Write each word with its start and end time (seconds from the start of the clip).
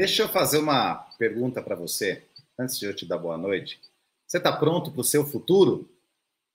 Deixa 0.00 0.22
eu 0.22 0.30
fazer 0.30 0.56
uma 0.56 0.94
pergunta 1.18 1.60
para 1.60 1.76
você, 1.76 2.22
antes 2.58 2.78
de 2.78 2.86
eu 2.86 2.96
te 2.96 3.04
dar 3.04 3.18
boa 3.18 3.36
noite. 3.36 3.78
Você 4.26 4.38
está 4.38 4.50
pronto 4.50 4.90
para 4.90 5.02
o 5.02 5.04
seu 5.04 5.26
futuro? 5.26 5.94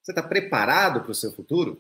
Você 0.02 0.12
está 0.14 0.24
preparado 0.24 1.02
para 1.02 1.12
o 1.12 1.14
seu 1.14 1.32
futuro? 1.32 1.80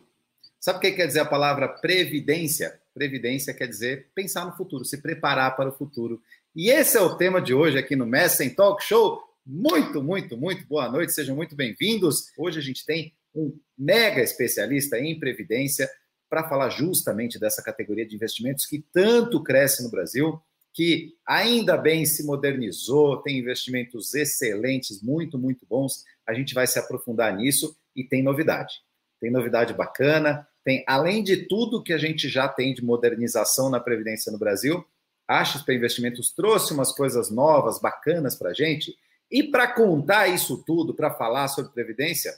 Sabe 0.60 0.78
o 0.78 0.80
que 0.80 0.92
quer 0.92 1.08
dizer 1.08 1.22
a 1.22 1.26
palavra 1.26 1.68
previdência? 1.68 2.80
Previdência 2.94 3.52
quer 3.52 3.66
dizer 3.66 4.12
pensar 4.14 4.46
no 4.46 4.56
futuro, 4.56 4.86
se 4.86 5.02
preparar 5.02 5.56
para 5.56 5.70
o 5.70 5.74
futuro. 5.74 6.22
E 6.56 6.70
esse 6.70 6.98
é 6.98 7.02
o 7.02 7.18
tema 7.18 7.42
de 7.42 7.56
hoje 7.56 7.80
aqui 7.80 7.96
no 7.96 8.06
Messen 8.06 8.52
Talk 8.52 8.84
Show. 8.84 9.24
Muito, 9.44 10.04
muito, 10.04 10.38
muito 10.38 10.68
boa 10.68 10.88
noite, 10.88 11.14
sejam 11.14 11.36
muito 11.36 11.56
bem-vindos. 11.56 12.28
Hoje 12.38 12.60
a 12.60 12.62
gente 12.62 12.86
tem 12.86 13.12
um 13.34 13.58
mega 13.76 14.22
especialista 14.22 15.00
em 15.00 15.18
previdência 15.18 15.90
para 16.30 16.48
falar 16.48 16.70
justamente 16.70 17.40
dessa 17.40 17.64
categoria 17.64 18.06
de 18.06 18.14
investimentos 18.14 18.68
que 18.68 18.86
tanto 18.94 19.42
cresce 19.42 19.82
no 19.82 19.90
Brasil 19.90 20.40
que 20.76 21.16
ainda 21.26 21.78
bem 21.78 22.06
se 22.06 22.24
modernizou, 22.24 23.22
tem 23.22 23.40
investimentos 23.40 24.14
excelentes, 24.14 25.02
muito, 25.02 25.40
muito 25.40 25.66
bons. 25.66 26.04
A 26.28 26.34
gente 26.34 26.54
vai 26.54 26.68
se 26.68 26.78
aprofundar 26.78 27.36
nisso 27.36 27.76
e 27.96 28.04
tem 28.04 28.22
novidade. 28.22 28.82
Tem 29.22 29.32
novidade 29.32 29.74
bacana, 29.74 30.46
tem 30.66 30.84
além 30.86 31.24
de 31.24 31.48
tudo 31.48 31.82
que 31.82 31.94
a 31.94 31.98
gente 31.98 32.28
já 32.28 32.50
tem 32.50 32.74
de 32.74 32.84
modernização 32.84 33.70
na 33.70 33.80
previdência 33.80 34.32
no 34.32 34.38
Brasil, 34.38 34.86
a 35.26 35.44
XP 35.44 35.74
Investimentos 35.74 36.32
trouxe 36.32 36.74
umas 36.74 36.92
coisas 36.92 37.32
novas, 37.32 37.80
bacanas 37.80 38.36
para 38.36 38.50
a 38.50 38.54
gente. 38.54 38.96
E 39.32 39.44
para 39.44 39.68
contar 39.68 40.28
isso 40.28 40.64
tudo, 40.66 40.94
para 40.94 41.10
falar 41.10 41.48
sobre 41.48 41.72
previdência, 41.72 42.36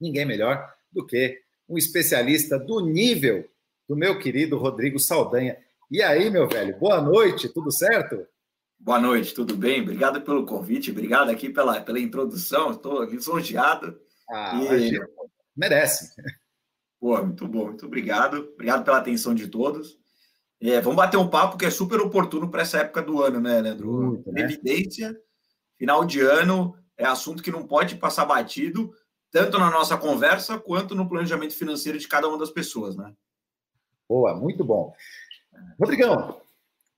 ninguém 0.00 0.26
melhor 0.26 0.74
do 0.92 1.06
que 1.06 1.40
um 1.68 1.78
especialista 1.78 2.58
do 2.58 2.80
nível 2.80 3.48
do 3.88 3.96
meu 3.96 4.18
querido 4.18 4.58
Rodrigo 4.58 4.98
Saldanha. 4.98 5.56
E 5.90 6.02
aí, 6.02 6.28
meu 6.28 6.46
velho, 6.46 6.78
boa 6.78 7.00
noite, 7.00 7.48
tudo 7.48 7.72
certo? 7.72 8.26
Boa 8.78 9.00
noite, 9.00 9.32
tudo 9.32 9.56
bem? 9.56 9.80
Obrigado 9.80 10.20
pelo 10.20 10.44
convite, 10.44 10.90
obrigado 10.90 11.30
aqui 11.30 11.48
pela, 11.48 11.80
pela 11.80 11.98
introdução, 11.98 12.72
estou 12.72 13.04
lisonjeado. 13.04 13.98
Ah, 14.30 14.60
e... 14.64 15.00
merece. 15.56 16.12
Pô, 17.00 17.16
muito 17.24 17.48
bom, 17.48 17.68
muito 17.68 17.86
obrigado. 17.86 18.50
Obrigado 18.52 18.84
pela 18.84 18.98
atenção 18.98 19.34
de 19.34 19.48
todos. 19.48 19.96
É, 20.60 20.78
vamos 20.82 20.96
bater 20.96 21.16
um 21.16 21.30
papo 21.30 21.56
que 21.56 21.64
é 21.64 21.70
super 21.70 22.00
oportuno 22.00 22.50
para 22.50 22.62
essa 22.62 22.80
época 22.80 23.00
do 23.00 23.22
ano, 23.22 23.40
né, 23.40 23.58
Leandro? 23.58 23.90
Muito, 23.90 24.30
né? 24.30 24.42
Evidência, 24.42 25.16
final 25.78 26.04
de 26.04 26.20
ano, 26.20 26.76
é 26.98 27.06
assunto 27.06 27.42
que 27.42 27.50
não 27.50 27.66
pode 27.66 27.96
passar 27.96 28.26
batido, 28.26 28.92
tanto 29.30 29.58
na 29.58 29.70
nossa 29.70 29.96
conversa 29.96 30.58
quanto 30.58 30.94
no 30.94 31.08
planejamento 31.08 31.54
financeiro 31.54 31.98
de 31.98 32.06
cada 32.06 32.28
uma 32.28 32.36
das 32.36 32.50
pessoas, 32.50 32.94
né? 32.94 33.10
Boa, 34.06 34.34
muito 34.34 34.62
bom. 34.62 34.92
Rodrigão, 35.78 36.40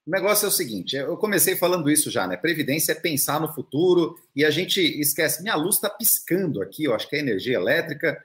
o 0.06 0.10
negócio 0.10 0.46
é 0.46 0.48
o 0.48 0.52
seguinte: 0.52 0.96
eu 0.96 1.16
comecei 1.16 1.56
falando 1.56 1.90
isso 1.90 2.10
já, 2.10 2.26
né? 2.26 2.36
Previdência 2.36 2.92
é 2.92 2.94
pensar 2.94 3.40
no 3.40 3.52
futuro 3.52 4.18
e 4.34 4.44
a 4.44 4.50
gente 4.50 4.80
esquece. 5.00 5.42
Minha 5.42 5.56
luz 5.56 5.76
está 5.76 5.90
piscando 5.90 6.62
aqui, 6.62 6.84
eu 6.84 6.94
acho 6.94 7.08
que 7.08 7.16
é 7.16 7.20
energia 7.20 7.56
elétrica. 7.56 8.22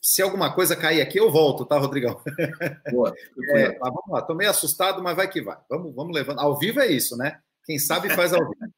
Se 0.00 0.22
alguma 0.22 0.54
coisa 0.54 0.76
cair 0.76 1.00
aqui, 1.00 1.18
eu 1.18 1.30
volto, 1.30 1.64
tá, 1.64 1.78
Rodrigão? 1.78 2.20
Boa. 2.92 3.14
É, 3.50 3.70
tá, 3.70 3.88
vamos 3.88 4.08
lá, 4.08 4.22
tô 4.22 4.34
meio 4.34 4.50
assustado, 4.50 5.02
mas 5.02 5.16
vai 5.16 5.28
que 5.28 5.40
vai. 5.40 5.56
Vamos, 5.68 5.94
vamos 5.94 6.14
levando. 6.14 6.40
Ao 6.40 6.58
vivo 6.58 6.80
é 6.80 6.86
isso, 6.86 7.16
né? 7.16 7.38
Quem 7.64 7.78
sabe 7.78 8.10
faz 8.10 8.32
ao 8.32 8.40
vivo. 8.40 8.72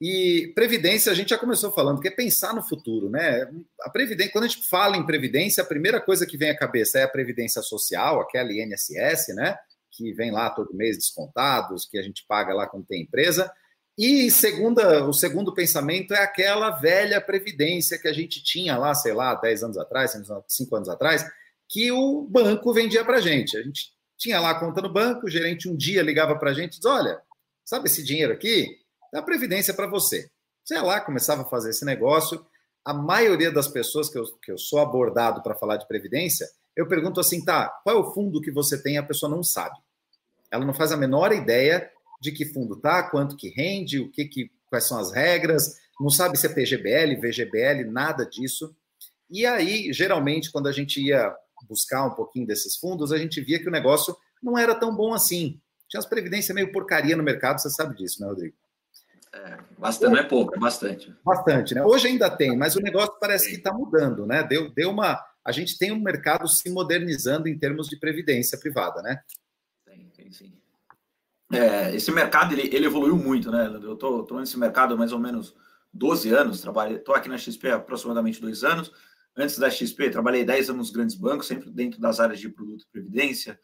E 0.00 0.52
previdência, 0.54 1.12
a 1.12 1.14
gente 1.14 1.30
já 1.30 1.38
começou 1.38 1.70
falando, 1.70 2.00
que 2.00 2.08
é 2.08 2.10
pensar 2.10 2.52
no 2.52 2.62
futuro, 2.62 3.08
né? 3.08 3.48
A 3.82 3.88
previdência, 3.88 4.32
quando 4.32 4.44
a 4.44 4.48
gente 4.48 4.68
fala 4.68 4.96
em 4.96 5.06
previdência, 5.06 5.62
a 5.62 5.66
primeira 5.66 6.00
coisa 6.00 6.26
que 6.26 6.36
vem 6.36 6.50
à 6.50 6.56
cabeça 6.56 6.98
é 6.98 7.04
a 7.04 7.08
previdência 7.08 7.62
social, 7.62 8.20
aquela 8.20 8.52
INSS, 8.52 9.28
né? 9.34 9.56
Que 9.92 10.12
vem 10.12 10.30
lá 10.30 10.50
todo 10.50 10.74
mês 10.74 10.96
descontados, 10.96 11.84
que 11.84 11.98
a 11.98 12.02
gente 12.02 12.24
paga 12.26 12.54
lá 12.54 12.66
quando 12.66 12.86
tem 12.86 13.02
empresa. 13.02 13.52
E 13.96 14.30
segunda, 14.30 15.04
o 15.06 15.12
segundo 15.12 15.54
pensamento 15.54 16.14
é 16.14 16.22
aquela 16.22 16.70
velha 16.70 17.20
previdência 17.20 17.98
que 17.98 18.08
a 18.08 18.12
gente 18.12 18.42
tinha 18.42 18.76
lá, 18.78 18.94
sei 18.94 19.12
lá, 19.12 19.34
10 19.34 19.64
anos 19.64 19.78
atrás, 19.78 20.16
5 20.48 20.76
anos 20.76 20.88
atrás, 20.88 21.24
que 21.68 21.92
o 21.92 22.22
banco 22.22 22.72
vendia 22.72 23.04
para 23.04 23.18
a 23.18 23.20
gente. 23.20 23.56
A 23.56 23.62
gente 23.62 23.92
tinha 24.16 24.40
lá 24.40 24.50
a 24.50 24.58
conta 24.58 24.80
no 24.80 24.92
banco, 24.92 25.26
o 25.26 25.30
gerente 25.30 25.68
um 25.68 25.76
dia 25.76 26.02
ligava 26.02 26.38
para 26.38 26.50
a 26.50 26.54
gente 26.54 26.74
e 26.74 26.78
diz: 26.78 26.86
Olha, 26.86 27.20
sabe 27.64 27.86
esse 27.86 28.02
dinheiro 28.02 28.32
aqui? 28.32 28.78
A 29.14 29.20
previdência 29.20 29.74
para 29.74 29.86
você. 29.86 30.30
Sei 30.64 30.80
lá, 30.80 31.00
começava 31.00 31.42
a 31.42 31.46
fazer 31.46 31.70
esse 31.70 31.84
negócio. 31.84 32.44
A 32.84 32.94
maioria 32.94 33.52
das 33.52 33.68
pessoas 33.68 34.08
que 34.08 34.18
eu, 34.18 34.24
que 34.38 34.50
eu 34.50 34.58
sou 34.58 34.80
abordado 34.80 35.42
para 35.42 35.54
falar 35.54 35.76
de 35.76 35.86
previdência 35.86 36.48
eu 36.76 36.86
pergunto 36.88 37.20
assim, 37.20 37.44
tá, 37.44 37.68
qual 37.84 37.96
é 37.96 37.98
o 37.98 38.12
fundo 38.12 38.40
que 38.40 38.50
você 38.50 38.80
tem? 38.82 38.98
A 38.98 39.02
pessoa 39.02 39.30
não 39.30 39.42
sabe. 39.42 39.76
Ela 40.50 40.64
não 40.64 40.74
faz 40.74 40.92
a 40.92 40.96
menor 40.96 41.32
ideia 41.32 41.90
de 42.20 42.32
que 42.32 42.44
fundo 42.44 42.76
tá, 42.76 43.02
quanto 43.02 43.36
que 43.36 43.48
rende, 43.48 43.98
o 43.98 44.10
que 44.10 44.26
que 44.26 44.50
quais 44.68 44.84
são 44.84 44.98
as 44.98 45.12
regras, 45.12 45.76
não 46.00 46.08
sabe 46.08 46.38
se 46.38 46.46
é 46.46 46.48
PGBL, 46.48 47.20
VGBL, 47.20 47.90
nada 47.90 48.24
disso. 48.24 48.74
E 49.30 49.44
aí, 49.44 49.92
geralmente, 49.92 50.50
quando 50.50 50.66
a 50.66 50.72
gente 50.72 51.00
ia 51.00 51.34
buscar 51.68 52.06
um 52.06 52.14
pouquinho 52.14 52.46
desses 52.46 52.76
fundos, 52.76 53.12
a 53.12 53.18
gente 53.18 53.40
via 53.40 53.58
que 53.58 53.68
o 53.68 53.72
negócio 53.72 54.16
não 54.42 54.58
era 54.58 54.74
tão 54.74 54.94
bom 54.94 55.12
assim. 55.12 55.60
Tinha 55.88 55.98
as 55.98 56.06
previdências 56.06 56.54
meio 56.54 56.72
porcaria 56.72 57.16
no 57.16 57.22
mercado, 57.22 57.60
você 57.60 57.70
sabe 57.70 57.94
disso, 57.94 58.20
né, 58.20 58.28
Rodrigo? 58.28 58.56
É, 59.34 59.58
bastante, 59.78 60.10
não 60.10 60.18
é 60.18 60.22
pouco, 60.22 60.54
é 60.54 60.58
bastante. 60.58 61.14
Bastante, 61.24 61.74
né? 61.74 61.84
Hoje 61.84 62.08
ainda 62.08 62.30
tem, 62.30 62.56
mas 62.56 62.76
o 62.76 62.80
negócio 62.80 63.14
parece 63.20 63.48
que 63.48 63.56
está 63.56 63.72
mudando, 63.72 64.26
né? 64.26 64.42
Deu, 64.42 64.70
deu 64.70 64.90
uma, 64.90 65.22
a 65.44 65.52
gente 65.52 65.78
tem 65.78 65.92
um 65.92 66.00
mercado 66.00 66.48
se 66.48 66.70
modernizando 66.70 67.48
em 67.48 67.58
termos 67.58 67.88
de 67.88 67.96
previdência 67.96 68.58
privada, 68.58 69.02
né? 69.02 69.20
Tem, 69.84 70.08
tem 70.10 70.30
sim. 70.30 70.52
É, 71.52 71.94
esse 71.94 72.10
mercado 72.10 72.54
ele, 72.54 72.74
ele, 72.74 72.86
evoluiu 72.86 73.16
muito, 73.16 73.50
né? 73.50 73.66
Eu 73.82 73.94
estou 73.94 74.40
nesse 74.40 74.58
mercado 74.58 74.94
há 74.94 74.96
mais 74.96 75.12
ou 75.12 75.18
menos 75.18 75.54
12 75.92 76.30
anos, 76.30 76.64
estou 76.64 77.14
aqui 77.14 77.28
na 77.28 77.36
XP 77.36 77.68
há 77.68 77.76
aproximadamente 77.76 78.40
dois 78.40 78.64
anos. 78.64 78.90
Antes 79.36 79.58
da 79.58 79.70
XP, 79.70 80.10
trabalhei 80.10 80.44
10 80.44 80.70
anos 80.70 80.88
nos 80.88 80.90
grandes 80.90 81.16
bancos, 81.16 81.46
sempre 81.46 81.70
dentro 81.70 82.00
das 82.00 82.20
áreas 82.20 82.38
de 82.38 82.48
produto 82.48 82.82
e 82.82 82.92
previdência. 82.92 83.58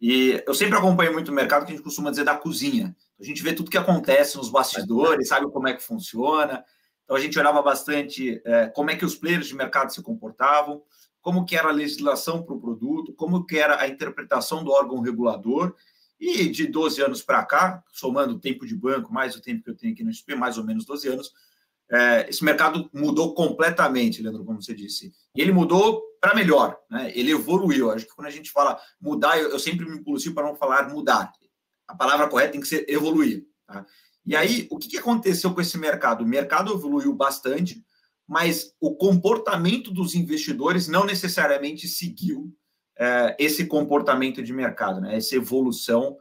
E 0.00 0.42
eu 0.46 0.54
sempre 0.54 0.76
acompanho 0.76 1.12
muito 1.12 1.30
o 1.30 1.34
mercado 1.34 1.64
que 1.64 1.72
a 1.72 1.74
gente 1.74 1.84
costuma 1.84 2.10
dizer 2.10 2.24
da 2.24 2.36
cozinha. 2.36 2.94
A 3.18 3.24
gente 3.24 3.42
vê 3.42 3.52
tudo 3.52 3.70
que 3.70 3.78
acontece 3.78 4.36
nos 4.36 4.50
bastidores, 4.50 5.28
sabe 5.28 5.50
como 5.50 5.68
é 5.68 5.72
que 5.72 5.82
funciona. 5.82 6.64
Então 7.04 7.16
a 7.16 7.20
gente 7.20 7.38
olhava 7.38 7.62
bastante 7.62 8.40
é, 8.44 8.66
como 8.66 8.90
é 8.90 8.96
que 8.96 9.04
os 9.04 9.14
players 9.14 9.46
de 9.46 9.54
mercado 9.54 9.92
se 9.92 10.02
comportavam 10.02 10.82
como 11.24 11.46
que 11.46 11.56
era 11.56 11.70
a 11.70 11.72
legislação 11.72 12.42
para 12.42 12.54
o 12.54 12.60
produto, 12.60 13.14
como 13.14 13.46
que 13.46 13.58
era 13.58 13.80
a 13.80 13.88
interpretação 13.88 14.62
do 14.62 14.70
órgão 14.70 15.00
regulador, 15.00 15.74
e 16.20 16.50
de 16.50 16.66
12 16.66 17.02
anos 17.02 17.22
para 17.22 17.42
cá, 17.46 17.82
somando 17.94 18.34
o 18.34 18.38
tempo 18.38 18.66
de 18.66 18.76
banco, 18.76 19.10
mais 19.10 19.34
o 19.34 19.40
tempo 19.40 19.64
que 19.64 19.70
eu 19.70 19.74
tenho 19.74 19.94
aqui 19.94 20.04
no 20.04 20.12
SP, 20.12 20.36
mais 20.36 20.58
ou 20.58 20.64
menos 20.64 20.84
12 20.84 21.08
anos, 21.08 21.32
é, 21.90 22.28
esse 22.28 22.44
mercado 22.44 22.90
mudou 22.92 23.32
completamente, 23.32 24.22
Leandro, 24.22 24.44
como 24.44 24.62
você 24.62 24.74
disse. 24.74 25.14
E 25.34 25.40
ele 25.40 25.50
mudou 25.50 26.02
para 26.20 26.34
melhor, 26.34 26.78
né? 26.90 27.10
ele 27.14 27.30
evoluiu. 27.30 27.90
Acho 27.90 28.04
que 28.04 28.14
quando 28.14 28.28
a 28.28 28.30
gente 28.30 28.50
fala 28.50 28.78
mudar, 29.00 29.38
eu, 29.38 29.48
eu 29.48 29.58
sempre 29.58 29.86
me 29.86 29.96
impulsivo 29.96 30.34
para 30.34 30.46
não 30.46 30.54
falar 30.54 30.90
mudar. 30.90 31.32
A 31.88 31.96
palavra 31.96 32.28
correta 32.28 32.52
tem 32.52 32.60
que 32.60 32.68
ser 32.68 32.84
evoluir. 32.86 33.46
Tá? 33.66 33.86
E 34.26 34.36
aí, 34.36 34.68
o 34.70 34.78
que 34.78 34.98
aconteceu 34.98 35.54
com 35.54 35.60
esse 35.62 35.78
mercado? 35.78 36.22
O 36.22 36.28
mercado 36.28 36.70
evoluiu 36.74 37.14
bastante, 37.14 37.82
mas 38.26 38.72
o 38.80 38.94
comportamento 38.94 39.90
dos 39.90 40.14
investidores 40.14 40.88
não 40.88 41.04
necessariamente 41.04 41.86
seguiu 41.86 42.52
é, 42.98 43.36
esse 43.38 43.66
comportamento 43.66 44.42
de 44.42 44.52
mercado, 44.52 45.00
né? 45.00 45.16
essa 45.16 45.36
evolução 45.36 46.16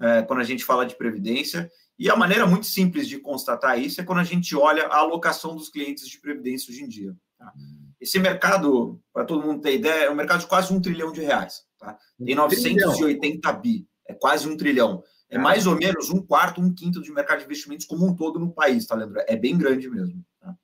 é, 0.00 0.22
quando 0.22 0.40
a 0.40 0.44
gente 0.44 0.64
fala 0.64 0.86
de 0.86 0.96
previdência. 0.96 1.70
E 1.98 2.08
a 2.08 2.14
maneira 2.14 2.46
muito 2.46 2.66
simples 2.66 3.08
de 3.08 3.18
constatar 3.18 3.78
isso 3.80 4.00
é 4.00 4.04
quando 4.04 4.20
a 4.20 4.24
gente 4.24 4.54
olha 4.54 4.86
a 4.86 4.98
alocação 4.98 5.56
dos 5.56 5.68
clientes 5.68 6.06
de 6.08 6.20
previdência 6.20 6.72
hoje 6.72 6.84
em 6.84 6.88
dia. 6.88 7.16
Tá? 7.36 7.52
Esse 8.00 8.20
mercado, 8.20 9.00
para 9.12 9.24
todo 9.24 9.44
mundo 9.44 9.60
ter 9.60 9.74
ideia, 9.74 10.04
é 10.04 10.10
um 10.10 10.14
mercado 10.14 10.40
de 10.40 10.46
quase 10.46 10.72
um 10.72 10.80
trilhão 10.80 11.10
de 11.10 11.20
reais. 11.20 11.64
Tá? 11.76 11.98
Tem 12.24 12.34
980 12.36 13.52
bi, 13.54 13.88
é 14.06 14.14
quase 14.14 14.48
um 14.48 14.56
trilhão. 14.56 15.02
É 15.28 15.36
mais 15.36 15.66
ou 15.66 15.76
menos 15.76 16.08
um 16.08 16.22
quarto, 16.22 16.60
um 16.60 16.72
quinto 16.72 17.02
de 17.02 17.12
mercado 17.12 17.40
de 17.40 17.44
investimentos 17.44 17.84
como 17.84 18.06
um 18.06 18.14
todo 18.14 18.38
no 18.38 18.52
país, 18.52 18.86
tá, 18.86 18.94
Leandro? 18.94 19.22
É 19.26 19.36
bem 19.36 19.58
grande 19.58 19.90
mesmo. 19.90 20.24
Tá? 20.40 20.56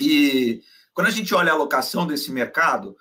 E 0.00 0.62
quando 0.92 1.08
a 1.08 1.10
gente 1.10 1.34
olha 1.34 1.52
a 1.52 1.54
alocação 1.54 2.06
desse 2.06 2.30
mercado, 2.30 2.96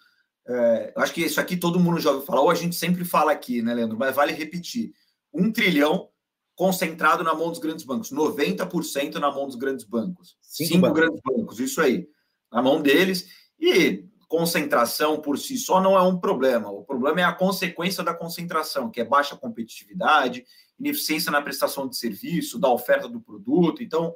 é, 0.47 0.93
eu 0.95 1.01
acho 1.01 1.13
que 1.13 1.21
isso 1.21 1.39
aqui 1.39 1.55
todo 1.55 1.79
mundo 1.79 1.99
já 1.99 2.11
ouviu 2.11 2.25
falar, 2.25 2.41
ou 2.41 2.49
a 2.49 2.55
gente 2.55 2.75
sempre 2.75 3.05
fala 3.05 3.31
aqui, 3.31 3.61
né, 3.61 3.73
Leandro? 3.73 3.97
Mas 3.97 4.15
vale 4.15 4.33
repetir: 4.33 4.91
um 5.33 5.51
trilhão 5.51 6.09
concentrado 6.55 7.23
na 7.23 7.33
mão 7.33 7.49
dos 7.49 7.59
grandes 7.59 7.83
bancos, 7.83 8.11
90% 8.11 9.15
na 9.15 9.31
mão 9.31 9.47
dos 9.47 9.55
grandes 9.55 9.85
bancos. 9.85 10.37
Cinco, 10.41 10.69
Cinco 10.69 10.81
bancos. 10.81 10.99
grandes 10.99 11.21
bancos, 11.23 11.59
isso 11.59 11.81
aí, 11.81 12.07
na 12.51 12.61
mão 12.61 12.81
deles. 12.81 13.27
E 13.59 14.05
concentração 14.27 15.21
por 15.21 15.37
si 15.37 15.57
só 15.57 15.79
não 15.79 15.95
é 15.95 16.01
um 16.01 16.19
problema. 16.19 16.69
O 16.71 16.83
problema 16.83 17.21
é 17.21 17.23
a 17.23 17.31
consequência 17.31 18.03
da 18.03 18.15
concentração, 18.15 18.89
que 18.89 18.99
é 18.99 19.05
baixa 19.05 19.35
competitividade, 19.35 20.43
ineficiência 20.79 21.31
na 21.31 21.41
prestação 21.41 21.87
de 21.87 21.95
serviço, 21.95 22.59
da 22.59 22.67
oferta 22.67 23.07
do 23.07 23.21
produto. 23.21 23.83
Então, 23.83 24.13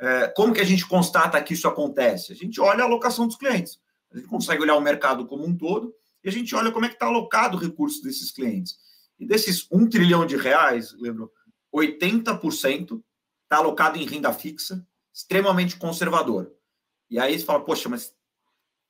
é, 0.00 0.28
como 0.28 0.52
que 0.52 0.60
a 0.60 0.64
gente 0.64 0.86
constata 0.86 1.42
que 1.42 1.54
isso 1.54 1.66
acontece? 1.66 2.32
A 2.32 2.36
gente 2.36 2.60
olha 2.60 2.82
a 2.82 2.86
alocação 2.86 3.26
dos 3.26 3.36
clientes. 3.36 3.80
A 4.12 4.16
gente 4.16 4.28
consegue 4.28 4.62
olhar 4.62 4.76
o 4.76 4.80
mercado 4.80 5.26
como 5.26 5.44
um 5.44 5.56
todo 5.56 5.94
e 6.22 6.28
a 6.28 6.32
gente 6.32 6.54
olha 6.54 6.70
como 6.70 6.86
é 6.86 6.88
que 6.88 6.94
está 6.94 7.06
alocado 7.06 7.56
o 7.56 7.60
recurso 7.60 8.02
desses 8.02 8.30
clientes. 8.30 8.76
E 9.18 9.26
desses 9.26 9.66
um 9.70 9.88
trilhão 9.88 10.24
de 10.24 10.36
reais, 10.36 10.92
lembro, 10.98 11.30
80% 11.74 13.02
está 13.42 13.56
alocado 13.56 13.98
em 13.98 14.06
renda 14.06 14.32
fixa, 14.32 14.86
extremamente 15.12 15.76
conservador. 15.76 16.52
E 17.10 17.18
aí 17.18 17.38
você 17.38 17.44
fala, 17.44 17.64
poxa, 17.64 17.88
mas 17.88 18.14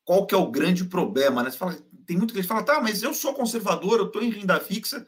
qual 0.04 0.26
que 0.26 0.34
é 0.34 0.38
o 0.38 0.50
grande 0.50 0.84
problema? 0.84 1.42
Né? 1.42 1.50
Fala, 1.50 1.76
tem 2.06 2.16
muito 2.16 2.34
que 2.34 2.42
fala, 2.42 2.62
tá, 2.62 2.80
mas 2.80 3.02
eu 3.02 3.14
sou 3.14 3.32
conservador, 3.32 3.98
eu 3.98 4.06
estou 4.06 4.22
em 4.22 4.30
renda 4.30 4.60
fixa. 4.60 5.06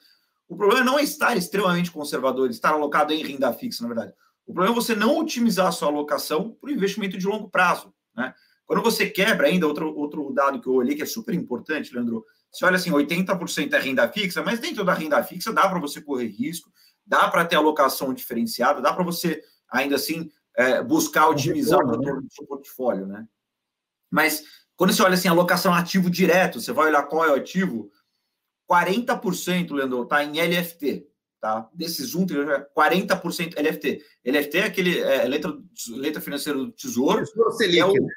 O 0.49 0.57
problema 0.57 0.85
não 0.85 0.99
é 0.99 1.03
estar 1.03 1.37
extremamente 1.37 1.91
conservador, 1.91 2.51
estar 2.51 2.71
alocado 2.71 3.13
em 3.13 3.23
renda 3.23 3.53
fixa, 3.53 3.83
na 3.83 3.89
verdade. 3.89 4.15
O 4.51 4.53
problema 4.53 4.75
é 4.77 4.81
você 4.83 4.97
não 4.97 5.17
otimizar 5.17 5.69
a 5.69 5.73
sua 5.73 5.87
alocação 5.87 6.51
para 6.61 6.69
o 6.69 6.73
investimento 6.73 7.17
de 7.17 7.25
longo 7.25 7.49
prazo. 7.49 7.95
Né? 8.17 8.35
Quando 8.67 8.83
você 8.83 9.09
quebra 9.09 9.47
ainda, 9.47 9.65
outro, 9.65 9.97
outro 9.97 10.33
dado 10.33 10.61
que 10.61 10.67
eu 10.67 10.75
olhei 10.75 10.97
que 10.97 11.03
é 11.03 11.07
super 11.07 11.33
importante, 11.35 11.95
Leandro, 11.95 12.27
você 12.51 12.65
olha 12.65 12.75
assim, 12.75 12.91
80% 12.91 13.73
é 13.73 13.79
renda 13.79 14.09
fixa, 14.09 14.43
mas 14.43 14.59
dentro 14.59 14.85
da 14.85 14.93
renda 14.93 15.23
fixa 15.23 15.53
dá 15.53 15.69
para 15.69 15.79
você 15.79 16.01
correr 16.01 16.27
risco, 16.27 16.69
dá 17.07 17.29
para 17.29 17.45
ter 17.45 17.55
alocação 17.55 18.13
diferenciada, 18.13 18.83
dá 18.83 18.93
para 18.93 19.05
você, 19.05 19.41
ainda 19.71 19.95
assim, 19.95 20.29
é, 20.57 20.83
buscar 20.83 21.29
otimizar 21.29 21.79
o 21.79 21.89
retorno 21.89 22.21
né? 22.21 22.27
do 22.27 22.35
seu 22.35 22.45
portfólio, 22.45 23.07
né? 23.07 23.25
Mas 24.11 24.43
quando 24.75 24.93
você 24.93 25.03
olha 25.03 25.15
assim, 25.15 25.29
alocação 25.29 25.73
ativo 25.73 26.11
direto, 26.11 26.61
você 26.61 26.73
vai 26.73 26.89
olhar 26.89 27.05
qual 27.05 27.25
é 27.25 27.31
o 27.31 27.37
ativo, 27.37 27.89
40%, 28.69 29.73
Leandro, 29.73 30.03
está 30.03 30.25
em 30.25 30.41
LFT, 30.41 31.07
tá? 31.41 31.69
Desses 31.73 32.15
um 32.15 32.27
40% 32.27 33.55
LFT. 33.57 34.05
LFT 34.25 34.59
é 34.59 34.65
aquele 34.65 35.01
é, 35.01 35.25
letra, 35.25 35.57
letra 35.89 36.21
financeira 36.21 36.59
do 36.59 36.71
Tesouro. 36.73 37.25
Tesouro 37.25 37.53
Selic, 37.53 37.79
é, 37.79 37.85
o, 37.87 37.93
né? 37.93 38.09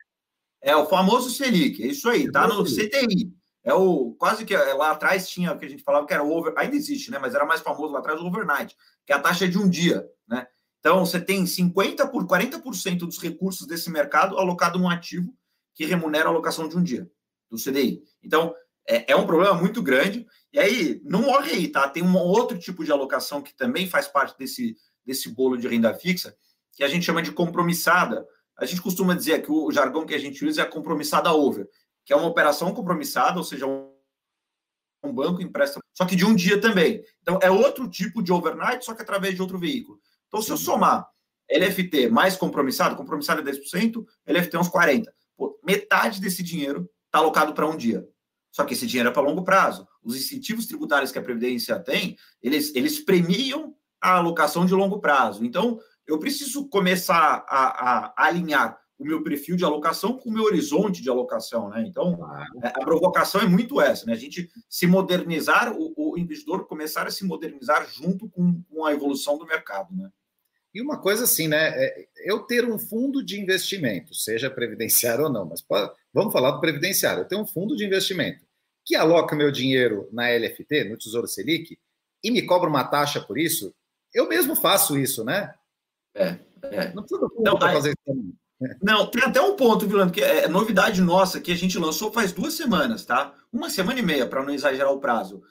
é 0.61 0.75
o 0.75 0.85
famoso 0.85 1.29
Selic, 1.29 1.81
é 1.81 1.87
isso 1.87 2.09
aí, 2.09 2.31
tá 2.31 2.47
no 2.47 2.63
CTI. 2.63 3.31
É 3.63 3.73
o 3.73 4.13
quase 4.19 4.43
que 4.43 4.55
lá 4.55 4.91
atrás 4.91 5.29
tinha 5.29 5.53
o 5.53 5.57
que 5.57 5.65
a 5.65 5.69
gente 5.69 5.83
falava 5.83 6.05
que 6.05 6.13
era 6.13 6.21
o 6.21 6.31
over, 6.31 6.53
ainda 6.57 6.75
existe, 6.75 7.09
né? 7.09 7.17
Mas 7.17 7.33
era 7.33 7.45
mais 7.45 7.61
famoso 7.61 7.93
lá 7.93 7.99
atrás 7.99 8.19
o 8.19 8.25
overnight, 8.25 8.75
que 9.05 9.13
é 9.13 9.15
a 9.15 9.19
taxa 9.19 9.47
de 9.47 9.57
um 9.57 9.69
dia, 9.69 10.05
né? 10.27 10.45
Então 10.79 11.05
você 11.05 11.17
tem 11.17 11.45
50 11.45 12.05
por 12.09 12.27
40% 12.27 12.97
dos 12.99 13.19
recursos 13.19 13.65
desse 13.65 13.89
mercado 13.89 14.37
alocado 14.37 14.77
num 14.77 14.89
ativo 14.89 15.33
que 15.73 15.85
remunera 15.85 16.25
a 16.25 16.27
alocação 16.27 16.67
de 16.67 16.77
um 16.77 16.83
dia 16.83 17.09
do 17.49 17.57
CDI. 17.57 18.03
Então 18.21 18.53
é, 18.85 19.13
é 19.13 19.15
um 19.15 19.25
problema 19.25 19.53
muito 19.53 19.81
grande. 19.81 20.27
E 20.53 20.59
aí 20.59 21.01
não 21.03 21.23
morre 21.23 21.51
aí, 21.51 21.67
tá? 21.67 21.89
Tem 21.89 22.03
um 22.03 22.15
outro 22.15 22.57
tipo 22.57 22.85
de 22.85 22.91
alocação 22.91 23.41
que 23.41 23.55
também 23.55 23.87
faz 23.87 24.07
parte 24.07 24.37
desse 24.37 24.77
desse 25.05 25.27
bolo 25.27 25.57
de 25.57 25.67
renda 25.67 25.93
fixa, 25.93 26.33
que 26.71 26.81
a 26.81 26.87
gente 26.87 27.05
chama 27.05 27.21
de 27.21 27.31
compromissada. 27.31 28.25
A 28.57 28.65
gente 28.65 28.81
costuma 28.81 29.13
dizer 29.13 29.41
que 29.41 29.51
o 29.51 29.69
jargão 29.69 30.05
que 30.05 30.13
a 30.13 30.17
gente 30.17 30.45
usa 30.45 30.61
é 30.61 30.63
a 30.63 30.69
compromissada 30.69 31.33
over 31.33 31.67
que 32.05 32.13
é 32.13 32.15
uma 32.15 32.27
operação 32.27 32.73
compromissada, 32.73 33.37
ou 33.37 33.43
seja, 33.43 33.65
um 33.65 35.13
banco 35.13 35.41
empresta, 35.41 35.79
só 35.93 36.05
que 36.05 36.15
de 36.15 36.25
um 36.25 36.35
dia 36.35 36.59
também. 36.59 37.03
Então, 37.21 37.39
é 37.41 37.49
outro 37.49 37.89
tipo 37.89 38.21
de 38.21 38.31
overnight, 38.31 38.83
só 38.83 38.93
que 38.93 39.01
através 39.01 39.35
de 39.35 39.41
outro 39.41 39.57
veículo. 39.57 39.99
Então, 40.27 40.41
se 40.41 40.51
eu 40.51 40.57
somar 40.57 41.07
LFT 41.49 42.09
mais 42.09 42.35
compromissado, 42.35 42.95
compromissado 42.95 43.41
é 43.41 43.51
10%, 43.51 44.05
LFT 44.27 44.55
é 44.55 44.59
uns 44.59 44.69
40%. 44.69 45.05
Pô, 45.35 45.59
metade 45.63 46.21
desse 46.21 46.43
dinheiro 46.43 46.89
está 47.05 47.19
alocado 47.19 47.53
para 47.53 47.67
um 47.67 47.75
dia. 47.75 48.07
Só 48.51 48.63
que 48.63 48.73
esse 48.73 48.85
dinheiro 48.85 49.09
é 49.09 49.11
para 49.11 49.21
longo 49.21 49.43
prazo. 49.43 49.87
Os 50.03 50.15
incentivos 50.15 50.65
tributários 50.65 51.11
que 51.11 51.19
a 51.19 51.23
Previdência 51.23 51.79
tem, 51.79 52.17
eles, 52.41 52.73
eles 52.75 52.99
premiam 52.99 53.75
a 54.01 54.17
alocação 54.17 54.65
de 54.65 54.73
longo 54.73 54.99
prazo. 54.99 55.45
Então, 55.45 55.79
eu 56.05 56.19
preciso 56.19 56.67
começar 56.67 57.45
a, 57.47 57.63
a, 57.67 58.13
a 58.17 58.25
alinhar 58.27 58.77
o 58.97 59.05
meu 59.05 59.23
perfil 59.23 59.55
de 59.55 59.65
alocação 59.65 60.17
com 60.17 60.29
o 60.29 60.33
meu 60.33 60.43
horizonte 60.43 61.01
de 61.01 61.09
alocação, 61.09 61.69
né? 61.69 61.83
Então, 61.87 62.19
é, 62.63 62.67
a 62.67 62.79
provocação 62.79 63.41
é 63.41 63.47
muito 63.47 63.81
essa, 63.81 64.05
né? 64.05 64.13
A 64.13 64.17
gente 64.17 64.49
se 64.69 64.85
modernizar, 64.85 65.73
o, 65.73 65.93
o 65.95 66.17
investidor 66.17 66.67
começar 66.67 67.07
a 67.07 67.11
se 67.11 67.25
modernizar 67.25 67.87
junto 67.89 68.29
com, 68.29 68.61
com, 68.69 68.85
a 68.85 68.93
evolução 68.93 69.37
do 69.37 69.45
mercado, 69.45 69.93
né? 69.95 70.09
E 70.73 70.81
uma 70.81 70.99
coisa 70.99 71.23
assim, 71.25 71.47
né? 71.47 71.69
É, 71.75 72.07
eu 72.25 72.39
ter 72.39 72.65
um 72.65 72.79
fundo 72.79 73.23
de 73.23 73.39
investimento, 73.39 74.13
seja 74.13 74.49
previdenciário 74.49 75.25
ou 75.25 75.31
não, 75.31 75.45
mas 75.45 75.63
vamos 76.13 76.33
falar 76.33 76.51
do 76.51 76.61
previdenciário. 76.61 77.21
Eu 77.21 77.27
tenho 77.27 77.41
um 77.41 77.47
fundo 77.47 77.75
de 77.75 77.85
investimento 77.85 78.43
que 78.85 78.95
aloca 78.95 79.35
meu 79.35 79.51
dinheiro 79.51 80.09
na 80.11 80.29
LFT, 80.29 80.85
no 80.85 80.97
Tesouro 80.97 81.27
Selic, 81.27 81.77
e 82.23 82.31
me 82.31 82.41
cobra 82.41 82.69
uma 82.69 82.83
taxa 82.83 83.21
por 83.21 83.37
isso, 83.37 83.73
eu 84.13 84.27
mesmo 84.27 84.55
faço 84.55 84.97
isso, 84.97 85.23
né? 85.23 85.53
É, 86.15 86.37
é. 86.63 86.93
Não 86.93 87.03
precisa 87.03 87.29
fazer 87.59 87.93
isso. 88.07 88.33
Não, 88.81 89.07
tem 89.07 89.23
até 89.23 89.41
um 89.41 89.55
ponto, 89.55 89.87
Vilano, 89.87 90.11
que 90.11 90.21
é 90.21 90.47
novidade 90.47 91.01
nossa 91.01 91.41
que 91.41 91.51
a 91.51 91.55
gente 91.55 91.77
lançou 91.77 92.11
faz 92.11 92.31
duas 92.31 92.53
semanas, 92.53 93.05
tá? 93.05 93.33
Uma 93.51 93.69
semana 93.69 93.99
e 93.99 94.03
meia, 94.03 94.27
para 94.27 94.43
não 94.43 94.53
exagerar 94.53 94.91
o 94.91 94.99
prazo. 94.99 95.43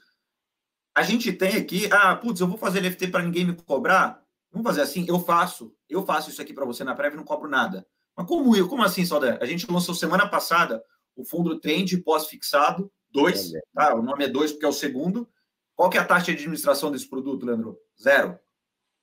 A 0.94 1.02
gente 1.02 1.32
tem 1.32 1.56
aqui, 1.56 1.88
ah, 1.90 2.14
putz, 2.16 2.40
eu 2.40 2.46
vou 2.46 2.56
fazer 2.56 2.80
LFT 2.80 3.08
para 3.08 3.22
ninguém 3.22 3.44
me 3.44 3.54
cobrar. 3.54 4.22
Vamos 4.50 4.66
fazer 4.66 4.82
assim, 4.82 5.06
eu 5.08 5.18
faço, 5.18 5.74
eu 5.88 6.04
faço 6.04 6.30
isso 6.30 6.40
aqui 6.40 6.52
para 6.52 6.64
você 6.64 6.84
na 6.84 6.94
prévia 6.94 7.16
e 7.16 7.18
não 7.18 7.24
cobro 7.24 7.48
nada. 7.48 7.86
Mas 8.16 8.26
como 8.26 8.54
eu? 8.54 8.68
Como 8.68 8.82
assim, 8.82 9.04
Saldanha? 9.04 9.38
A 9.40 9.46
gente 9.46 9.70
lançou 9.70 9.94
semana 9.94 10.28
passada 10.28 10.82
o 11.16 11.24
fundo 11.24 11.58
Trend 11.58 11.96
pós-fixado 11.98 12.90
2, 13.12 13.52
tá? 13.74 13.94
O 13.94 14.02
nome 14.02 14.24
é 14.24 14.28
2 14.28 14.52
porque 14.52 14.66
é 14.66 14.68
o 14.68 14.72
segundo. 14.72 15.28
Qual 15.74 15.90
que 15.90 15.98
é 15.98 16.00
a 16.00 16.04
taxa 16.04 16.26
de 16.26 16.32
administração 16.32 16.90
desse 16.90 17.08
produto, 17.08 17.46
Leandro? 17.46 17.78
Zero. 18.00 18.38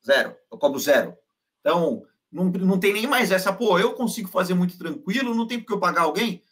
Zero. 0.05 0.35
Eu 0.51 0.57
cobro 0.57 0.79
zero. 0.79 1.17
Então, 1.59 2.05
não, 2.31 2.45
não 2.45 2.79
tem 2.79 2.93
nem 2.93 3.07
mais 3.07 3.31
essa, 3.31 3.51
pô, 3.51 3.79
eu 3.79 3.93
consigo 3.93 4.29
fazer 4.29 4.53
muito 4.53 4.77
tranquilo, 4.77 5.35
não 5.35 5.47
tem 5.47 5.59
porque 5.59 5.73
eu 5.73 5.79
pagar 5.79 6.03
alguém. 6.03 6.43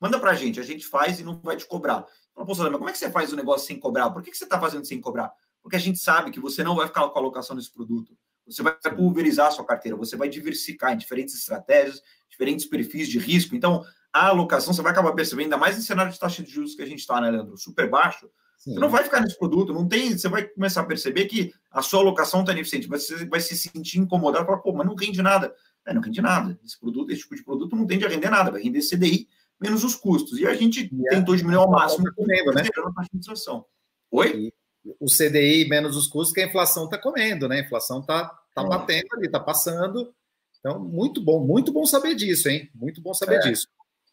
Manda 0.00 0.18
pra 0.18 0.34
gente, 0.34 0.58
a 0.58 0.62
gente 0.62 0.86
faz 0.86 1.20
e 1.20 1.22
não 1.22 1.40
vai 1.40 1.56
te 1.56 1.66
cobrar. 1.66 2.06
Fala, 2.34 2.46
pô, 2.46 2.54
mas 2.54 2.72
como 2.72 2.88
é 2.88 2.92
que 2.92 2.98
você 2.98 3.10
faz 3.10 3.32
o 3.32 3.36
negócio 3.36 3.66
sem 3.66 3.78
cobrar? 3.78 4.10
Por 4.10 4.22
que, 4.22 4.30
que 4.30 4.36
você 4.36 4.44
está 4.44 4.58
fazendo 4.58 4.84
sem 4.84 5.00
cobrar? 5.00 5.32
Porque 5.62 5.76
a 5.76 5.80
gente 5.80 5.98
sabe 5.98 6.30
que 6.30 6.40
você 6.40 6.64
não 6.64 6.74
vai 6.74 6.86
ficar 6.86 7.08
com 7.08 7.18
a 7.18 7.22
alocação 7.22 7.54
desse 7.54 7.72
produto. 7.72 8.16
Você 8.46 8.62
vai 8.62 8.74
pulverizar 8.96 9.48
a 9.48 9.50
sua 9.50 9.64
carteira, 9.64 9.96
você 9.96 10.16
vai 10.16 10.28
diversificar 10.28 10.92
em 10.92 10.96
diferentes 10.96 11.34
estratégias, 11.34 12.02
diferentes 12.28 12.66
perfis 12.66 13.08
de 13.08 13.18
risco. 13.18 13.54
Então, 13.54 13.84
a 14.12 14.28
alocação, 14.28 14.72
você 14.72 14.82
vai 14.82 14.92
acabar 14.92 15.12
percebendo, 15.12 15.44
ainda 15.44 15.56
mais 15.56 15.78
em 15.78 15.82
cenário 15.82 16.12
de 16.12 16.18
taxa 16.18 16.42
de 16.42 16.50
juros 16.50 16.74
que 16.74 16.82
a 16.82 16.86
gente 16.86 17.00
está, 17.00 17.20
né, 17.20 17.30
Leandro? 17.30 17.56
Super 17.56 17.88
baixo. 17.88 18.28
Sim. 18.58 18.74
Você 18.74 18.80
não 18.80 18.90
vai 18.90 19.04
ficar 19.04 19.20
nesse 19.20 19.38
produto, 19.38 19.72
não 19.72 19.88
tem. 19.88 20.16
Você 20.16 20.28
vai 20.28 20.44
começar 20.44 20.82
a 20.82 20.86
perceber 20.86 21.26
que 21.26 21.52
a 21.70 21.80
sua 21.80 22.00
alocação 22.00 22.40
está 22.40 22.52
ineficiente, 22.52 22.86
você 22.86 23.24
vai 23.24 23.40
se 23.40 23.56
sentir 23.56 23.98
incomodado, 23.98 24.44
falar, 24.44 24.58
pô, 24.58 24.72
mas 24.72 24.86
não 24.86 24.94
rende 24.94 25.22
nada. 25.22 25.54
É, 25.86 25.94
não 25.94 26.02
rende 26.02 26.20
nada. 26.20 26.58
Esse 26.64 26.78
produto, 26.78 27.10
esse 27.10 27.22
tipo 27.22 27.36
de 27.36 27.44
produto 27.44 27.74
não 27.74 27.86
tende 27.86 28.04
a 28.04 28.08
render 28.08 28.28
nada, 28.28 28.50
vai 28.50 28.62
render 28.62 28.80
CDI 28.80 29.28
menos 29.60 29.84
os 29.84 29.94
custos. 29.94 30.38
E 30.38 30.46
a 30.46 30.54
gente 30.54 30.90
e 30.92 31.04
tentou 31.10 31.36
diminuir 31.36 31.60
ao 31.60 31.70
máximo 31.70 32.04
tá 32.04 32.12
comendo, 32.14 32.52
né? 32.52 32.62
a 32.96 33.00
administração. 33.02 33.64
Oi? 34.10 34.52
E 34.84 34.94
o 34.98 35.06
CDI 35.06 35.68
menos 35.68 35.96
os 35.96 36.06
custos 36.06 36.32
que 36.32 36.40
a 36.40 36.46
inflação 36.46 36.84
está 36.84 36.98
comendo, 36.98 37.46
né? 37.46 37.60
A 37.60 37.64
inflação 37.64 38.00
está 38.00 38.24
tá, 38.24 38.38
tá 38.54 38.62
é. 38.62 38.66
batendo 38.66 39.06
ali, 39.14 39.26
está 39.26 39.38
passando. 39.38 40.12
Então, 40.58 40.78
muito 40.78 41.22
bom, 41.22 41.44
muito 41.44 41.72
bom 41.72 41.86
saber 41.86 42.14
disso, 42.14 42.48
hein? 42.48 42.70
Muito 42.74 43.00
bom 43.00 43.14
saber 43.14 43.36
é. 43.36 43.40
disso. 43.40 43.66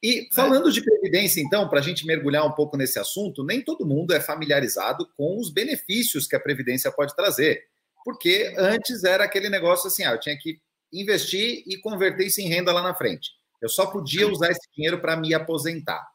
E 0.04 0.30
falando 0.32 0.72
de 0.72 0.84
previdência, 0.84 1.42
então, 1.42 1.68
para 1.68 1.80
a 1.80 1.84
gente 1.84 2.06
mergulhar 2.06 2.46
um 2.46 2.52
pouco 2.52 2.78
nesse 2.78 3.00
assunto, 3.00 3.44
nem 3.44 3.62
todo 3.62 3.86
mundo 3.86 4.14
é 4.14 4.20
familiarizado 4.20 5.10
com 5.18 5.40
os 5.40 5.52
benefícios 5.52 6.28
que 6.28 6.36
a 6.36 6.40
previdência 6.40 6.92
pode 6.92 7.16
trazer. 7.16 7.64
Porque 8.06 8.54
antes 8.58 9.04
era 9.04 9.24
aquele 9.24 9.50
negócio 9.50 9.88
assim, 9.88 10.04
ah, 10.04 10.12
eu 10.12 10.20
tinha 10.20 10.38
que 10.38 10.60
investir 10.94 11.64
e 11.66 11.78
converter 11.78 12.28
isso 12.28 12.40
em 12.40 12.48
renda 12.48 12.72
lá 12.72 12.82
na 12.82 12.94
frente. 12.94 13.32
Eu 13.62 13.70
só 13.70 13.88
podia 13.88 14.28
usar 14.28 14.52
esse 14.52 14.70
dinheiro 14.76 15.02
para 15.02 15.18
me 15.18 15.34
aposentar. 15.34 16.08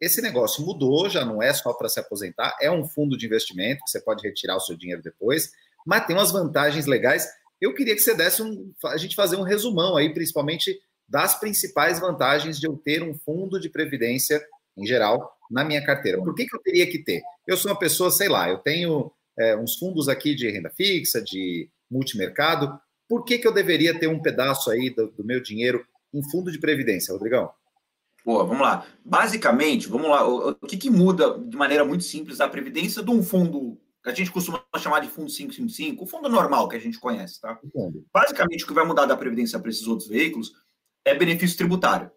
Esse 0.00 0.22
negócio 0.22 0.64
mudou, 0.64 1.08
já 1.08 1.24
não 1.24 1.42
é 1.42 1.52
só 1.52 1.72
para 1.72 1.88
se 1.88 1.98
aposentar, 1.98 2.56
é 2.60 2.70
um 2.70 2.84
fundo 2.84 3.16
de 3.16 3.26
investimento 3.26 3.82
que 3.84 3.90
você 3.90 4.00
pode 4.00 4.26
retirar 4.26 4.56
o 4.56 4.60
seu 4.60 4.76
dinheiro 4.76 5.02
depois, 5.02 5.50
mas 5.86 6.06
tem 6.06 6.14
umas 6.14 6.30
vantagens 6.30 6.86
legais. 6.86 7.26
Eu 7.60 7.74
queria 7.74 7.94
que 7.94 8.02
você 8.02 8.14
desse 8.14 8.42
um, 8.42 8.72
a 8.84 8.96
gente 8.96 9.16
fazer 9.16 9.36
um 9.36 9.42
resumão 9.42 9.96
aí, 9.96 10.12
principalmente 10.12 10.78
das 11.08 11.38
principais 11.38 12.00
vantagens 12.00 12.58
de 12.58 12.66
eu 12.66 12.76
ter 12.76 13.02
um 13.02 13.14
fundo 13.14 13.60
de 13.60 13.68
previdência, 13.68 14.44
em 14.76 14.86
geral, 14.86 15.36
na 15.50 15.64
minha 15.64 15.84
carteira. 15.84 16.18
Por 16.18 16.34
que, 16.34 16.46
que 16.46 16.56
eu 16.56 16.60
teria 16.60 16.86
que 16.90 16.98
ter? 16.98 17.22
Eu 17.46 17.56
sou 17.56 17.70
uma 17.70 17.78
pessoa, 17.78 18.10
sei 18.10 18.28
lá, 18.28 18.48
eu 18.48 18.58
tenho 18.58 19.12
é, 19.38 19.56
uns 19.56 19.76
fundos 19.76 20.08
aqui 20.08 20.34
de 20.34 20.50
renda 20.50 20.70
fixa, 20.70 21.22
de 21.22 21.70
multimercado. 21.90 22.78
Por 23.08 23.24
que, 23.24 23.38
que 23.38 23.46
eu 23.46 23.54
deveria 23.54 23.98
ter 23.98 24.08
um 24.08 24.20
pedaço 24.20 24.70
aí 24.70 24.90
do, 24.90 25.08
do 25.08 25.24
meu 25.24 25.40
dinheiro 25.40 25.86
em 26.12 26.22
fundo 26.30 26.50
de 26.50 26.58
previdência, 26.58 27.12
Rodrigão? 27.12 27.50
Boa, 28.24 28.44
vamos 28.44 28.62
lá. 28.62 28.84
Basicamente, 29.04 29.88
vamos 29.88 30.08
lá, 30.10 30.26
o, 30.28 30.54
que, 30.56 30.76
que 30.76 30.90
muda 30.90 31.38
de 31.38 31.56
maneira 31.56 31.84
muito 31.84 32.02
simples 32.02 32.40
a 32.40 32.48
previdência 32.48 33.00
de 33.00 33.10
um 33.10 33.22
fundo 33.22 33.78
que 34.02 34.10
a 34.10 34.14
gente 34.14 34.32
costuma 34.32 34.64
chamar 34.78 35.00
de 35.00 35.08
fundo 35.08 35.30
555, 35.30 36.02
o 36.02 36.06
fundo 36.06 36.28
normal 36.28 36.68
que 36.68 36.76
a 36.76 36.80
gente 36.80 36.98
conhece, 36.98 37.40
tá? 37.40 37.58
Basicamente, 38.12 38.64
o 38.64 38.66
que 38.66 38.72
vai 38.72 38.84
mudar 38.84 39.06
da 39.06 39.16
previdência 39.16 39.58
para 39.58 39.70
esses 39.70 39.86
outros 39.86 40.08
veículos 40.08 40.52
é 41.06 41.14
benefício 41.14 41.56
tributário. 41.56 42.10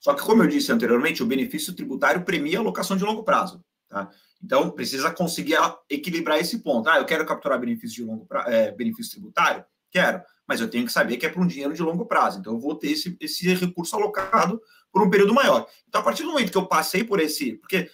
Só 0.00 0.12
que, 0.14 0.22
como 0.22 0.42
eu 0.42 0.48
disse 0.48 0.72
anteriormente, 0.72 1.22
o 1.22 1.26
benefício 1.26 1.72
tributário 1.72 2.24
premia 2.24 2.58
a 2.58 2.60
alocação 2.60 2.96
de 2.96 3.04
longo 3.04 3.22
prazo. 3.22 3.64
Tá? 3.88 4.10
Então, 4.42 4.68
precisa 4.68 5.12
conseguir 5.12 5.56
equilibrar 5.88 6.40
esse 6.40 6.58
ponto. 6.58 6.90
Ah, 6.90 6.98
eu 6.98 7.04
quero 7.04 7.24
capturar 7.24 7.60
benefício, 7.60 8.02
de 8.02 8.10
longo 8.10 8.26
pra... 8.26 8.44
é, 8.52 8.72
benefício 8.72 9.12
tributário? 9.12 9.64
Quero, 9.92 10.20
mas 10.48 10.60
eu 10.60 10.68
tenho 10.68 10.84
que 10.84 10.92
saber 10.92 11.18
que 11.18 11.24
é 11.24 11.28
para 11.28 11.40
um 11.40 11.46
dinheiro 11.46 11.72
de 11.72 11.82
longo 11.82 12.04
prazo. 12.04 12.40
Então, 12.40 12.54
eu 12.54 12.58
vou 12.58 12.74
ter 12.74 12.90
esse, 12.90 13.16
esse 13.20 13.54
recurso 13.54 13.94
alocado 13.94 14.60
por 14.90 15.02
um 15.02 15.08
período 15.08 15.32
maior. 15.32 15.68
Então, 15.88 16.00
a 16.00 16.04
partir 16.04 16.24
do 16.24 16.30
momento 16.30 16.50
que 16.50 16.58
eu 16.58 16.66
passei 16.66 17.04
por 17.04 17.20
esse. 17.20 17.52
Porque, 17.58 17.88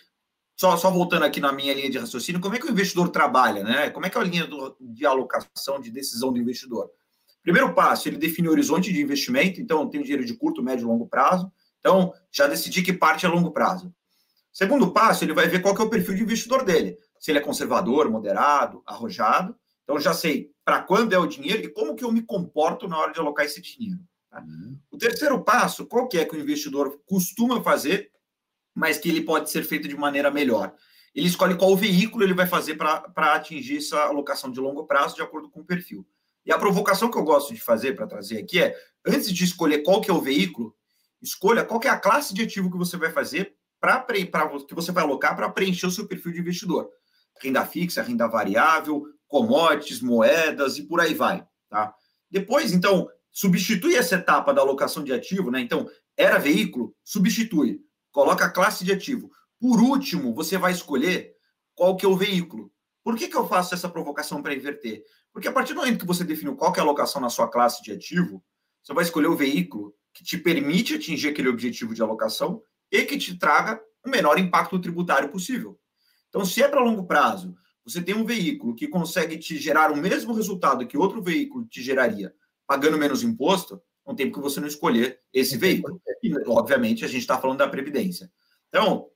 só, 0.57 0.78
só 0.78 0.90
voltando 0.90 1.25
aqui 1.25 1.40
na 1.40 1.52
minha 1.52 1.75
linha 1.75 1.90
de 1.90 1.99
raciocínio, 1.99 2.40
como 2.40 2.55
é 2.55 2.59
que 2.59 2.67
o 2.67 2.71
investidor 2.71 3.11
trabalha? 3.11 3.62
Né? 3.62 3.90
Como 3.90 4.07
é 4.07 4.11
que 4.11 4.17
é 4.17 4.21
a 4.21 4.25
linha 4.25 4.47
do, 4.47 4.75
de 4.81 5.05
alocação, 5.05 5.78
de 5.78 5.90
decisão 5.90 6.33
do 6.33 6.38
investidor? 6.38 6.90
Primeiro 7.49 7.73
passo, 7.73 8.07
ele 8.11 8.19
define 8.19 8.47
o 8.47 8.50
horizonte 8.50 8.93
de 8.93 9.00
investimento, 9.00 9.59
então 9.59 9.88
tem 9.88 10.02
dinheiro 10.02 10.23
de 10.23 10.35
curto, 10.35 10.62
médio 10.62 10.85
e 10.85 10.87
longo 10.87 11.09
prazo. 11.09 11.50
Então, 11.78 12.12
já 12.31 12.47
decidi 12.47 12.83
que 12.83 12.93
parte 12.93 13.25
é 13.25 13.28
longo 13.28 13.50
prazo. 13.52 13.90
Segundo 14.52 14.93
passo, 14.93 15.25
ele 15.25 15.33
vai 15.33 15.49
ver 15.49 15.62
qual 15.62 15.75
que 15.75 15.81
é 15.81 15.85
o 15.87 15.88
perfil 15.88 16.14
de 16.14 16.25
investidor 16.25 16.62
dele. 16.62 16.99
Se 17.19 17.31
ele 17.31 17.38
é 17.38 17.40
conservador, 17.40 18.11
moderado, 18.11 18.83
arrojado. 18.85 19.57
Então, 19.83 19.99
já 19.99 20.12
sei 20.12 20.50
para 20.62 20.83
quando 20.83 21.14
é 21.14 21.19
o 21.19 21.26
dinheiro 21.26 21.64
e 21.64 21.69
como 21.69 21.97
que 21.97 22.05
eu 22.05 22.12
me 22.12 22.21
comporto 22.21 22.87
na 22.87 22.99
hora 22.99 23.14
de 23.14 23.19
alocar 23.19 23.47
esse 23.47 23.62
dinheiro. 23.62 24.00
Tá? 24.28 24.43
Uhum. 24.43 24.78
O 24.90 24.99
terceiro 24.99 25.43
passo, 25.43 25.87
qual 25.87 26.07
que 26.07 26.19
é 26.19 26.26
que 26.26 26.37
o 26.37 26.38
investidor 26.38 27.00
costuma 27.07 27.62
fazer, 27.62 28.11
mas 28.75 28.99
que 28.99 29.09
ele 29.09 29.23
pode 29.23 29.50
ser 29.50 29.62
feito 29.62 29.88
de 29.88 29.97
maneira 29.97 30.31
melhor? 30.31 30.75
Ele 31.14 31.26
escolhe 31.26 31.57
qual 31.57 31.75
veículo 31.75 32.25
ele 32.25 32.35
vai 32.35 32.47
fazer 32.47 32.75
para 32.75 33.35
atingir 33.35 33.78
essa 33.78 34.02
alocação 34.02 34.52
de 34.52 34.61
longo 34.61 34.85
prazo 34.85 35.14
de 35.14 35.23
acordo 35.23 35.49
com 35.49 35.61
o 35.61 35.64
perfil. 35.64 36.07
E 36.45 36.52
a 36.52 36.59
provocação 36.59 37.11
que 37.11 37.18
eu 37.18 37.25
gosto 37.25 37.52
de 37.52 37.61
fazer 37.61 37.95
para 37.95 38.07
trazer 38.07 38.38
aqui 38.38 38.61
é, 38.61 38.75
antes 39.07 39.33
de 39.33 39.45
escolher 39.45 39.83
qual 39.83 40.00
que 40.00 40.11
é 40.11 40.14
o 40.14 40.21
veículo, 40.21 40.75
escolha 41.21 41.64
qual 41.64 41.80
que 41.80 41.88
é 41.88 41.90
a 41.90 41.99
classe 41.99 42.33
de 42.33 42.42
ativo 42.42 42.71
que 42.71 42.78
você 42.78 42.97
vai 42.97 43.11
fazer 43.11 43.54
para 43.80 44.04
que 44.66 44.75
você 44.75 44.90
vai 44.90 45.04
alocar 45.04 45.37
para 45.37 45.49
preencher 45.50 45.87
o 45.87 45.90
seu 45.90 46.07
perfil 46.07 46.33
de 46.33 46.40
investidor. 46.40 46.88
Renda 47.40 47.64
fixa, 47.64 48.02
renda 48.02 48.26
variável, 48.26 49.04
commodities, 49.28 50.00
moedas 50.00 50.78
e 50.78 50.83
por 50.83 51.00
aí 51.00 51.14
vai. 51.14 51.47
Tá? 51.68 51.95
Depois, 52.30 52.73
então, 52.73 53.09
substitui 53.30 53.95
essa 53.95 54.16
etapa 54.16 54.52
da 54.52 54.61
alocação 54.61 55.04
de 55.04 55.12
ativo, 55.12 55.50
né? 55.50 55.61
Então, 55.61 55.88
era 56.16 56.38
veículo, 56.38 56.95
substitui, 57.04 57.80
coloca 58.11 58.45
a 58.45 58.50
classe 58.50 58.85
de 58.85 58.92
ativo. 58.92 59.30
Por 59.61 59.80
último, 59.80 60.35
você 60.35 60.59
vai 60.59 60.73
escolher 60.73 61.35
qual 61.75 61.97
que 61.97 62.04
é 62.04 62.09
o 62.09 62.16
veículo. 62.16 62.73
Por 63.04 63.16
que, 63.16 63.28
que 63.28 63.37
eu 63.37 63.47
faço 63.47 63.75
essa 63.75 63.88
provocação 63.88 64.42
para 64.42 64.54
inverter? 64.54 65.04
Porque 65.32 65.49
a 65.49 65.52
partir 65.52 65.75
do 65.75 65.80
momento 65.80 66.00
que 66.00 66.06
você 66.06 66.25
definiu 66.25 66.56
qual 66.56 66.73
que 66.73 66.80
é 66.80 66.82
a 66.82 66.85
alocação 66.85 67.20
na 67.20 67.30
sua 67.30 67.49
classe 67.49 67.82
de 67.82 67.92
ativo, 67.92 68.42
você 68.82 68.92
vai 68.92 69.04
escolher 69.04 69.28
o 69.28 69.37
veículo 69.37 69.94
que 70.12 70.25
te 70.25 70.37
permite 70.38 70.94
atingir 70.94 71.28
aquele 71.28 71.49
objetivo 71.49 71.94
de 71.94 72.02
alocação 72.02 72.62
e 72.90 73.04
que 73.04 73.18
te 73.18 73.38
traga 73.38 73.80
o 74.04 74.08
menor 74.08 74.38
impacto 74.38 74.80
tributário 74.80 75.28
possível. 75.28 75.78
Então, 76.28 76.44
se 76.44 76.62
é 76.62 76.68
para 76.68 76.80
longo 76.80 77.06
prazo, 77.06 77.54
você 77.85 78.02
tem 78.02 78.14
um 78.14 78.25
veículo 78.25 78.75
que 78.75 78.88
consegue 78.88 79.38
te 79.38 79.56
gerar 79.58 79.90
o 79.90 79.97
mesmo 79.97 80.32
resultado 80.35 80.87
que 80.87 80.99
outro 80.99 81.23
veículo 81.23 81.66
te 81.66 81.82
geraria, 81.82 82.35
pagando 82.66 82.99
menos 82.99 83.23
imposto, 83.23 83.80
não 84.06 84.14
tem 84.14 84.30
que 84.30 84.40
você 84.40 84.61
não 84.61 84.68
escolher 84.68 85.20
esse 85.32 85.56
veículo. 85.56 86.00
E, 86.23 86.32
obviamente, 86.47 87.04
a 87.04 87.08
gente 87.08 87.20
está 87.20 87.38
falando 87.38 87.58
da 87.58 87.68
Previdência. 87.68 88.30
Então, 88.68 89.08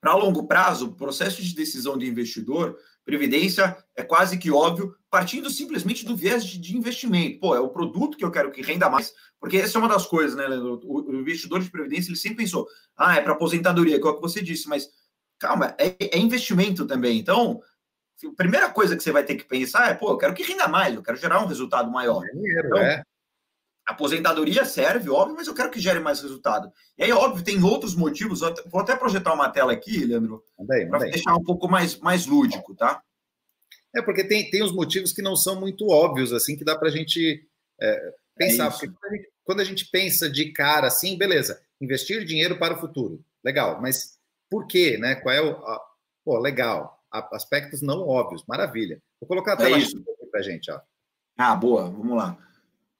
para 0.00 0.14
longo 0.14 0.46
prazo, 0.46 0.86
o 0.86 0.96
processo 0.96 1.42
de 1.42 1.54
decisão 1.54 1.96
de 1.96 2.08
investidor, 2.08 2.76
Previdência 3.04 3.76
é 3.96 4.02
quase 4.02 4.38
que 4.38 4.50
óbvio, 4.50 4.94
partindo 5.10 5.50
simplesmente 5.50 6.04
do 6.04 6.16
viés 6.16 6.44
de, 6.44 6.58
de, 6.58 6.76
investimento. 6.76 7.40
Pô, 7.40 7.54
é 7.54 7.60
o 7.60 7.68
produto 7.68 8.16
que 8.16 8.24
eu 8.24 8.30
quero 8.30 8.52
que 8.52 8.62
renda 8.62 8.88
mais, 8.88 9.12
porque 9.40 9.56
essa 9.56 9.76
é 9.76 9.80
uma 9.80 9.88
das 9.88 10.06
coisas, 10.06 10.36
né, 10.36 10.46
Leandro? 10.46 10.80
O, 10.84 11.10
o 11.10 11.14
investidor 11.14 11.60
de 11.60 11.70
Previdência, 11.70 12.10
ele 12.10 12.16
sempre 12.16 12.44
pensou, 12.44 12.66
ah, 12.96 13.16
é 13.16 13.20
para 13.20 13.32
aposentadoria, 13.32 14.00
que 14.00 14.06
é 14.06 14.10
o 14.10 14.14
que 14.14 14.20
você 14.20 14.40
disse, 14.40 14.68
mas 14.68 14.88
calma, 15.38 15.74
é, 15.78 15.96
é, 15.98 16.18
investimento 16.18 16.86
também. 16.86 17.18
Então, 17.18 17.60
a 18.24 18.36
primeira 18.36 18.70
coisa 18.70 18.96
que 18.96 19.02
você 19.02 19.10
vai 19.10 19.24
ter 19.24 19.34
que 19.34 19.44
pensar 19.44 19.90
é, 19.90 19.94
pô, 19.94 20.10
eu 20.10 20.16
quero 20.16 20.34
que 20.34 20.44
renda 20.44 20.68
mais, 20.68 20.94
eu 20.94 21.02
quero 21.02 21.16
gerar 21.16 21.42
um 21.42 21.48
resultado 21.48 21.90
maior. 21.90 22.24
Dinheiro, 22.32 22.68
então, 22.68 22.78
é. 22.78 23.02
Aposentadoria 23.92 24.64
serve, 24.64 25.10
óbvio, 25.10 25.36
mas 25.36 25.46
eu 25.46 25.54
quero 25.54 25.70
que 25.70 25.80
gere 25.80 26.00
mais 26.00 26.20
resultado. 26.20 26.72
E 26.98 27.04
aí, 27.04 27.12
óbvio, 27.12 27.44
tem 27.44 27.62
outros 27.62 27.94
motivos. 27.94 28.40
Vou 28.66 28.80
até 28.80 28.96
projetar 28.96 29.32
uma 29.32 29.48
tela 29.48 29.72
aqui, 29.72 30.04
Leandro, 30.04 30.42
para 30.88 30.98
deixar 31.10 31.34
um 31.34 31.44
pouco 31.44 31.68
mais, 31.68 31.98
mais 31.98 32.26
lúdico, 32.26 32.74
tá? 32.74 33.02
É, 33.94 34.00
porque 34.00 34.24
tem, 34.24 34.50
tem 34.50 34.62
os 34.62 34.72
motivos 34.72 35.12
que 35.12 35.22
não 35.22 35.36
são 35.36 35.60
muito 35.60 35.88
óbvios, 35.90 36.32
assim, 36.32 36.56
que 36.56 36.64
dá 36.64 36.76
para 36.76 36.88
a 36.88 36.90
gente 36.90 37.46
é, 37.80 38.14
pensar. 38.36 38.66
É 38.66 38.70
porque 38.70 38.88
quando 38.88 39.04
a, 39.04 39.16
gente, 39.16 39.30
quando 39.44 39.60
a 39.60 39.64
gente 39.64 39.84
pensa 39.90 40.30
de 40.30 40.52
cara 40.52 40.86
assim, 40.86 41.16
beleza, 41.18 41.60
investir 41.80 42.24
dinheiro 42.24 42.58
para 42.58 42.74
o 42.74 42.80
futuro. 42.80 43.22
Legal, 43.44 43.80
mas 43.80 44.18
por 44.50 44.66
quê, 44.66 44.96
né? 44.98 45.14
Qual 45.16 45.34
é 45.34 45.42
o. 45.42 45.50
A, 45.50 45.80
pô, 46.24 46.38
legal. 46.38 46.98
Aspectos 47.10 47.82
não 47.82 48.08
óbvios, 48.08 48.42
maravilha. 48.48 49.02
Vou 49.20 49.28
colocar 49.28 49.52
a 49.52 49.56
tela 49.56 49.76
é 49.76 49.82
para 50.30 50.40
a 50.40 50.42
gente, 50.42 50.70
ó. 50.70 50.80
Ah, 51.36 51.54
boa, 51.54 51.90
vamos 51.90 52.16
lá. 52.16 52.38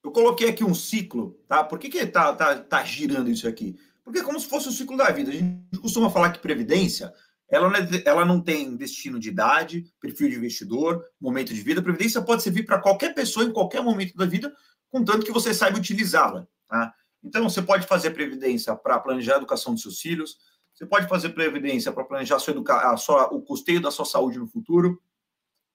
Eu 0.02 0.10
coloquei 0.10 0.48
aqui 0.48 0.64
um 0.64 0.74
ciclo, 0.74 1.38
tá? 1.46 1.62
Por 1.62 1.78
que, 1.78 1.88
que 1.88 2.04
tá, 2.06 2.34
tá, 2.34 2.58
tá 2.58 2.84
girando 2.84 3.30
isso 3.30 3.46
aqui? 3.46 3.78
Porque 4.04 4.18
é 4.18 4.22
como 4.22 4.38
se 4.40 4.48
fosse 4.48 4.68
o 4.68 4.72
ciclo 4.72 4.96
da 4.96 5.10
vida. 5.10 5.30
A 5.30 5.34
gente 5.34 5.78
costuma 5.80 6.10
falar 6.10 6.32
que 6.32 6.40
previdência 6.40 7.12
ela 7.52 7.68
não, 7.68 7.76
é, 7.76 8.02
ela 8.06 8.24
não 8.24 8.40
tem 8.40 8.74
destino 8.74 9.20
de 9.20 9.28
idade, 9.28 9.84
perfil 10.00 10.30
de 10.30 10.36
investidor, 10.36 11.04
momento 11.20 11.52
de 11.52 11.60
vida. 11.60 11.82
Previdência 11.82 12.22
pode 12.22 12.42
servir 12.42 12.64
para 12.64 12.80
qualquer 12.80 13.14
pessoa 13.14 13.44
em 13.44 13.52
qualquer 13.52 13.82
momento 13.82 14.16
da 14.16 14.24
vida, 14.24 14.50
contanto 14.90 15.26
que 15.26 15.30
você 15.30 15.52
saiba 15.52 15.76
utilizá-la. 15.76 16.48
Tá? 16.66 16.94
Então, 17.22 17.48
você 17.48 17.60
pode 17.60 17.86
fazer 17.86 18.12
previdência 18.12 18.74
para 18.74 18.98
planejar 18.98 19.34
a 19.34 19.36
educação 19.36 19.74
dos 19.74 19.82
seus 19.82 20.00
filhos, 20.00 20.38
você 20.72 20.86
pode 20.86 21.06
fazer 21.06 21.28
previdência 21.28 21.92
para 21.92 22.04
planejar 22.04 22.38
sua 22.38 22.52
educa 22.52 22.90
a 22.90 22.96
sua, 22.96 23.26
o 23.26 23.42
custeio 23.42 23.82
da 23.82 23.90
sua 23.90 24.06
saúde 24.06 24.38
no 24.38 24.48
futuro, 24.48 24.98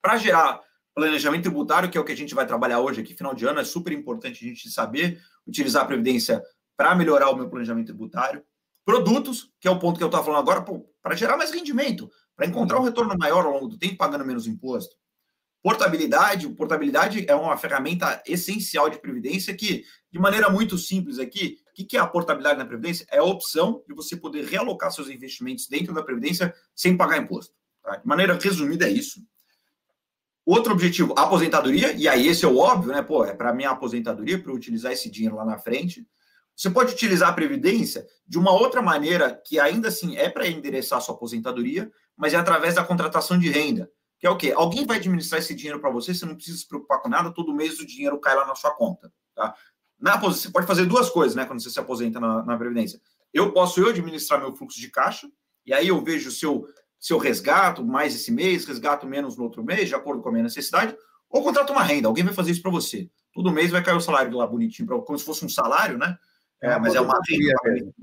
para 0.01 0.17
gerar 0.17 0.59
planejamento 0.97 1.43
tributário, 1.43 1.91
que 1.91 1.97
é 1.97 2.01
o 2.01 2.03
que 2.03 2.11
a 2.11 2.17
gente 2.17 2.33
vai 2.33 2.47
trabalhar 2.47 2.79
hoje 2.79 3.01
aqui, 3.01 3.13
final 3.13 3.35
de 3.35 3.45
ano, 3.45 3.59
é 3.59 3.63
super 3.63 3.93
importante 3.93 4.43
a 4.43 4.47
gente 4.49 4.67
saber 4.67 5.21
utilizar 5.45 5.83
a 5.83 5.85
previdência 5.85 6.41
para 6.75 6.95
melhorar 6.95 7.29
o 7.29 7.35
meu 7.35 7.47
planejamento 7.47 7.85
tributário. 7.85 8.43
Produtos, 8.83 9.51
que 9.59 9.67
é 9.67 9.71
o 9.71 9.77
ponto 9.77 9.97
que 9.97 10.03
eu 10.03 10.07
estava 10.07 10.23
falando 10.23 10.39
agora, 10.39 10.65
para 11.03 11.15
gerar 11.15 11.37
mais 11.37 11.51
rendimento, 11.51 12.09
para 12.35 12.47
encontrar 12.47 12.79
um 12.79 12.83
retorno 12.83 13.15
maior 13.15 13.45
ao 13.45 13.51
longo 13.51 13.67
do 13.67 13.77
tempo, 13.77 13.95
pagando 13.95 14.25
menos 14.25 14.47
imposto. 14.47 14.95
Portabilidade, 15.61 16.49
portabilidade 16.49 17.25
é 17.27 17.35
uma 17.35 17.57
ferramenta 17.57 18.23
essencial 18.25 18.89
de 18.89 18.97
previdência 18.97 19.55
que, 19.55 19.83
de 20.11 20.17
maneira 20.17 20.49
muito 20.49 20.79
simples 20.79 21.19
aqui, 21.19 21.57
o 21.79 21.85
que 21.85 21.95
é 21.95 21.99
a 21.99 22.07
portabilidade 22.07 22.57
na 22.57 22.65
previdência? 22.65 23.05
É 23.11 23.19
a 23.19 23.23
opção 23.23 23.83
de 23.87 23.93
você 23.93 24.17
poder 24.17 24.45
realocar 24.45 24.91
seus 24.91 25.09
investimentos 25.09 25.67
dentro 25.67 25.93
da 25.93 26.01
previdência 26.01 26.55
sem 26.73 26.97
pagar 26.97 27.17
imposto. 27.17 27.53
Tá? 27.83 27.97
De 27.97 28.07
maneira 28.07 28.33
resumida 28.33 28.87
é 28.87 28.91
isso. 28.91 29.21
Outro 30.47 30.71
objetivo, 30.71 31.13
aposentadoria, 31.17 31.91
e 31.91 32.07
aí 32.07 32.25
esse 32.25 32.45
é 32.45 32.47
o 32.47 32.57
óbvio, 32.57 32.93
né? 32.93 33.01
Pô, 33.01 33.25
é 33.25 33.33
para 33.33 33.51
minha 33.51 33.69
aposentadoria, 33.69 34.41
para 34.41 34.53
utilizar 34.53 34.93
esse 34.93 35.11
dinheiro 35.11 35.35
lá 35.35 35.43
na 35.43 35.57
frente. 35.57 36.07
Você 36.55 36.69
pode 36.69 36.93
utilizar 36.93 37.27
a 37.27 37.33
previdência 37.33 38.07
de 38.25 38.39
uma 38.39 38.53
outra 38.53 38.81
maneira, 38.81 39.35
que 39.45 39.59
ainda 39.59 39.89
assim 39.89 40.15
é 40.15 40.29
para 40.29 40.47
endereçar 40.47 41.01
sua 41.01 41.15
aposentadoria, 41.15 41.91
mas 42.15 42.33
é 42.33 42.37
através 42.37 42.75
da 42.75 42.83
contratação 42.85 43.37
de 43.37 43.49
renda. 43.49 43.91
Que 44.17 44.25
é 44.25 44.29
o 44.29 44.37
quê? 44.37 44.53
Alguém 44.55 44.85
vai 44.85 44.95
administrar 44.95 45.41
esse 45.41 45.53
dinheiro 45.53 45.81
para 45.81 45.89
você, 45.89 46.13
você 46.13 46.25
não 46.25 46.35
precisa 46.35 46.59
se 46.59 46.65
preocupar 46.65 47.01
com 47.01 47.09
nada, 47.09 47.29
todo 47.29 47.53
mês 47.53 47.77
o 47.81 47.85
dinheiro 47.85 48.17
cai 48.17 48.33
lá 48.33 48.47
na 48.47 48.55
sua 48.55 48.71
conta. 48.71 49.11
Tá? 49.35 49.53
Na, 49.99 50.15
você 50.15 50.49
pode 50.49 50.65
fazer 50.65 50.85
duas 50.85 51.09
coisas, 51.09 51.35
né? 51.35 51.43
Quando 51.43 51.61
você 51.61 51.69
se 51.69 51.77
aposenta 51.77 52.21
na, 52.21 52.41
na 52.45 52.57
Previdência. 52.57 53.01
Eu 53.33 53.51
posso 53.51 53.81
eu 53.81 53.89
administrar 53.89 54.39
meu 54.39 54.55
fluxo 54.55 54.79
de 54.79 54.89
caixa, 54.89 55.29
e 55.65 55.73
aí 55.73 55.89
eu 55.89 56.01
vejo 56.01 56.31
se 56.31 56.45
eu 56.45 56.65
se 56.99 57.13
eu 57.13 57.17
resgato 57.17 57.85
mais 57.85 58.15
esse 58.15 58.31
mês, 58.31 58.65
resgato 58.65 59.05
menos 59.05 59.37
no 59.37 59.43
outro 59.43 59.63
mês, 59.63 59.87
de 59.87 59.95
acordo 59.95 60.21
com 60.21 60.29
a 60.29 60.31
minha 60.31 60.43
necessidade, 60.43 60.95
ou 61.29 61.43
contrato 61.43 61.71
uma 61.71 61.83
renda, 61.83 62.07
alguém 62.07 62.23
vai 62.23 62.33
fazer 62.33 62.51
isso 62.51 62.61
para 62.61 62.71
você. 62.71 63.09
Todo 63.33 63.51
mês 63.51 63.71
vai 63.71 63.83
cair 63.83 63.95
o 63.95 64.01
salário 64.01 64.35
lá 64.35 64.47
bonitinho, 64.47 64.87
pra, 64.87 64.99
como 64.99 65.17
se 65.17 65.25
fosse 65.25 65.45
um 65.45 65.49
salário, 65.49 65.97
né? 65.97 66.17
É, 66.61 66.71
é 66.71 66.79
mas 66.79 66.95
é 66.95 67.01
uma 67.01 67.19
renda. 67.29 67.93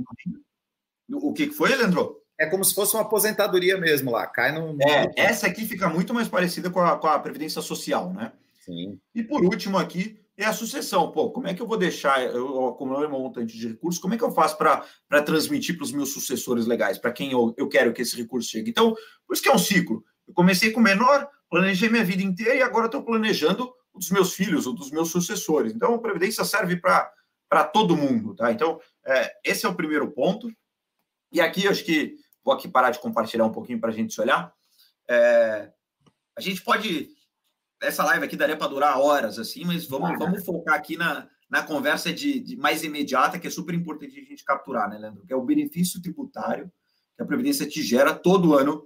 O 1.11 1.33
que 1.33 1.51
foi, 1.51 1.75
Leandro? 1.75 2.21
É 2.39 2.47
como 2.47 2.65
se 2.65 2.75
fosse 2.75 2.95
uma 2.95 3.03
aposentadoria 3.03 3.79
mesmo 3.79 4.11
lá, 4.11 4.27
cai 4.27 4.53
no. 4.53 4.77
É, 4.83 5.11
essa 5.17 5.47
aqui 5.47 5.67
fica 5.67 5.89
muito 5.89 6.13
mais 6.13 6.29
parecida 6.29 6.69
com 6.71 6.81
a, 6.81 6.97
com 6.99 7.07
a 7.07 7.19
Previdência 7.19 7.63
Social, 7.63 8.13
né? 8.13 8.33
Sim. 8.65 8.99
E 9.15 9.23
por 9.23 9.45
último 9.45 9.79
aqui, 9.79 10.19
é 10.37 10.45
a 10.45 10.53
sucessão. 10.53 11.11
Pô, 11.13 11.31
como 11.31 11.47
é 11.47 11.55
que 11.55 11.63
eu 11.63 11.67
vou 11.67 11.77
deixar, 11.77 12.23
eu 12.23 12.69
acumular 12.69 13.07
um 13.07 13.11
montante 13.11 13.57
de 13.57 13.69
recursos, 13.69 14.01
como 14.01 14.15
é 14.15 14.19
que 14.19 14.25
eu 14.25 14.33
faço 14.33 14.57
para 14.57 15.23
transmitir 15.23 15.77
para 15.77 15.85
os 15.85 15.93
meus 15.93 16.13
sucessores 16.13 16.67
legais, 16.67 16.99
para 16.99 17.13
quem 17.13 17.33
eu, 17.33 17.55
eu 17.57 17.69
quero 17.69 17.93
que 17.93 18.03
esse 18.03 18.17
recurso 18.17 18.51
chegue? 18.51 18.71
Então, 18.71 18.95
por 19.27 19.35
isso 19.35 19.43
que 19.43 19.49
é 19.49 19.55
um 19.55 19.59
ciclo. 19.59 20.05
Eu 20.27 20.35
comecei 20.35 20.71
com 20.73 20.81
menor, 20.81 21.29
planejei 21.49 21.89
minha 21.89 22.05
vida 22.05 22.23
inteira 22.23 22.55
e 22.55 22.63
agora 22.63 22.87
estou 22.87 23.05
planejando 23.05 23.73
dos 23.95 24.11
meus 24.11 24.35
filhos 24.35 24.67
ou 24.67 24.75
dos 24.75 24.91
meus 24.91 25.11
sucessores. 25.11 25.73
Então, 25.73 25.95
a 25.95 26.01
Previdência 26.01 26.45
serve 26.45 26.77
para 26.77 27.65
todo 27.73 27.97
mundo, 27.97 28.35
tá? 28.35 28.51
Então, 28.51 28.81
é, 29.07 29.33
esse 29.45 29.65
é 29.65 29.69
o 29.69 29.75
primeiro 29.75 30.11
ponto. 30.11 30.51
E 31.31 31.41
aqui, 31.41 31.69
acho 31.69 31.85
que 31.85 32.17
vou 32.45 32.53
aqui 32.53 32.69
parar 32.69 32.91
de 32.91 32.99
compartilhar 32.99 33.45
um 33.45 33.53
pouquinho 33.53 33.81
para 33.81 33.91
a 33.91 33.93
gente 33.93 34.13
se 34.13 34.21
olhar. 34.21 34.53
É, 35.09 35.71
a 36.37 36.41
gente 36.41 36.63
pode 36.63 37.09
essa 37.87 38.05
live 38.05 38.25
aqui 38.25 38.37
daria 38.37 38.57
para 38.57 38.69
durar 38.69 38.99
horas, 38.99 39.39
assim, 39.39 39.65
mas 39.65 39.87
vamos, 39.87 40.19
vamos 40.19 40.45
focar 40.45 40.75
aqui 40.75 40.97
na, 40.97 41.29
na 41.49 41.63
conversa 41.63 42.13
de, 42.13 42.41
de, 42.41 42.57
mais 42.57 42.83
imediata, 42.83 43.39
que 43.39 43.47
é 43.47 43.51
super 43.51 43.75
importante 43.75 44.19
a 44.19 44.25
gente 44.25 44.45
capturar, 44.45 44.89
né, 44.89 44.99
Leandro? 44.99 45.25
Que 45.27 45.33
é 45.33 45.37
o 45.37 45.45
benefício 45.45 46.01
tributário 46.01 46.71
que 47.17 47.23
a 47.23 47.27
Previdência 47.27 47.67
te 47.67 47.83
gera 47.83 48.13
todo 48.13 48.55
ano, 48.55 48.85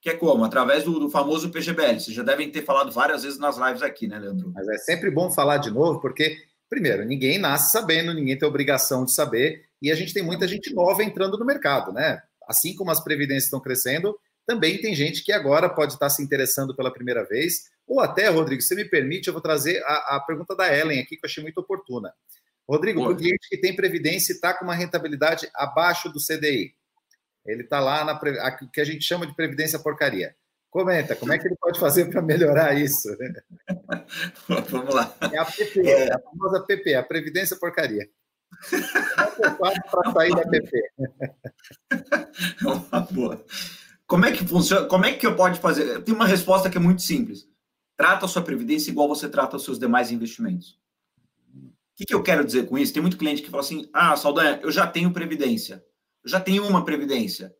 que 0.00 0.10
é 0.10 0.14
como? 0.14 0.44
Através 0.44 0.84
do, 0.84 0.98
do 0.98 1.10
famoso 1.10 1.50
PGBL. 1.50 1.98
Vocês 1.98 2.16
já 2.16 2.22
devem 2.22 2.50
ter 2.50 2.62
falado 2.62 2.90
várias 2.90 3.22
vezes 3.22 3.38
nas 3.38 3.56
lives 3.56 3.82
aqui, 3.82 4.06
né, 4.06 4.18
Leandro? 4.18 4.52
Mas 4.54 4.68
é 4.68 4.78
sempre 4.78 5.10
bom 5.10 5.30
falar 5.30 5.58
de 5.58 5.70
novo, 5.70 6.00
porque, 6.00 6.36
primeiro, 6.68 7.04
ninguém 7.04 7.38
nasce 7.38 7.72
sabendo, 7.72 8.14
ninguém 8.14 8.38
tem 8.38 8.48
obrigação 8.48 9.04
de 9.04 9.12
saber, 9.12 9.64
e 9.80 9.90
a 9.90 9.94
gente 9.94 10.12
tem 10.12 10.22
muita 10.22 10.46
gente 10.46 10.74
nova 10.74 11.02
entrando 11.02 11.38
no 11.38 11.44
mercado, 11.44 11.92
né? 11.92 12.20
Assim 12.46 12.74
como 12.74 12.90
as 12.90 13.02
previdências 13.02 13.44
estão 13.44 13.60
crescendo, 13.60 14.14
também 14.46 14.80
tem 14.80 14.94
gente 14.94 15.22
que 15.22 15.32
agora 15.32 15.68
pode 15.68 15.94
estar 15.94 16.10
se 16.10 16.22
interessando 16.22 16.74
pela 16.74 16.92
primeira 16.92 17.24
vez 17.24 17.70
Ou 17.90 17.98
até, 17.98 18.28
Rodrigo, 18.28 18.62
se 18.62 18.76
me 18.76 18.84
permite, 18.84 19.26
eu 19.26 19.32
vou 19.32 19.42
trazer 19.42 19.82
a, 19.84 20.16
a 20.16 20.20
pergunta 20.20 20.54
da 20.54 20.72
Ellen 20.72 21.00
aqui, 21.00 21.16
que 21.16 21.26
eu 21.26 21.28
achei 21.28 21.42
muito 21.42 21.58
oportuna. 21.58 22.14
Rodrigo, 22.68 23.02
o 23.02 23.16
cliente 23.16 23.48
que 23.48 23.58
tem 23.58 23.74
previdência 23.74 24.32
e 24.32 24.36
está 24.36 24.54
com 24.54 24.64
uma 24.64 24.76
rentabilidade 24.76 25.50
abaixo 25.52 26.08
do 26.08 26.20
CDI, 26.20 26.72
ele 27.44 27.64
está 27.64 27.80
lá 27.80 28.04
na 28.04 28.16
que 28.68 28.80
a 28.80 28.84
gente 28.84 29.04
chama 29.04 29.26
de 29.26 29.34
previdência 29.34 29.76
porcaria. 29.76 30.36
Comenta, 30.70 31.16
como 31.16 31.32
é 31.32 31.38
que 31.38 31.48
ele 31.48 31.56
pode 31.60 31.80
fazer 31.80 32.08
para 32.08 32.22
melhorar 32.22 32.78
isso? 32.78 33.08
Vamos 34.68 34.94
lá. 34.94 35.12
É 35.32 35.38
a 35.38 35.44
PP, 35.44 35.80
é 35.90 36.14
a 36.14 36.18
famosa 36.20 36.64
PP, 36.64 36.94
a 36.94 37.02
Previdência 37.02 37.56
Porcaria. 37.56 38.08
para 39.90 40.12
sair 40.12 40.30
da 40.30 40.46
PP. 40.46 40.70
É 42.62 42.66
uma 42.66 43.00
boa. 43.00 43.44
Como 44.06 44.24
é 44.24 44.32
que 44.32 44.46
funciona? 44.46 44.86
Como 44.86 45.04
é 45.04 45.12
que 45.12 45.26
eu 45.26 45.34
pode 45.34 45.58
fazer? 45.58 46.02
Tem 46.02 46.14
uma 46.14 46.26
resposta 46.26 46.70
que 46.70 46.76
é 46.76 46.80
muito 46.80 47.02
simples. 47.02 47.49
Trata 48.00 48.24
a 48.24 48.28
sua 48.30 48.40
previdência 48.40 48.90
igual 48.90 49.06
você 49.06 49.28
trata 49.28 49.58
os 49.58 49.62
seus 49.62 49.78
demais 49.78 50.10
investimentos. 50.10 50.80
O 51.54 51.96
que, 51.96 52.06
que 52.06 52.14
eu 52.14 52.22
quero 52.22 52.42
dizer 52.46 52.66
com 52.66 52.78
isso? 52.78 52.94
Tem 52.94 53.02
muito 53.02 53.18
cliente 53.18 53.42
que 53.42 53.50
fala 53.50 53.62
assim: 53.62 53.90
ah, 53.92 54.16
Saldanha, 54.16 54.58
eu 54.62 54.72
já 54.72 54.86
tenho 54.86 55.12
previdência. 55.12 55.84
Eu 56.24 56.30
já 56.30 56.40
tenho 56.40 56.66
uma 56.66 56.82
previdência. 56.82 57.54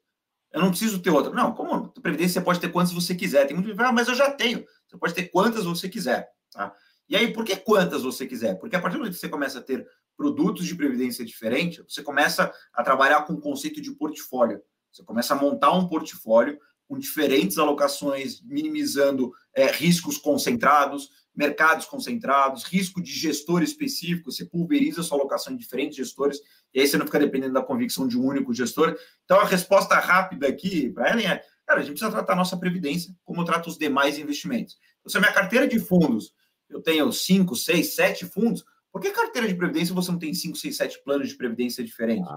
Eu 0.51 0.63
não 0.63 0.71
preciso 0.71 1.03
ter 1.03 1.11
outra. 1.11 1.31
Não, 1.31 1.53
como 1.53 1.91
previdência 2.01 2.41
você 2.41 2.41
pode 2.41 2.59
ter 2.59 2.71
quantas 2.71 2.91
você 2.91 3.15
quiser. 3.15 3.47
Tem 3.47 3.55
muito 3.55 3.71
que 3.71 3.83
ah, 3.83 3.93
mas 3.93 4.09
eu 4.09 4.15
já 4.15 4.31
tenho. 4.31 4.65
Você 4.89 4.97
pode 4.97 5.13
ter 5.13 5.25
quantas 5.25 5.67
você 5.67 5.91
quiser. 5.91 6.27
Tá? 6.51 6.75
E 7.07 7.15
aí, 7.17 7.35
por 7.35 7.45
que 7.45 7.55
quantas 7.57 8.03
você 8.03 8.27
quiser? 8.27 8.55
Porque 8.55 8.75
a 8.75 8.81
partir 8.81 8.95
do 8.95 9.01
momento 9.01 9.17
que 9.17 9.21
você 9.21 9.29
começa 9.29 9.59
a 9.59 9.63
ter 9.63 9.87
produtos 10.17 10.67
de 10.67 10.75
previdência 10.75 11.23
diferentes, 11.23 11.85
você 11.87 12.03
começa 12.03 12.51
a 12.73 12.83
trabalhar 12.83 13.27
com 13.27 13.35
o 13.35 13.41
conceito 13.43 13.79
de 13.83 13.93
portfólio. 13.93 14.63
Você 14.91 15.05
começa 15.05 15.35
a 15.35 15.37
montar 15.37 15.73
um 15.73 15.87
portfólio 15.87 16.59
com 16.91 16.99
diferentes 16.99 17.57
alocações, 17.57 18.43
minimizando 18.43 19.33
é, 19.55 19.71
riscos 19.71 20.19
concentrados, 20.19 21.09
mercados 21.33 21.87
concentrados, 21.87 22.65
risco 22.65 23.01
de 23.01 23.13
gestor 23.13 23.63
específico, 23.63 24.33
você 24.33 24.45
pulveriza 24.45 25.05
sua 25.05 25.17
alocação 25.17 25.53
em 25.53 25.57
diferentes 25.57 25.97
gestores, 25.97 26.41
e 26.75 26.81
aí 26.81 26.89
você 26.89 26.99
não 26.99 27.07
fica 27.07 27.21
dependendo 27.21 27.55
da 27.55 27.63
convicção 27.63 28.09
de 28.09 28.19
um 28.19 28.27
único 28.27 28.53
gestor. 28.53 28.99
Então, 29.25 29.39
a 29.39 29.45
resposta 29.45 29.95
rápida 30.01 30.49
aqui 30.49 30.91
para 30.91 31.11
ela 31.11 31.23
é, 31.23 31.41
cara, 31.65 31.79
a 31.79 31.83
gente 31.83 31.93
precisa 31.93 32.11
tratar 32.11 32.33
a 32.33 32.37
nossa 32.37 32.57
previdência 32.57 33.15
como 33.25 33.45
trata 33.45 33.69
os 33.69 33.79
demais 33.79 34.19
investimentos. 34.19 34.77
Então, 34.99 35.13
se 35.13 35.17
a 35.17 35.21
minha 35.21 35.33
carteira 35.33 35.69
de 35.69 35.79
fundos, 35.79 36.33
eu 36.69 36.83
tenho 36.83 37.13
5, 37.13 37.55
6, 37.55 37.95
7 37.95 38.27
fundos, 38.27 38.65
por 38.91 39.01
que 39.01 39.13
carteira 39.13 39.47
de 39.47 39.55
previdência 39.55 39.95
você 39.95 40.11
não 40.11 40.19
tem 40.19 40.35
5, 40.35 40.57
6, 40.57 40.77
7 40.77 41.05
planos 41.05 41.29
de 41.29 41.37
previdência 41.37 41.85
diferentes? 41.85 42.29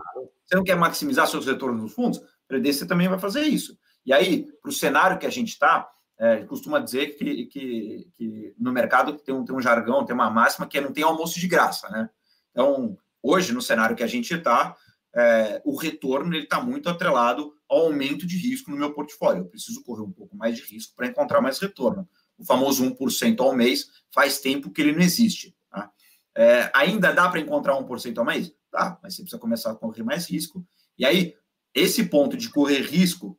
Você 0.46 0.56
não 0.56 0.64
quer 0.64 0.76
maximizar 0.76 1.26
seus 1.26 1.48
retornos 1.48 1.82
nos 1.82 1.94
fundos? 1.94 2.22
Previdência 2.48 2.86
também 2.86 3.08
vai 3.08 3.18
fazer 3.18 3.42
isso. 3.42 3.76
E 4.06 4.12
aí, 4.14 4.48
para 4.62 4.70
o 4.70 4.74
cenário 4.74 5.18
que 5.18 5.26
a 5.26 5.30
gente 5.30 5.50
está, 5.50 5.90
é, 6.20 6.44
costuma 6.46 6.80
dizer 6.80 7.18
que, 7.18 7.46
que, 7.48 8.08
que, 8.14 8.54
no 8.58 8.72
mercado 8.72 9.14
tem 9.14 9.34
um, 9.34 9.44
tem 9.44 9.56
um 9.56 9.62
jargão, 9.62 10.06
tem 10.06 10.14
uma 10.14 10.30
máxima 10.30 10.68
que 10.68 10.78
é 10.78 10.82
não 10.82 10.94
tem 10.94 11.04
almoço 11.04 11.40
de 11.40 11.48
graça, 11.48 11.90
né? 11.90 12.10
Então, 12.52 12.98
hoje, 13.22 13.52
no 13.52 13.62
cenário 13.62 13.96
que 13.96 14.04
a 14.04 14.08
gente 14.08 14.34
está, 14.34 14.76
é, 15.16 15.62
o 15.64 15.76
retorno 15.76 16.36
está 16.36 16.62
muito 16.62 16.90
atrelado 16.90 17.54
ao 17.70 17.86
aumento 17.86 18.26
de 18.26 18.38
risco 18.38 18.72
no 18.72 18.78
meu 18.78 18.94
portfólio. 18.94 19.42
Eu 19.42 19.48
preciso 19.48 19.84
correr 19.84 20.02
um 20.02 20.12
pouco 20.12 20.36
mais 20.36 20.58
de 20.58 20.64
risco 20.64 20.96
para 20.96 21.08
encontrar 21.08 21.42
mais 21.42 21.60
retorno. 21.60 22.08
O 22.38 22.46
famoso 22.46 22.84
1% 22.84 23.40
ao 23.40 23.56
mês 23.56 23.88
faz 24.12 24.40
tempo 24.40 24.72
que 24.72 24.82
ele 24.82 24.92
não 24.92 25.02
existe. 25.02 25.56
Tá? 25.70 25.92
É, 26.36 26.72
ainda 26.74 27.12
dá 27.12 27.30
para 27.30 27.40
encontrar 27.40 27.76
1% 27.76 28.18
ao 28.18 28.26
mês? 28.26 28.54
Tá, 28.72 29.00
mas 29.04 29.16
você 29.16 29.22
precisa 29.22 29.40
começar 29.40 29.72
a 29.72 29.76
correr 29.76 30.04
mais 30.04 30.30
risco. 30.30 30.66
E 30.98 31.06
aí, 31.06 31.36
esse 31.76 32.06
ponto 32.06 32.36
de 32.36 32.50
correr 32.50 32.82
risco 32.82 33.38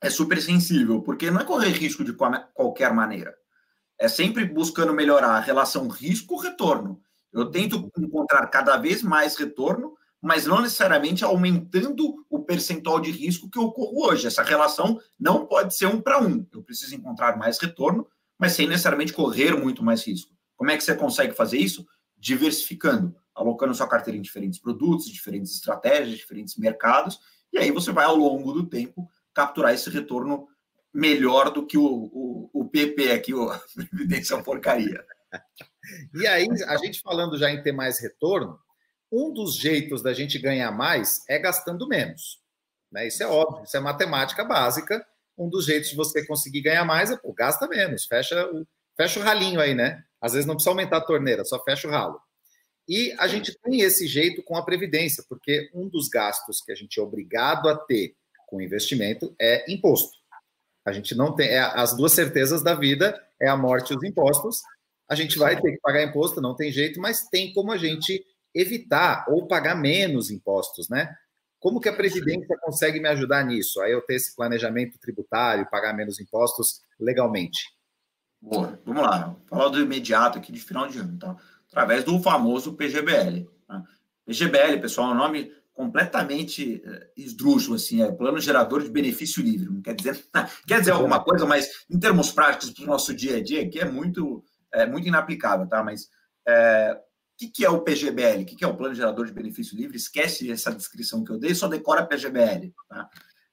é 0.00 0.10
super 0.10 0.40
sensível, 0.40 1.02
porque 1.02 1.30
não 1.30 1.40
é 1.40 1.44
correr 1.44 1.70
risco 1.70 2.04
de 2.04 2.12
qualquer 2.12 2.92
maneira. 2.92 3.34
É 3.98 4.08
sempre 4.08 4.44
buscando 4.44 4.92
melhorar 4.92 5.36
a 5.36 5.40
relação 5.40 5.88
risco-retorno. 5.88 7.00
Eu 7.32 7.50
tento 7.50 7.90
encontrar 7.98 8.46
cada 8.48 8.76
vez 8.76 9.02
mais 9.02 9.36
retorno, 9.36 9.94
mas 10.20 10.46
não 10.46 10.60
necessariamente 10.60 11.24
aumentando 11.24 12.24
o 12.28 12.42
percentual 12.42 13.00
de 13.00 13.10
risco 13.10 13.48
que 13.50 13.58
eu 13.58 13.70
corro 13.72 14.06
hoje. 14.06 14.26
Essa 14.26 14.42
relação 14.42 15.00
não 15.18 15.46
pode 15.46 15.74
ser 15.76 15.86
um 15.86 16.00
para 16.00 16.20
um. 16.20 16.46
Eu 16.52 16.62
preciso 16.62 16.94
encontrar 16.94 17.36
mais 17.36 17.58
retorno, 17.58 18.06
mas 18.38 18.52
sem 18.52 18.66
necessariamente 18.66 19.12
correr 19.12 19.54
muito 19.54 19.82
mais 19.82 20.06
risco. 20.06 20.34
Como 20.56 20.70
é 20.70 20.76
que 20.76 20.84
você 20.84 20.94
consegue 20.94 21.34
fazer 21.34 21.58
isso? 21.58 21.86
Diversificando, 22.16 23.14
alocando 23.34 23.74
sua 23.74 23.88
carteira 23.88 24.18
em 24.18 24.22
diferentes 24.22 24.58
produtos, 24.58 25.06
diferentes 25.06 25.52
estratégias, 25.52 26.18
diferentes 26.18 26.56
mercados, 26.56 27.18
e 27.52 27.58
aí 27.58 27.70
você 27.70 27.92
vai, 27.92 28.04
ao 28.04 28.16
longo 28.16 28.52
do 28.52 28.66
tempo, 28.66 29.08
capturar 29.36 29.74
esse 29.74 29.90
retorno 29.90 30.48
melhor 30.92 31.50
do 31.50 31.66
que 31.66 31.76
o, 31.76 31.84
o, 31.84 32.50
o 32.54 32.64
PP 32.70 33.12
aqui, 33.12 33.34
a 33.34 33.60
Previdência 33.90 34.42
Porcaria. 34.42 35.04
E 36.14 36.26
aí, 36.26 36.46
a 36.66 36.78
gente 36.78 37.02
falando 37.02 37.36
já 37.36 37.50
em 37.50 37.62
ter 37.62 37.72
mais 37.72 38.00
retorno, 38.00 38.58
um 39.12 39.30
dos 39.30 39.56
jeitos 39.56 40.02
da 40.02 40.14
gente 40.14 40.38
ganhar 40.38 40.72
mais 40.72 41.22
é 41.28 41.38
gastando 41.38 41.86
menos. 41.86 42.40
Né? 42.90 43.08
Isso 43.08 43.22
é 43.22 43.26
óbvio, 43.26 43.64
isso 43.64 43.76
é 43.76 43.80
matemática 43.80 44.42
básica. 44.42 45.06
Um 45.36 45.50
dos 45.50 45.66
jeitos 45.66 45.90
de 45.90 45.96
você 45.96 46.26
conseguir 46.26 46.62
ganhar 46.62 46.86
mais 46.86 47.10
é, 47.10 47.16
pô, 47.18 47.30
gasta 47.34 47.68
menos, 47.68 48.06
fecha 48.06 48.50
o, 48.50 48.66
fecha 48.96 49.20
o 49.20 49.22
ralinho 49.22 49.60
aí, 49.60 49.74
né? 49.74 50.02
Às 50.18 50.32
vezes 50.32 50.46
não 50.46 50.54
precisa 50.54 50.70
aumentar 50.70 50.96
a 50.96 51.04
torneira, 51.04 51.44
só 51.44 51.62
fecha 51.62 51.86
o 51.86 51.90
ralo. 51.90 52.18
E 52.88 53.14
a 53.18 53.28
gente 53.28 53.54
tem 53.62 53.82
esse 53.82 54.06
jeito 54.06 54.42
com 54.42 54.56
a 54.56 54.64
Previdência, 54.64 55.22
porque 55.28 55.70
um 55.74 55.90
dos 55.90 56.08
gastos 56.08 56.62
que 56.62 56.72
a 56.72 56.74
gente 56.74 56.98
é 56.98 57.02
obrigado 57.02 57.68
a 57.68 57.76
ter 57.76 58.16
com 58.46 58.60
investimento 58.60 59.34
é 59.40 59.70
imposto. 59.70 60.16
A 60.86 60.92
gente 60.92 61.14
não 61.14 61.34
tem 61.34 61.48
é, 61.48 61.58
as 61.58 61.96
duas 61.96 62.12
certezas 62.12 62.62
da 62.62 62.74
vida 62.74 63.20
é 63.40 63.48
a 63.48 63.56
morte 63.56 63.92
e 63.92 63.96
os 63.96 64.04
impostos. 64.04 64.62
A 65.08 65.14
gente 65.14 65.38
vai 65.38 65.60
ter 65.60 65.72
que 65.72 65.80
pagar 65.80 66.02
imposto, 66.02 66.40
não 66.40 66.54
tem 66.54 66.70
jeito, 66.70 67.00
mas 67.00 67.28
tem 67.28 67.52
como 67.52 67.72
a 67.72 67.76
gente 67.76 68.24
evitar 68.54 69.26
ou 69.28 69.46
pagar 69.46 69.74
menos 69.74 70.30
impostos, 70.30 70.88
né? 70.88 71.14
Como 71.58 71.80
que 71.80 71.88
a 71.88 71.96
previdência 71.96 72.56
consegue 72.62 73.00
me 73.00 73.08
ajudar 73.08 73.44
nisso? 73.44 73.80
Aí 73.80 73.92
eu 73.92 74.00
ter 74.02 74.14
esse 74.14 74.34
planejamento 74.36 74.98
tributário, 74.98 75.68
pagar 75.68 75.92
menos 75.92 76.20
impostos 76.20 76.80
legalmente. 76.98 77.74
Boa, 78.40 78.80
vamos 78.84 79.02
lá. 79.02 79.34
Falar 79.46 79.68
do 79.68 79.80
imediato 79.80 80.38
aqui 80.38 80.52
de 80.52 80.60
final 80.60 80.86
de 80.86 80.98
ano, 80.98 81.18
tá? 81.18 81.36
Através 81.68 82.04
do 82.04 82.20
famoso 82.22 82.74
PGBL. 82.74 83.48
Tá? 83.66 83.82
PGBL, 84.24 84.80
pessoal, 84.80 85.10
é 85.10 85.14
um 85.14 85.18
nome 85.18 85.52
completamente 85.76 86.82
eh, 86.82 87.10
esdrúxulo, 87.18 87.76
assim, 87.76 88.02
é 88.02 88.10
plano 88.10 88.40
gerador 88.40 88.82
de 88.82 88.88
benefício 88.88 89.42
livre. 89.42 89.68
Não 89.68 89.82
quer 89.82 89.94
dizer, 89.94 90.24
quer 90.66 90.80
dizer 90.80 90.92
alguma 90.92 91.22
coisa, 91.22 91.44
mas 91.44 91.68
em 91.88 92.00
termos 92.00 92.32
práticos 92.32 92.70
para 92.70 92.84
o 92.84 92.86
nosso 92.86 93.14
dia 93.14 93.36
a 93.36 93.42
dia, 93.42 93.68
que 93.68 93.78
é 93.78 93.84
muito, 93.84 94.42
é 94.72 94.86
muito 94.86 95.06
inaplicável, 95.06 95.68
tá? 95.68 95.84
Mas 95.84 96.08
é, 96.48 96.98
o 96.98 97.36
que, 97.36 97.48
que 97.48 97.64
é 97.64 97.68
o 97.68 97.82
PGBL? 97.82 98.42
O 98.42 98.46
que, 98.46 98.56
que 98.56 98.64
é 98.64 98.68
o 98.68 98.74
plano 98.74 98.94
gerador 98.94 99.26
de 99.26 99.34
benefício 99.34 99.76
livre? 99.76 99.98
Esquece 99.98 100.50
essa 100.50 100.74
descrição 100.74 101.22
que 101.22 101.30
eu 101.30 101.38
dei, 101.38 101.54
só 101.54 101.68
decora 101.68 102.06
PGBL, 102.06 102.72
tá? 102.88 103.10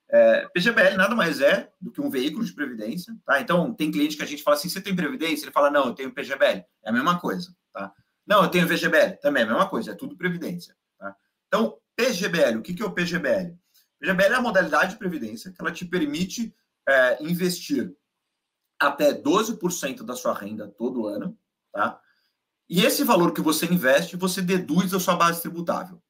É, 0.10 0.48
PGBL 0.54 0.96
nada 0.96 1.16
mais 1.16 1.42
é 1.42 1.70
do 1.82 1.92
que 1.92 2.00
um 2.00 2.10
veículo 2.10 2.46
de 2.46 2.54
previdência, 2.54 3.14
tá? 3.26 3.42
Então, 3.42 3.74
tem 3.74 3.92
cliente 3.92 4.16
que 4.16 4.24
a 4.24 4.28
gente 4.28 4.44
fala 4.44 4.56
assim, 4.56 4.70
você 4.70 4.80
tem 4.80 4.96
previdência? 4.96 5.44
Ele 5.44 5.52
fala, 5.52 5.70
não, 5.70 5.88
eu 5.88 5.94
tenho 5.94 6.14
PGBL. 6.14 6.64
É 6.84 6.90
a 6.90 6.94
mesma 6.94 7.20
coisa, 7.20 7.54
tá? 7.74 7.92
Não, 8.26 8.44
eu 8.44 8.50
tenho 8.50 8.66
VGBL. 8.66 9.18
Também 9.22 9.44
é 9.44 9.46
a 9.46 9.50
mesma 9.50 9.68
coisa, 9.68 9.92
é 9.92 9.96
tudo 9.96 10.16
previdência, 10.16 10.74
tá? 10.98 11.14
Então, 11.48 11.78
PGBL, 11.96 12.58
o 12.58 12.62
que 12.62 12.82
é 12.82 12.86
o 12.86 12.94
PGBL? 12.94 13.58
PGBL 14.00 14.34
é 14.34 14.36
a 14.36 14.42
modalidade 14.42 14.94
de 14.94 15.00
previdência 15.00 15.52
que 15.52 15.62
ela 15.62 15.72
te 15.72 15.86
permite 15.86 16.54
é, 16.88 17.24
investir 17.24 17.96
até 18.80 19.14
12% 19.14 20.04
da 20.04 20.16
sua 20.16 20.34
renda 20.34 20.68
todo 20.68 21.08
ano, 21.08 21.38
tá? 21.72 22.00
E 22.70 22.86
esse 22.86 23.04
valor 23.04 23.34
que 23.34 23.42
você 23.42 23.66
investe, 23.66 24.16
você 24.16 24.42
deduz 24.42 24.92
da 24.92 25.00
sua 25.00 25.16
base 25.16 25.42
tributável. 25.42 26.02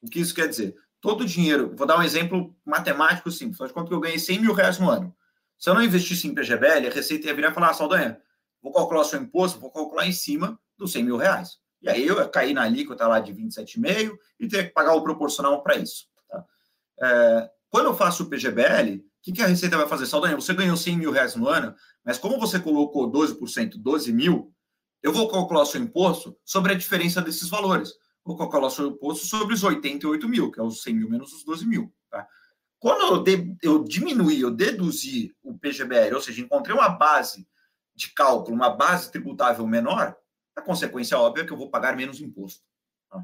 O 0.00 0.08
que 0.08 0.20
isso 0.20 0.34
quer 0.34 0.48
dizer? 0.48 0.76
Todo 1.00 1.22
o 1.22 1.26
dinheiro, 1.26 1.74
vou 1.76 1.86
dar 1.86 1.98
um 1.98 2.02
exemplo 2.02 2.56
matemático 2.64 3.30
simples, 3.30 3.58
faz 3.58 3.70
conta 3.70 3.88
que 3.88 3.94
eu 3.94 4.00
ganhei 4.00 4.18
100 4.18 4.40
mil 4.40 4.52
reais 4.52 4.78
no 4.78 4.90
ano. 4.90 5.14
Se 5.58 5.70
eu 5.70 5.74
não 5.74 5.82
investisse 5.82 6.26
em 6.26 6.34
PGBL, 6.34 6.86
a 6.86 6.90
Receita 6.90 7.26
ia 7.26 7.34
virar 7.34 7.50
e 7.50 7.54
falar, 7.54 7.70
ah, 7.70 7.74
Saldanha, 7.74 8.20
vou 8.62 8.72
calcular 8.72 9.00
o 9.00 9.04
seu 9.04 9.20
imposto, 9.20 9.60
vou 9.60 9.70
calcular 9.70 10.06
em 10.06 10.12
cima 10.12 10.58
dos 10.76 10.92
100 10.92 11.04
mil 11.04 11.16
reais. 11.16 11.58
E 11.82 11.88
aí 11.88 12.06
eu 12.06 12.28
caí 12.28 12.52
na 12.54 12.62
alíquota 12.62 13.06
lá 13.06 13.20
de 13.20 13.32
27,5 13.32 14.16
e 14.40 14.48
ter 14.48 14.64
que 14.64 14.72
pagar 14.72 14.94
o 14.94 15.02
proporcional 15.02 15.62
para 15.62 15.76
isso. 15.76 16.06
Tá? 16.28 16.44
É, 17.00 17.50
quando 17.68 17.86
eu 17.86 17.94
faço 17.94 18.24
o 18.24 18.28
PGBL, 18.28 18.96
o 18.96 19.02
que, 19.22 19.32
que 19.32 19.42
a 19.42 19.46
Receita 19.46 19.76
vai 19.76 19.88
fazer? 19.88 20.06
Saldanha, 20.06 20.36
você 20.36 20.54
ganhou 20.54 20.76
100 20.76 20.96
mil 20.96 21.10
reais 21.10 21.34
no 21.34 21.48
ano, 21.48 21.74
mas 22.04 22.18
como 22.18 22.38
você 22.38 22.58
colocou 22.58 23.10
12%, 23.10 23.76
12 23.76 24.12
mil, 24.12 24.52
eu 25.02 25.12
vou 25.12 25.28
calcular 25.28 25.62
o 25.62 25.66
seu 25.66 25.80
imposto 25.80 26.36
sobre 26.44 26.72
a 26.72 26.76
diferença 26.76 27.20
desses 27.20 27.48
valores. 27.48 27.92
Vou 28.24 28.36
calcular 28.36 28.66
o 28.66 28.70
seu 28.70 28.88
imposto 28.88 29.26
sobre 29.26 29.54
os 29.54 29.62
88 29.62 30.28
mil, 30.28 30.50
que 30.50 30.58
é 30.58 30.62
os 30.62 30.82
100 30.82 30.94
mil 30.94 31.10
menos 31.10 31.32
os 31.32 31.44
12 31.44 31.66
mil. 31.66 31.92
Tá? 32.10 32.26
Quando 32.78 33.14
eu, 33.14 33.22
de, 33.22 33.56
eu 33.62 33.84
diminuí, 33.84 34.40
eu 34.40 34.50
deduzi 34.50 35.34
o 35.42 35.56
PGBL, 35.56 36.14
ou 36.14 36.20
seja, 36.20 36.40
encontrei 36.40 36.74
uma 36.74 36.88
base 36.88 37.46
de 37.94 38.12
cálculo, 38.12 38.56
uma 38.56 38.70
base 38.70 39.10
tributável 39.10 39.66
menor, 39.66 40.16
a 40.56 40.62
consequência 40.62 41.18
óbvia 41.18 41.42
é 41.42 41.46
que 41.46 41.52
eu 41.52 41.56
vou 41.56 41.70
pagar 41.70 41.94
menos 41.94 42.20
imposto. 42.20 42.64
Tá? 43.10 43.22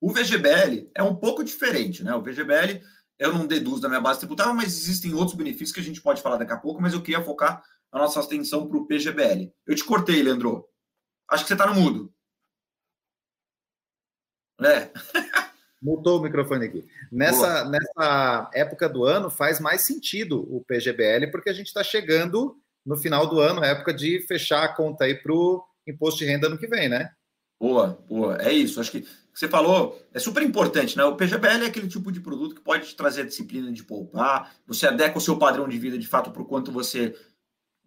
O 0.00 0.10
VGBL 0.10 0.90
é 0.94 1.02
um 1.02 1.14
pouco 1.14 1.44
diferente, 1.44 2.02
né? 2.02 2.14
O 2.14 2.22
VGBL 2.22 2.82
eu 3.18 3.32
não 3.32 3.46
deduzo 3.46 3.82
da 3.82 3.88
minha 3.88 4.00
base 4.00 4.20
tributável, 4.20 4.54
mas 4.54 4.68
existem 4.68 5.12
outros 5.12 5.36
benefícios 5.36 5.72
que 5.72 5.80
a 5.80 5.82
gente 5.82 6.00
pode 6.00 6.22
falar 6.22 6.36
daqui 6.36 6.52
a 6.52 6.56
pouco, 6.56 6.80
mas 6.80 6.94
eu 6.94 7.02
queria 7.02 7.22
focar 7.22 7.62
a 7.90 7.98
nossa 7.98 8.20
atenção 8.20 8.68
para 8.68 8.78
o 8.78 8.86
PGBL. 8.86 9.52
Eu 9.66 9.74
te 9.74 9.84
cortei, 9.84 10.22
Leandro. 10.22 10.68
Acho 11.28 11.42
que 11.42 11.48
você 11.48 11.54
está 11.54 11.66
no 11.66 11.74
mudo. 11.74 12.12
É. 14.60 14.90
Mutou 15.82 16.18
o 16.18 16.22
microfone 16.22 16.66
aqui. 16.66 16.88
Nessa, 17.10 17.64
nessa 17.64 18.50
época 18.52 18.88
do 18.88 19.04
ano 19.04 19.30
faz 19.30 19.60
mais 19.60 19.82
sentido 19.82 20.40
o 20.54 20.64
PGBL, 20.64 21.30
porque 21.30 21.50
a 21.50 21.52
gente 21.52 21.68
está 21.68 21.84
chegando 21.84 22.60
no 22.84 22.96
final 22.96 23.26
do 23.26 23.40
ano, 23.40 23.64
época 23.64 23.92
de 23.92 24.20
fechar 24.26 24.64
a 24.64 24.74
conta 24.74 25.04
aí 25.04 25.14
para 25.14 25.32
o 25.32 25.64
imposto 25.90 26.18
de 26.18 26.26
renda 26.26 26.48
no 26.48 26.58
que 26.58 26.66
vem, 26.66 26.88
né? 26.88 27.10
Boa, 27.60 27.98
boa. 28.08 28.36
É 28.36 28.52
isso. 28.52 28.80
Acho 28.80 28.92
que 28.92 29.06
você 29.34 29.48
falou 29.48 30.00
é 30.12 30.18
super 30.18 30.42
importante, 30.42 30.96
né? 30.96 31.04
O 31.04 31.16
PGBL 31.16 31.64
é 31.64 31.66
aquele 31.66 31.88
tipo 31.88 32.12
de 32.12 32.20
produto 32.20 32.54
que 32.54 32.60
pode 32.60 32.86
te 32.86 32.96
trazer 32.96 33.22
a 33.22 33.26
disciplina 33.26 33.72
de 33.72 33.82
poupar. 33.82 34.54
Você 34.66 34.86
adequa 34.86 35.18
o 35.18 35.20
seu 35.20 35.38
padrão 35.38 35.68
de 35.68 35.78
vida 35.78 35.98
de 35.98 36.06
fato 36.06 36.30
para 36.30 36.42
o 36.42 36.46
quanto 36.46 36.70
você 36.70 37.14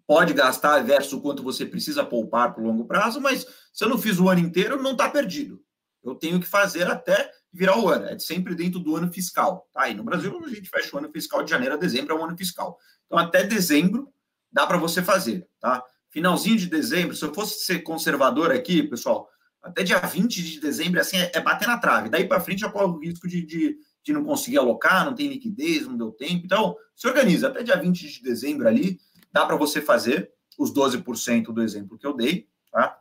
pode 0.05 0.33
gastar 0.33 0.83
versus 0.83 1.13
o 1.13 1.21
quanto 1.21 1.41
você 1.41 1.65
precisa 1.65 2.03
poupar 2.03 2.53
para 2.53 2.61
o 2.61 2.65
longo 2.67 2.85
prazo, 2.85 3.21
mas 3.21 3.45
se 3.71 3.83
eu 3.83 3.87
não 3.87 3.97
fiz 3.97 4.19
o 4.19 4.27
ano 4.27 4.41
inteiro, 4.41 4.81
não 4.81 4.91
está 4.91 5.09
perdido. 5.09 5.63
Eu 6.03 6.15
tenho 6.15 6.39
que 6.39 6.47
fazer 6.47 6.87
até 6.87 7.31
virar 7.53 7.79
o 7.79 7.87
ano. 7.87 8.05
É 8.05 8.19
sempre 8.19 8.55
dentro 8.55 8.79
do 8.79 8.95
ano 8.95 9.11
fiscal. 9.11 9.69
Tá? 9.71 9.87
E 9.87 9.93
no 9.93 10.03
Brasil, 10.03 10.37
a 10.43 10.49
gente 10.49 10.69
fecha 10.69 10.95
o 10.95 10.99
ano 10.99 11.11
fiscal 11.11 11.43
de 11.43 11.51
janeiro 11.51 11.75
a 11.75 11.77
dezembro, 11.77 12.13
é 12.13 12.19
um 12.19 12.25
ano 12.25 12.37
fiscal. 12.37 12.77
Então, 13.05 13.17
até 13.17 13.43
dezembro, 13.43 14.11
dá 14.51 14.65
para 14.65 14.77
você 14.77 15.01
fazer. 15.01 15.47
Tá? 15.59 15.83
Finalzinho 16.11 16.57
de 16.57 16.67
dezembro, 16.67 17.15
se 17.15 17.23
eu 17.23 17.33
fosse 17.33 17.63
ser 17.63 17.79
conservador 17.79 18.51
aqui, 18.51 18.83
pessoal, 18.83 19.29
até 19.61 19.81
dia 19.81 19.97
20 19.97 20.43
de 20.43 20.59
dezembro, 20.59 20.99
assim, 20.99 21.17
é, 21.17 21.31
é 21.33 21.39
bater 21.39 21.67
na 21.67 21.77
trave. 21.77 22.09
Daí 22.09 22.27
para 22.27 22.41
frente 22.41 22.59
já 22.59 22.69
corre 22.69 22.85
o 22.85 22.99
risco 22.99 23.29
de, 23.29 23.41
de, 23.41 23.77
de, 24.03 24.13
não 24.13 24.25
conseguir 24.25 24.57
alocar, 24.57 25.05
não 25.05 25.15
tem 25.15 25.29
liquidez, 25.29 25.87
não 25.87 25.95
deu 25.95 26.11
tempo. 26.11 26.45
Então, 26.45 26.75
se 26.93 27.07
organiza. 27.07 27.47
Até 27.47 27.63
dia 27.63 27.77
20 27.77 28.09
de 28.09 28.21
dezembro 28.21 28.67
ali, 28.67 28.99
dá 29.31 29.45
para 29.45 29.55
você 29.55 29.81
fazer 29.81 30.29
os 30.59 30.73
12% 30.73 31.45
do 31.53 31.61
exemplo 31.61 31.97
que 31.97 32.05
eu 32.05 32.13
dei. 32.13 32.49
Tá? 32.69 32.99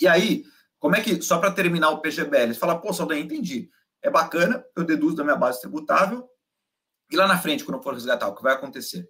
E 0.00 0.08
aí, 0.08 0.44
como 0.80 0.96
é 0.96 1.00
que, 1.00 1.22
só 1.22 1.38
para 1.38 1.52
terminar 1.52 1.90
o 1.90 2.00
PGBL, 2.00 2.52
você 2.52 2.58
fala, 2.58 2.80
pô, 2.80 2.92
Saldanha, 2.92 3.22
entendi. 3.22 3.70
É 4.02 4.10
bacana, 4.10 4.64
eu 4.76 4.84
deduzo 4.84 5.14
da 5.14 5.22
minha 5.22 5.36
base 5.36 5.60
tributável. 5.60 6.28
E 7.12 7.16
lá 7.16 7.28
na 7.28 7.38
frente, 7.38 7.64
quando 7.64 7.78
eu 7.78 7.82
for 7.82 7.94
resgatar, 7.94 8.26
o 8.26 8.34
que 8.34 8.42
vai 8.42 8.54
acontecer? 8.54 9.08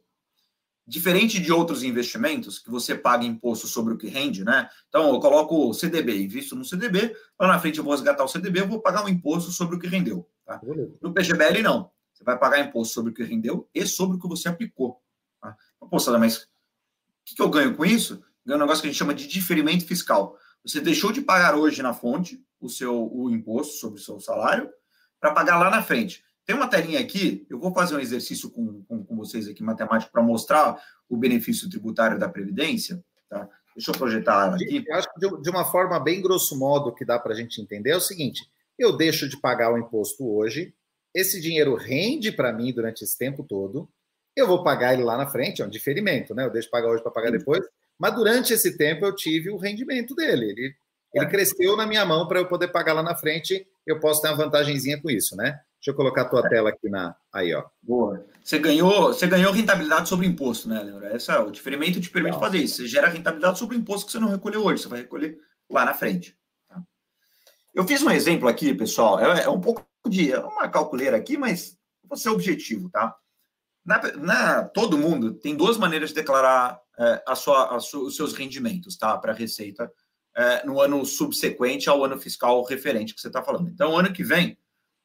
Diferente 0.87 1.41
de 1.41 1.51
outros 1.51 1.83
investimentos, 1.83 2.59
que 2.59 2.71
você 2.71 2.95
paga 2.95 3.25
imposto 3.25 3.67
sobre 3.67 3.95
o 3.95 3.97
que 3.97 4.07
rende, 4.07 4.45
né? 4.45 4.69
Então, 4.89 5.15
eu 5.15 5.21
coloco 5.21 5.71
o 5.71 5.73
CDB, 5.73 6.23
invisto 6.23 6.55
no 6.55 6.65
CDB, 6.65 7.17
lá 7.41 7.49
na 7.49 7.59
frente 7.59 7.79
eu 7.79 7.85
vou 7.85 7.95
resgatar 7.95 8.23
o 8.23 8.29
CDB, 8.29 8.61
eu 8.61 8.69
vou 8.69 8.81
pagar 8.81 9.03
um 9.05 9.09
imposto 9.09 9.51
sobre 9.51 9.77
o 9.77 9.79
que 9.79 9.87
rendeu. 9.87 10.29
Tá? 10.45 10.61
No 11.01 11.13
PGBL, 11.15 11.63
não. 11.63 11.91
Você 12.13 12.23
vai 12.23 12.39
pagar 12.39 12.61
imposto 12.61 12.95
sobre 12.95 13.13
o 13.13 13.15
que 13.15 13.25
rendeu 13.25 13.69
e 13.75 13.87
sobre 13.87 14.17
o 14.17 14.21
que 14.21 14.29
você 14.29 14.49
aplicou. 14.49 15.01
Tá? 15.41 15.57
Pô, 15.81 15.97
mas 16.19 16.37
o 16.37 16.47
que, 17.25 17.35
que 17.35 17.43
eu 17.43 17.49
ganho 17.49 17.75
com 17.75 17.85
isso? 17.85 18.23
Ganho 18.45 18.59
um 18.59 18.61
negócio 18.61 18.83
que 18.83 18.89
a 18.89 18.91
gente 18.91 18.99
chama 18.99 19.15
de 19.15 19.27
diferimento 19.27 19.87
fiscal. 19.87 20.39
Você 20.65 20.81
deixou 20.81 21.13
de 21.13 21.23
pagar 21.23 21.55
hoje 21.55 21.83
na 21.83 21.95
fonte 21.95 22.43
o 22.61 22.69
seu 22.69 23.11
o 23.13 23.31
imposto 23.31 23.75
sobre 23.75 23.99
o 23.99 24.03
seu 24.03 24.21
salário 24.21 24.71
para 25.19 25.33
pagar 25.33 25.59
lá 25.59 25.71
na 25.71 25.83
frente. 25.83 26.23
Tem 26.47 26.55
uma 26.55 26.69
telinha 26.69 27.01
aqui, 27.01 27.47
eu 27.49 27.59
vou 27.59 27.73
fazer 27.73 27.97
um 27.97 28.01
exercício 28.01 28.51
com, 28.51 28.83
com, 28.85 29.05
com 29.05 29.17
vocês 29.17 29.49
aqui, 29.49 29.63
matemático, 29.63 30.13
para 30.13 30.23
mostrar 30.23 30.79
o 31.09 31.17
benefício 31.17 31.71
tributário 31.71 32.19
da 32.19 32.29
Previdência. 32.29 33.03
Tá? 33.29 33.49
Deixa 33.75 33.91
eu 33.91 33.95
projetar 33.95 34.47
ela 34.47 34.55
aqui. 34.57 34.85
Eu 34.87 34.95
acho 34.95 35.13
que 35.13 35.21
de, 35.21 35.43
de 35.43 35.51
uma 35.51 35.65
forma 35.65 35.99
bem 35.99 36.21
grosso 36.21 36.59
modo 36.59 36.95
que 36.95 37.05
dá 37.05 37.19
para 37.19 37.33
a 37.33 37.37
gente 37.37 37.61
entender 37.61 37.91
é 37.91 37.97
o 37.97 38.01
seguinte: 38.01 38.43
eu 38.79 38.97
deixo 38.97 39.29
de 39.29 39.39
pagar 39.39 39.73
o 39.73 39.79
imposto 39.79 40.29
hoje, 40.29 40.75
esse 41.15 41.41
dinheiro 41.41 41.75
rende 41.75 42.31
para 42.31 42.53
mim 42.53 42.73
durante 42.73 43.03
esse 43.03 43.17
tempo 43.17 43.43
todo, 43.43 43.89
eu 44.37 44.47
vou 44.47 44.63
pagar 44.63 44.93
ele 44.93 45.05
lá 45.05 45.17
na 45.17 45.27
frente, 45.27 45.63
é 45.63 45.65
um 45.65 45.71
diferimento, 45.71 46.35
né? 46.35 46.45
Eu 46.45 46.51
deixo 46.51 46.67
de 46.67 46.73
pagar 46.73 46.89
hoje 46.89 47.03
para 47.03 47.13
pagar 47.13 47.31
depois, 47.31 47.65
mas 47.99 48.15
durante 48.15 48.53
esse 48.53 48.77
tempo 48.77 49.07
eu 49.07 49.15
tive 49.15 49.51
o 49.51 49.57
rendimento 49.57 50.15
dele. 50.15 50.51
Ele, 50.51 50.75
ele 51.15 51.27
cresceu 51.27 51.77
na 51.77 51.87
minha 51.87 52.05
mão 52.05 52.27
para 52.27 52.41
eu 52.41 52.49
poder 52.49 52.69
pagar 52.69 52.93
lá 52.93 53.03
na 53.03 53.15
frente. 53.15 53.67
Eu 53.87 54.01
posso 54.01 54.21
ter 54.21 54.29
uma 54.29 54.37
vantagenzinha 54.37 55.01
com 55.01 55.11
isso, 55.11 55.37
né? 55.37 55.61
Deixa 55.85 55.93
eu 55.93 55.97
colocar 55.97 56.23
a 56.23 56.29
tua 56.31 56.49
tela 56.49 56.71
aqui 56.71 56.89
na. 56.89 57.15
Aí, 57.31 57.55
ó. 57.55 57.63
Boa. 57.83 58.25
Você 58.43 58.59
ganhou, 58.59 59.09
você 59.09 59.27
ganhou 59.27 59.53
rentabilidade 59.53 60.09
sobre 60.09 60.27
imposto, 60.27 60.67
né, 60.67 60.83
Leandro? 60.83 61.05
Essa, 61.05 61.43
o 61.43 61.51
diferimento 61.51 62.01
te 62.01 62.09
permite 62.09 62.39
fazer 62.39 62.57
isso. 62.57 62.77
Você 62.77 62.87
gera 62.89 63.07
rentabilidade 63.07 63.59
sobre 63.59 63.77
imposto 63.77 64.07
que 64.07 64.13
você 64.13 64.19
não 64.19 64.31
recolheu 64.31 64.65
hoje, 64.65 64.83
você 64.83 64.89
vai 64.89 65.01
recolher 65.01 65.39
lá 65.71 65.85
na 65.85 65.93
frente. 65.93 66.35
Tá? 66.67 66.83
Eu 67.75 67.87
fiz 67.87 68.03
um 68.03 68.11
exemplo 68.11 68.49
aqui, 68.49 68.73
pessoal. 68.73 69.21
É, 69.21 69.43
é 69.43 69.49
um 69.51 69.61
pouco 69.61 69.87
de. 70.09 70.33
É 70.33 70.39
uma 70.39 70.67
calculeira 70.71 71.19
aqui, 71.19 71.37
mas 71.37 71.77
vou 72.03 72.17
ser 72.17 72.31
objetivo, 72.31 72.89
tá? 72.89 73.15
Na, 73.85 74.01
na, 74.17 74.65
todo 74.65 74.97
mundo 74.97 75.35
tem 75.35 75.55
duas 75.55 75.77
maneiras 75.77 76.09
de 76.09 76.15
declarar 76.15 76.81
é, 76.99 77.23
a 77.29 77.35
sua, 77.35 77.77
a 77.77 77.81
sua, 77.81 78.05
os 78.05 78.17
seus 78.17 78.33
rendimentos 78.33 78.97
tá, 78.97 79.19
para 79.19 79.33
a 79.33 79.37
Receita 79.37 79.93
é, 80.35 80.65
no 80.65 80.81
ano 80.81 81.05
subsequente 81.05 81.91
ao 81.91 82.03
ano 82.03 82.19
fiscal 82.19 82.63
referente 82.65 83.15
que 83.15 83.21
você 83.21 83.27
está 83.27 83.43
falando. 83.43 83.69
Então, 83.69 83.95
ano 83.95 84.11
que 84.15 84.25
vem, 84.25 84.57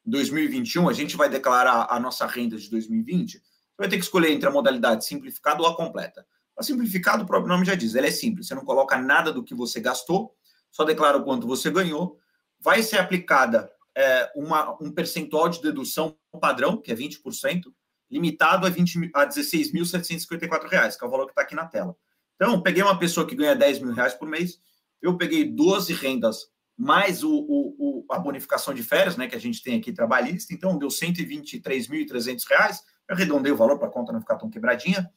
2021, 0.05 0.89
a 0.89 0.93
gente 0.93 1.15
vai 1.15 1.29
declarar 1.29 1.87
a 1.89 1.99
nossa 1.99 2.25
renda 2.25 2.57
de 2.57 2.69
2020. 2.69 3.33
Você 3.33 3.43
vai 3.77 3.87
ter 3.87 3.97
que 3.97 4.03
escolher 4.03 4.31
entre 4.31 4.47
a 4.47 4.51
modalidade 4.51 5.05
simplificada 5.05 5.61
ou 5.61 5.67
a 5.67 5.75
completa. 5.75 6.25
A 6.57 6.63
simplificada, 6.63 7.23
o 7.23 7.25
próprio 7.25 7.47
nome 7.47 7.65
já 7.65 7.75
diz, 7.75 7.95
ela 7.95 8.07
é 8.07 8.11
simples. 8.11 8.47
Você 8.47 8.55
não 8.55 8.65
coloca 8.65 8.97
nada 8.97 9.31
do 9.31 9.43
que 9.43 9.55
você 9.55 9.79
gastou, 9.79 10.35
só 10.71 10.83
declara 10.83 11.17
o 11.17 11.23
quanto 11.23 11.47
você 11.47 11.71
ganhou. 11.71 12.17
Vai 12.59 12.83
ser 12.83 12.97
aplicada 12.97 13.71
é, 13.95 14.31
uma, 14.35 14.77
um 14.81 14.91
percentual 14.91 15.47
de 15.47 15.61
dedução 15.61 16.17
padrão, 16.39 16.81
que 16.81 16.91
é 16.91 16.95
20%, 16.95 17.63
limitado 18.09 18.65
a, 18.65 18.69
20, 18.69 19.11
a 19.13 19.25
16.754 19.27 20.67
reais, 20.67 20.97
que 20.97 21.03
é 21.03 21.07
o 21.07 21.11
valor 21.11 21.25
que 21.25 21.31
está 21.31 21.41
aqui 21.41 21.55
na 21.55 21.65
tela. 21.65 21.95
Então, 22.35 22.61
peguei 22.61 22.81
uma 22.81 22.97
pessoa 22.97 23.27
que 23.27 23.35
ganha 23.35 23.55
10 23.55 23.79
mil 23.79 23.93
reais 23.93 24.13
por 24.13 24.27
mês, 24.27 24.59
eu 25.01 25.17
peguei 25.17 25.45
12 25.45 25.93
rendas 25.93 26.49
mais 26.79 27.25
o, 27.25 27.29
o, 27.29 27.75
o, 27.77 28.05
a 28.09 28.17
bonificação 28.17 28.73
de 28.73 28.81
férias, 28.81 29.17
né, 29.17 29.27
que 29.27 29.35
a 29.35 29.39
gente 29.39 29.61
tem 29.61 29.77
aqui 29.77 29.91
trabalhista, 29.91 30.53
então 30.53 30.77
deu 30.77 30.87
123.300 30.87 32.47
reais, 32.47 32.81
eu 33.09 33.15
arredondei 33.15 33.51
o 33.51 33.57
valor 33.57 33.77
para 33.77 33.89
a 33.89 33.91
conta 33.91 34.13
não 34.13 34.21
ficar 34.21 34.37
tão 34.37 34.49
quebradinha. 34.49 35.11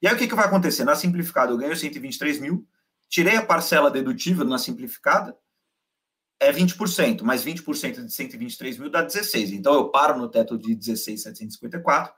E 0.00 0.08
aí 0.08 0.14
o 0.14 0.16
que, 0.16 0.26
que 0.26 0.34
vai 0.34 0.46
acontecer? 0.46 0.84
Na 0.84 0.96
simplificada 0.96 1.52
eu 1.52 1.58
ganho 1.58 1.76
123 1.76 2.40
mil, 2.40 2.66
tirei 3.10 3.36
a 3.36 3.44
parcela 3.44 3.90
dedutível 3.90 4.46
na 4.46 4.56
simplificada, 4.56 5.36
é 6.40 6.50
20%, 6.50 7.20
mas 7.22 7.44
20% 7.44 8.06
de 8.06 8.12
123 8.14 8.78
mil 8.78 8.88
dá 8.88 9.02
16. 9.02 9.52
Então 9.52 9.74
eu 9.74 9.90
paro 9.90 10.18
no 10.18 10.30
teto 10.30 10.56
de 10.56 10.74
16,754, 10.74 12.10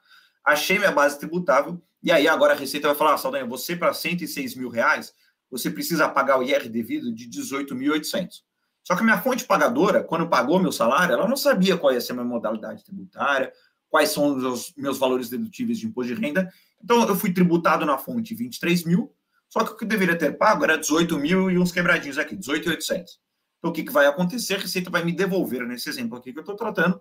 achei 0.44 0.78
minha 0.78 0.92
base 0.92 1.18
tributável, 1.18 1.82
e 2.00 2.12
aí 2.12 2.28
agora 2.28 2.52
a 2.54 2.56
Receita 2.56 2.86
vai 2.86 2.96
falar, 2.96 3.14
ah, 3.14 3.18
Saldanha, 3.18 3.44
você 3.44 3.74
para 3.74 3.92
106 3.92 4.54
mil 4.54 4.68
reais, 4.68 5.12
você 5.50 5.68
precisa 5.68 6.08
pagar 6.08 6.38
o 6.38 6.44
IR 6.44 6.68
devido 6.68 7.12
de 7.12 7.28
18.800. 7.28 8.46
Só 8.88 8.96
que 8.96 9.02
a 9.02 9.04
minha 9.04 9.20
fonte 9.20 9.44
pagadora, 9.44 10.02
quando 10.02 10.26
pagou 10.26 10.58
meu 10.58 10.72
salário, 10.72 11.12
ela 11.12 11.28
não 11.28 11.36
sabia 11.36 11.76
qual 11.76 11.92
ia 11.92 12.00
ser 12.00 12.12
a 12.12 12.14
minha 12.14 12.24
modalidade 12.24 12.82
tributária, 12.82 13.52
quais 13.90 14.08
são 14.08 14.34
os 14.34 14.72
meus 14.78 14.96
valores 14.96 15.28
dedutíveis 15.28 15.78
de 15.78 15.86
imposto 15.86 16.14
de 16.14 16.18
renda. 16.18 16.50
Então 16.82 17.06
eu 17.06 17.14
fui 17.14 17.30
tributado 17.30 17.84
na 17.84 17.98
fonte 17.98 18.34
23 18.34 18.84
mil, 18.84 19.14
só 19.46 19.62
que 19.62 19.72
o 19.72 19.76
que 19.76 19.84
eu 19.84 19.88
deveria 19.88 20.16
ter 20.16 20.38
pago 20.38 20.64
era 20.64 20.78
18 20.78 21.18
mil 21.18 21.50
e 21.50 21.58
uns 21.58 21.70
quebradinhos 21.70 22.16
aqui, 22.16 22.34
18.800. 22.34 23.18
Então, 23.58 23.70
o 23.70 23.72
que, 23.74 23.82
que 23.82 23.92
vai 23.92 24.06
acontecer? 24.06 24.54
A 24.54 24.60
Receita 24.60 24.88
vai 24.88 25.04
me 25.04 25.12
devolver, 25.12 25.66
nesse 25.66 25.90
exemplo 25.90 26.16
aqui 26.16 26.32
que 26.32 26.38
eu 26.38 26.42
estou 26.42 26.56
tratando, 26.56 26.94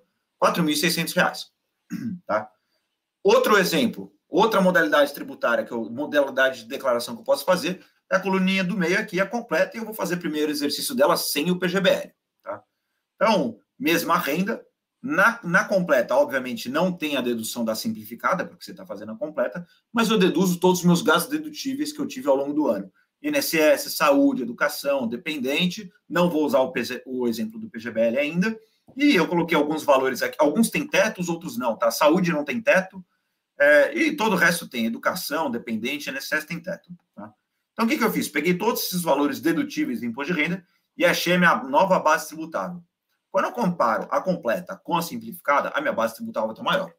R$ 0.44 0.52
4.600. 0.52 1.46
Tá? 2.28 2.52
Outro 3.24 3.58
exemplo, 3.58 4.12
outra 4.28 4.60
modalidade 4.60 5.14
tributária, 5.14 5.64
que 5.64 5.74
a 5.74 5.78
modalidade 5.78 6.64
de 6.64 6.68
declaração 6.68 7.16
que 7.16 7.22
eu 7.22 7.26
posso 7.26 7.46
fazer, 7.46 7.82
a 8.10 8.20
coluninha 8.20 8.64
do 8.64 8.78
meio 8.78 9.00
aqui, 9.00 9.20
é 9.20 9.26
completa, 9.26 9.76
e 9.76 9.80
eu 9.80 9.86
vou 9.86 9.94
fazer 9.94 10.18
primeiro 10.18 10.52
exercício 10.52 10.96
dela 10.96 11.18
sem 11.18 11.52
o 11.52 11.60
PGBL. 11.60 12.12
Tá? 12.44 12.64
Então, 13.16 13.60
mesma 13.78 14.18
renda. 14.18 14.64
Na, 15.00 15.40
na 15.44 15.64
completa, 15.64 16.16
obviamente, 16.16 16.70
não 16.70 16.92
tem 16.92 17.16
a 17.16 17.22
dedução 17.22 17.64
da 17.64 17.76
simplificada, 17.76 18.46
porque 18.46 18.66
você 18.66 18.72
está 18.72 18.86
fazendo 18.86 19.12
a 19.12 19.18
completa, 19.18 19.66
mas 19.94 20.10
eu 20.10 20.18
deduzo 20.18 20.60
todos 20.60 20.80
os 20.80 20.86
meus 20.86 21.02
gastos 21.02 21.30
dedutíveis 21.30 21.94
que 21.94 22.00
eu 22.00 22.08
tive 22.08 22.28
ao 22.28 22.36
longo 22.36 22.54
do 22.54 22.68
ano. 22.68 22.92
INSS, 23.22 23.96
saúde, 23.96 24.44
educação, 24.44 25.08
dependente. 25.08 25.92
Não 26.10 26.30
vou 26.30 26.46
usar 26.46 26.60
o, 26.60 26.74
o 27.06 27.28
exemplo 27.28 27.60
do 27.60 27.70
PGBL 27.70 28.18
ainda. 28.18 28.60
E 28.96 29.16
eu 29.16 29.28
coloquei 29.28 29.58
alguns 29.58 29.84
valores 29.84 30.22
aqui. 30.22 30.36
Alguns 30.40 30.70
têm 30.70 30.88
teto, 30.88 31.22
os 31.22 31.30
outros 31.30 31.58
não, 31.58 31.76
tá? 31.76 31.92
Saúde 31.92 32.32
não 32.32 32.44
tem 32.44 32.62
teto. 32.62 33.04
É, 33.60 33.98
e 33.98 34.16
todo 34.16 34.34
o 34.34 34.38
resto 34.38 34.68
tem. 34.68 34.86
Educação, 34.86 35.50
dependente, 35.50 36.10
INSS 36.10 36.46
tem 36.46 36.60
teto. 36.60 36.90
Tá? 37.16 37.34
Então, 37.78 37.86
o 37.86 37.90
que, 37.90 37.96
que 37.96 38.04
eu 38.04 38.12
fiz? 38.12 38.28
Peguei 38.28 38.58
todos 38.58 38.86
esses 38.86 39.04
valores 39.04 39.40
dedutíveis 39.40 40.00
de 40.00 40.08
imposto 40.08 40.34
de 40.34 40.42
renda 40.42 40.66
e 40.98 41.06
achei 41.06 41.36
a 41.36 41.38
minha 41.38 41.64
nova 41.64 42.00
base 42.00 42.28
tributável. 42.28 42.82
Quando 43.30 43.46
eu 43.46 43.52
comparo 43.52 44.08
a 44.10 44.20
completa 44.20 44.76
com 44.84 44.98
a 44.98 45.02
simplificada, 45.04 45.70
a 45.70 45.80
minha 45.80 45.94
base 45.94 46.16
tributável 46.16 46.50
está 46.50 46.64
maior. 46.64 46.92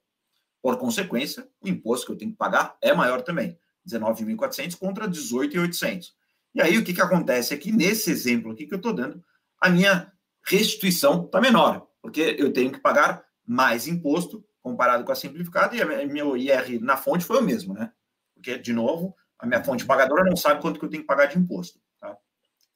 Por 0.63 0.77
consequência, 0.77 1.49
o 1.61 1.69
imposto 1.69 2.07
que 2.07 2.13
eu 2.13 2.17
tenho 2.17 2.31
que 2.31 2.37
pagar 2.37 2.77
é 2.81 2.95
maior 2.95 3.23
também. 3.23 3.59
19.400 3.85 4.79
contra 4.79 5.09
18.800. 5.09 6.13
E 6.55 6.63
aí 6.63 6.79
o 6.79 6.85
que, 6.85 6.95
que 6.95 7.01
acontece 7.01 7.53
aqui, 7.53 7.73
nesse 7.73 8.13
exemplo 8.13 8.53
aqui 8.53 8.65
que 8.65 8.75
eu 8.75 8.79
estou 8.79 8.93
dando, 8.93 9.21
a 9.61 9.69
minha 9.69 10.13
restituição 10.47 11.25
está 11.25 11.41
menor, 11.41 11.89
porque 12.01 12.37
eu 12.39 12.53
tenho 12.53 12.71
que 12.71 12.79
pagar 12.79 13.25
mais 13.45 13.89
imposto 13.89 14.45
comparado 14.63 15.03
com 15.03 15.11
a 15.11 15.17
simplificada 15.17 15.75
e 15.75 16.07
meu 16.07 16.37
IR 16.37 16.81
na 16.81 16.97
fonte 16.97 17.25
foi 17.25 17.41
o 17.41 17.43
mesmo, 17.43 17.75
né? 17.75 17.93
Porque, 18.35 18.59
de 18.59 18.73
novo, 18.73 19.17
A 19.39 19.47
minha 19.47 19.63
fonte 19.63 19.85
pagadora 19.85 20.25
não 20.25 20.37
sabe 20.37 20.61
quanto 20.61 20.79
que 20.79 20.85
eu 20.85 20.91
tenho 20.91 21.03
que 21.03 21.07
pagar 21.07 21.27
de 21.27 21.39
imposto. 21.39 21.81
Tá? 22.01 22.17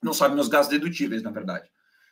Não 0.03 0.14
sabe 0.14 0.35
meus 0.35 0.48
gastos 0.48 0.70
dedutíveis, 0.70 1.22
na 1.22 1.31
verdade. 1.31 1.70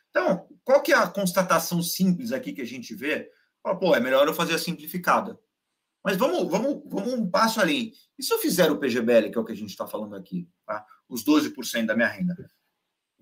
Então, 0.09 0.47
qual 0.63 0.81
que 0.81 0.91
é 0.91 0.95
a 0.95 1.07
constatação 1.07 1.81
simples 1.81 2.31
aqui 2.31 2.51
que 2.51 2.61
a 2.61 2.67
gente 2.67 2.93
vê? 2.93 3.31
Pô, 3.79 3.95
é 3.95 3.99
melhor 3.99 4.27
eu 4.27 4.33
fazer 4.33 4.55
a 4.55 4.59
simplificada. 4.59 5.39
Mas 6.03 6.17
vamos, 6.17 6.49
vamos, 6.49 6.81
vamos 6.85 7.13
um 7.13 7.29
passo 7.29 7.61
além. 7.61 7.93
E 8.17 8.23
se 8.23 8.33
eu 8.33 8.39
fizer 8.39 8.71
o 8.71 8.77
PGBL, 8.77 9.29
que 9.29 9.37
é 9.37 9.41
o 9.41 9.45
que 9.45 9.51
a 9.51 9.55
gente 9.55 9.69
está 9.69 9.87
falando 9.87 10.15
aqui, 10.15 10.49
tá? 10.65 10.85
os 11.07 11.23
12% 11.23 11.85
da 11.85 11.95
minha 11.95 12.07
renda? 12.07 12.35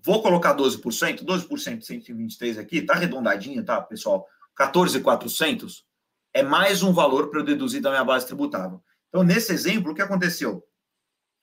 Vou 0.02 0.22
colocar 0.22 0.56
12%, 0.56 1.24
12% 1.24 1.78
de 1.78 1.86
123 1.86 2.58
aqui, 2.58 2.82
tá 2.82 2.94
arredondadinho, 2.94 3.62
tá, 3.62 3.80
pessoal? 3.82 4.26
14,400 4.56 5.84
é 6.32 6.42
mais 6.42 6.82
um 6.82 6.92
valor 6.92 7.28
para 7.28 7.40
eu 7.40 7.44
deduzir 7.44 7.82
da 7.82 7.90
minha 7.90 8.04
base 8.04 8.26
tributável. 8.26 8.82
Então, 9.08 9.22
nesse 9.22 9.52
exemplo, 9.52 9.92
o 9.92 9.94
que 9.94 10.02
aconteceu? 10.02 10.64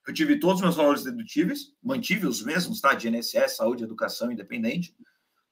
Eu 0.07 0.13
tive 0.13 0.39
todos 0.39 0.57
os 0.57 0.61
meus 0.61 0.75
valores 0.75 1.03
dedutíveis, 1.03 1.73
mantive 1.83 2.25
os 2.25 2.41
mesmos, 2.41 2.79
tá? 2.79 2.93
De 2.93 3.09
INSS, 3.09 3.57
saúde, 3.57 3.83
educação, 3.83 4.31
independente. 4.31 4.95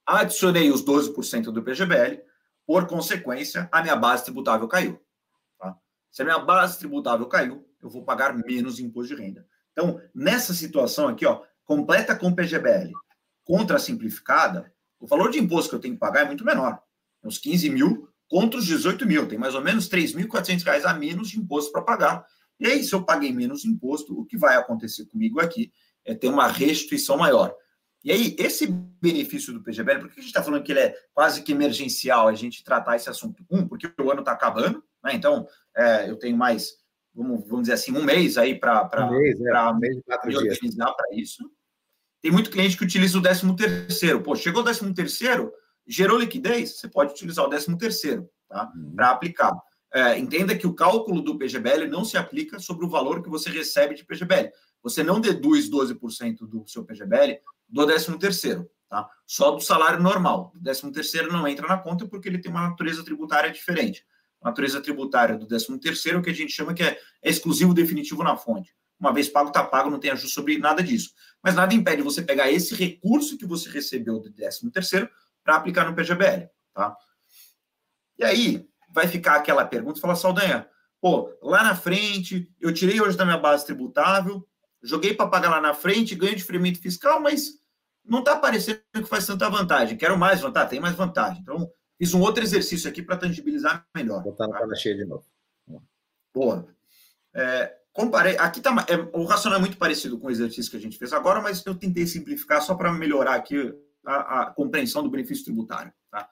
Adicionei 0.05 0.71
os 0.71 0.83
12% 0.83 1.51
do 1.51 1.61
PGBL, 1.61 2.21
por 2.65 2.87
consequência, 2.87 3.67
a 3.71 3.81
minha 3.81 3.95
base 3.95 4.23
tributável 4.23 4.67
caiu. 4.67 4.99
Tá? 5.59 5.75
Se 6.09 6.21
a 6.21 6.25
minha 6.25 6.39
base 6.39 6.79
tributável 6.79 7.27
caiu, 7.27 7.67
eu 7.81 7.89
vou 7.89 8.03
pagar 8.03 8.33
menos 8.33 8.79
imposto 8.79 9.15
de 9.15 9.21
renda. 9.21 9.45
Então, 9.71 10.01
nessa 10.13 10.53
situação 10.53 11.07
aqui, 11.09 11.25
ó, 11.25 11.43
completa 11.65 12.15
com 12.15 12.33
PGBL 12.33 12.91
contra 13.43 13.75
a 13.75 13.79
simplificada, 13.79 14.73
o 14.99 15.05
valor 15.05 15.29
de 15.29 15.39
imposto 15.39 15.69
que 15.69 15.75
eu 15.75 15.79
tenho 15.79 15.93
que 15.95 15.99
pagar 15.99 16.21
é 16.21 16.25
muito 16.25 16.45
menor. 16.45 16.81
Uns 17.23 17.37
15 17.37 17.69
mil 17.69 18.09
contra 18.27 18.59
os 18.59 18.65
18 18.65 19.05
mil. 19.05 19.27
Tem 19.27 19.37
mais 19.37 19.53
ou 19.53 19.61
menos 19.61 19.89
3.400 19.89 20.63
reais 20.63 20.85
a 20.85 20.93
menos 20.93 21.29
de 21.29 21.39
imposto 21.39 21.71
para 21.71 21.81
pagar. 21.81 22.25
E 22.59 22.67
aí, 22.67 22.83
se 22.83 22.93
eu 22.93 23.03
paguei 23.03 23.33
menos 23.33 23.65
imposto, 23.65 24.19
o 24.19 24.25
que 24.25 24.37
vai 24.37 24.55
acontecer 24.55 25.05
comigo 25.05 25.39
aqui 25.39 25.71
é 26.05 26.13
ter 26.13 26.27
uma 26.27 26.47
restituição 26.47 27.17
maior. 27.17 27.53
E 28.03 28.11
aí, 28.11 28.35
esse 28.37 28.67
benefício 28.67 29.51
do 29.51 29.63
PGBL, 29.63 29.99
por 29.99 30.09
que 30.09 30.19
a 30.19 30.21
gente 30.21 30.29
está 30.29 30.43
falando 30.43 30.63
que 30.63 30.71
ele 30.71 30.79
é 30.79 30.95
quase 31.11 31.41
que 31.41 31.51
emergencial 31.51 32.27
a 32.27 32.35
gente 32.35 32.63
tratar 32.63 32.95
esse 32.95 33.09
assunto? 33.09 33.43
Um, 33.49 33.67
porque 33.67 33.91
o 33.99 34.11
ano 34.11 34.19
está 34.19 34.31
acabando, 34.31 34.83
né? 35.03 35.15
Então, 35.15 35.47
é, 35.75 36.07
eu 36.09 36.15
tenho 36.15 36.37
mais, 36.37 36.73
vamos, 37.13 37.41
vamos 37.47 37.63
dizer 37.63 37.73
assim, 37.73 37.91
um 37.91 38.03
mês 38.03 38.37
aí 38.37 38.59
para 38.59 38.87
um 39.09 39.15
é, 39.15 39.33
me 39.73 40.35
organizar 40.35 40.93
para 40.93 41.15
isso. 41.15 41.49
Tem 42.21 42.31
muito 42.31 42.51
cliente 42.51 42.77
que 42.77 42.83
utiliza 42.83 43.17
o 43.17 43.21
13 43.21 43.55
terceiro. 43.55 44.21
Pô, 44.21 44.35
chegou 44.35 44.61
o 44.61 44.63
13 44.63 44.93
terceiro, 44.93 45.51
gerou 45.87 46.19
liquidez, 46.19 46.79
você 46.79 46.87
pode 46.87 47.11
utilizar 47.11 47.43
o 47.43 47.49
13 47.49 47.75
terceiro, 47.75 48.29
tá? 48.47 48.71
Uhum. 48.75 48.93
Para 48.95 49.09
aplicar. 49.09 49.51
É, 49.95 50.19
entenda 50.19 50.57
que 50.57 50.67
o 50.67 50.73
cálculo 50.73 51.21
do 51.21 51.37
PGBL 51.37 51.87
não 51.87 52.03
se 52.03 52.17
aplica 52.17 52.59
sobre 52.59 52.85
o 52.85 52.89
valor 52.89 53.23
que 53.23 53.29
você 53.29 53.49
recebe 53.49 53.95
de 53.95 54.03
PGBL. 54.03 54.51
Você 54.83 55.01
não 55.01 55.21
deduz 55.21 55.69
12% 55.69 56.39
do 56.39 56.67
seu 56.67 56.83
PGBL 56.83 57.39
do 57.69 57.85
13 57.87 58.19
terceiro, 58.19 58.69
tá? 58.89 59.09
Só 59.25 59.51
do 59.51 59.61
salário 59.61 60.03
normal. 60.03 60.51
O 60.53 60.61
13 60.61 60.91
terceiro 60.91 61.31
não 61.31 61.47
entra 61.47 61.65
na 61.65 61.77
conta 61.77 62.05
porque 62.05 62.27
ele 62.27 62.39
tem 62.39 62.51
uma 62.51 62.67
natureza 62.67 63.05
tributária 63.05 63.49
diferente. 63.49 64.05
A 64.41 64.49
natureza 64.49 64.81
tributária 64.81 65.37
do 65.37 65.47
13 65.47 65.79
terceiro, 65.79 66.21
que 66.21 66.29
a 66.29 66.33
gente 66.33 66.51
chama 66.51 66.73
que 66.73 66.83
é, 66.83 66.99
é 67.23 67.29
exclusivo 67.29 67.73
definitivo 67.73 68.21
na 68.21 68.35
fonte. 68.35 68.75
Uma 68.99 69.13
vez 69.13 69.29
pago, 69.29 69.47
está 69.47 69.63
pago, 69.63 69.89
não 69.89 69.97
tem 69.97 70.11
ajuste 70.11 70.33
sobre 70.33 70.57
nada 70.57 70.83
disso. 70.83 71.11
Mas 71.41 71.55
nada 71.55 71.73
impede 71.73 72.01
você 72.01 72.21
pegar 72.21 72.51
esse 72.51 72.75
recurso 72.75 73.37
que 73.37 73.45
você 73.45 73.69
recebeu 73.69 74.19
do 74.19 74.29
13 74.29 74.69
terceiro 74.71 75.09
para 75.41 75.55
aplicar 75.55 75.89
no 75.89 75.95
PGBL, 75.95 76.49
tá? 76.73 76.93
E 78.19 78.25
aí, 78.25 78.67
vai 78.95 79.09
ficar 79.09 79.35
aquela 79.35 79.65
pergunta, 79.65 79.99
fala, 79.99 80.15
Saldanha, 80.15 80.65
pô, 81.01 81.29
lá 81.43 81.61
na 81.61 81.75
frente, 81.75 82.49
eu 82.61 82.73
tirei 82.73 83.01
hoje 83.01 83.17
da 83.17 83.25
minha 83.25 83.37
base 83.37 83.65
tributável, 83.65 84.47
joguei 84.81 85.13
para 85.13 85.27
pagar 85.27 85.49
lá 85.49 85.59
na 85.59 85.73
frente, 85.73 86.15
ganho 86.15 86.33
diferimento 86.33 86.79
fiscal, 86.79 87.19
mas 87.19 87.59
não 88.05 88.19
está 88.19 88.37
parecendo 88.37 88.79
que 88.93 89.03
faz 89.03 89.25
tanta 89.25 89.49
vantagem. 89.49 89.97
Quero 89.97 90.17
mais 90.17 90.39
vantagem, 90.39 90.69
tem 90.69 90.79
mais 90.79 90.95
vantagem. 90.95 91.41
Então, 91.41 91.69
fiz 91.97 92.13
um 92.13 92.21
outro 92.21 92.41
exercício 92.41 92.89
aqui 92.89 93.01
para 93.03 93.17
tangibilizar 93.17 93.85
melhor. 93.93 94.23
Botar 94.23 94.47
na 94.47 94.65
tá? 94.65 94.75
cheia 94.75 94.95
de 94.95 95.03
novo. 95.03 95.25
Boa. 96.33 96.65
É, 97.33 97.75
comparei. 97.91 98.37
Aqui 98.37 98.61
tá. 98.61 98.73
É, 98.87 98.95
o 99.17 99.25
racional 99.25 99.57
é 99.57 99.61
muito 99.61 99.77
parecido 99.77 100.17
com 100.17 100.27
o 100.27 100.31
exercício 100.31 100.71
que 100.71 100.77
a 100.77 100.79
gente 100.79 100.97
fez 100.97 101.11
agora, 101.11 101.41
mas 101.41 101.65
eu 101.65 101.75
tentei 101.75 102.07
simplificar 102.07 102.61
só 102.61 102.75
para 102.75 102.93
melhorar 102.93 103.35
aqui 103.35 103.73
a, 104.05 104.41
a, 104.41 104.45
compreensão 104.51 105.03
do 105.03 105.09
benefício 105.09 105.43
tributário. 105.43 105.91
Tá? 106.09 106.29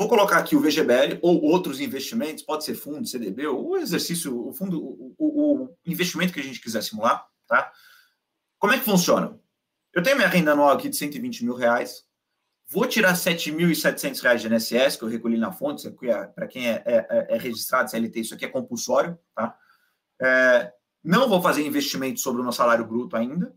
Vou 0.00 0.08
colocar 0.08 0.38
aqui 0.38 0.56
o 0.56 0.60
VGBL 0.60 1.18
ou 1.20 1.42
outros 1.42 1.78
investimentos, 1.78 2.42
pode 2.42 2.64
ser 2.64 2.74
fundo, 2.74 3.06
CDB, 3.06 3.46
ou 3.48 3.72
o 3.72 3.76
exercício, 3.76 4.48
o 4.48 4.50
fundo, 4.50 4.82
o, 4.82 5.14
o, 5.18 5.64
o 5.64 5.76
investimento 5.84 6.32
que 6.32 6.40
a 6.40 6.42
gente 6.42 6.58
quiser 6.58 6.82
simular, 6.82 7.22
tá? 7.46 7.70
Como 8.58 8.72
é 8.72 8.78
que 8.78 8.84
funciona? 8.86 9.38
Eu 9.92 10.02
tenho 10.02 10.16
minha 10.16 10.26
renda 10.26 10.52
anual 10.52 10.70
aqui 10.70 10.88
de 10.88 10.96
120 10.96 11.44
mil 11.44 11.54
reais, 11.54 12.06
vou 12.66 12.86
tirar 12.86 13.12
7.700 13.12 14.22
reais 14.22 14.40
de 14.40 14.48
INSS, 14.48 14.96
que 14.96 15.04
eu 15.04 15.08
recolhi 15.08 15.36
na 15.36 15.52
fonte, 15.52 15.86
é, 15.86 16.26
para 16.28 16.46
quem 16.46 16.66
é, 16.66 16.82
é, 16.86 17.06
é, 17.10 17.26
é, 17.34 17.36
registrado 17.36 17.90
CLT, 17.90 18.20
isso 18.20 18.34
aqui 18.34 18.46
é 18.46 18.48
compulsório, 18.48 19.18
tá? 19.34 19.54
É, 20.18 20.72
não 21.04 21.28
vou 21.28 21.42
fazer 21.42 21.66
investimento 21.66 22.20
sobre 22.20 22.40
o 22.40 22.42
meu 22.42 22.52
salário 22.52 22.86
bruto 22.86 23.18
ainda, 23.18 23.54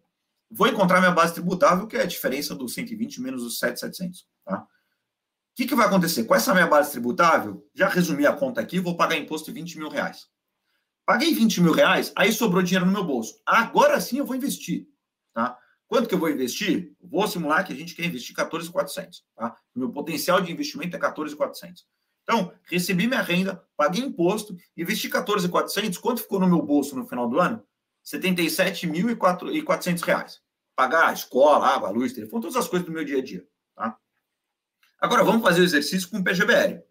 vou 0.52 0.68
encontrar 0.68 1.00
minha 1.00 1.14
base 1.14 1.36
tributável, 1.36 1.88
que 1.88 1.96
é 1.96 2.02
a 2.02 2.06
diferença 2.06 2.54
dos 2.54 2.74
120 2.74 3.22
menos 3.22 3.44
os 3.44 3.58
7.700, 3.62 4.26
tá? 4.44 4.68
O 5.54 5.56
que, 5.56 5.68
que 5.68 5.76
vai 5.76 5.86
acontecer? 5.86 6.24
Com 6.24 6.34
essa 6.34 6.52
minha 6.52 6.66
base 6.66 6.92
tributável, 6.92 7.64
já 7.76 7.88
resumi 7.88 8.26
a 8.26 8.34
conta 8.34 8.60
aqui, 8.60 8.80
vou 8.80 8.98
pagar 8.98 9.16
imposto 9.18 9.52
de 9.52 9.60
20 9.60 9.78
mil 9.78 9.88
reais. 9.88 10.28
Paguei 11.06 11.32
20 11.32 11.62
mil 11.62 11.74
reais, 11.74 12.12
aí 12.16 12.34
sobrou 12.34 12.64
dinheiro 12.64 12.88
no 12.88 12.92
meu 12.92 13.04
bolso. 13.04 13.40
Agora 13.46 14.02
sim 14.02 14.18
eu 14.18 14.26
vou 14.26 14.36
investir. 14.36 14.88
Tá? 15.32 15.56
Quanto 15.88 16.10
que 16.10 16.16
eu 16.16 16.20
vou 16.20 16.32
investir? 16.32 16.96
Vou 17.00 17.28
simular 17.28 17.64
que 17.64 17.72
a 17.72 17.76
gente 17.76 17.94
quer 17.94 18.06
investir 18.06 18.36
14,400. 18.36 19.24
Tá? 19.36 19.56
Meu 19.76 19.92
potencial 19.92 20.42
de 20.42 20.52
investimento 20.52 20.96
é 20.96 21.00
14,400. 21.00 21.86
Então, 22.24 22.52
recebi 22.64 23.06
minha 23.06 23.22
renda, 23.22 23.64
paguei 23.78 24.02
imposto, 24.02 24.58
investi 24.76 25.08
14,400. 25.08 26.00
Quanto 26.00 26.24
ficou 26.24 26.40
no 26.40 26.48
meu 26.48 26.64
bolso 26.64 26.96
no 26.96 27.06
final 27.06 27.30
do 27.30 27.40
ano? 27.40 27.64
77.400 28.04 30.02
reais. 30.02 30.42
Pagar 30.76 31.10
a 31.10 31.14
escola, 31.14 31.68
água, 31.68 31.92
luz, 31.92 32.12
telefone, 32.12 32.42
todas 32.42 32.58
as 32.58 32.68
coisas 32.68 32.88
do 32.88 32.92
meu 32.92 33.06
dia 33.06 33.20
a 33.20 33.24
dia. 33.24 33.46
Agora 35.04 35.22
vamos 35.22 35.42
fazer 35.42 35.60
o 35.60 35.66
exercício 35.66 36.10
com 36.10 36.20
o 36.20 36.24
PGBL. 36.24 36.82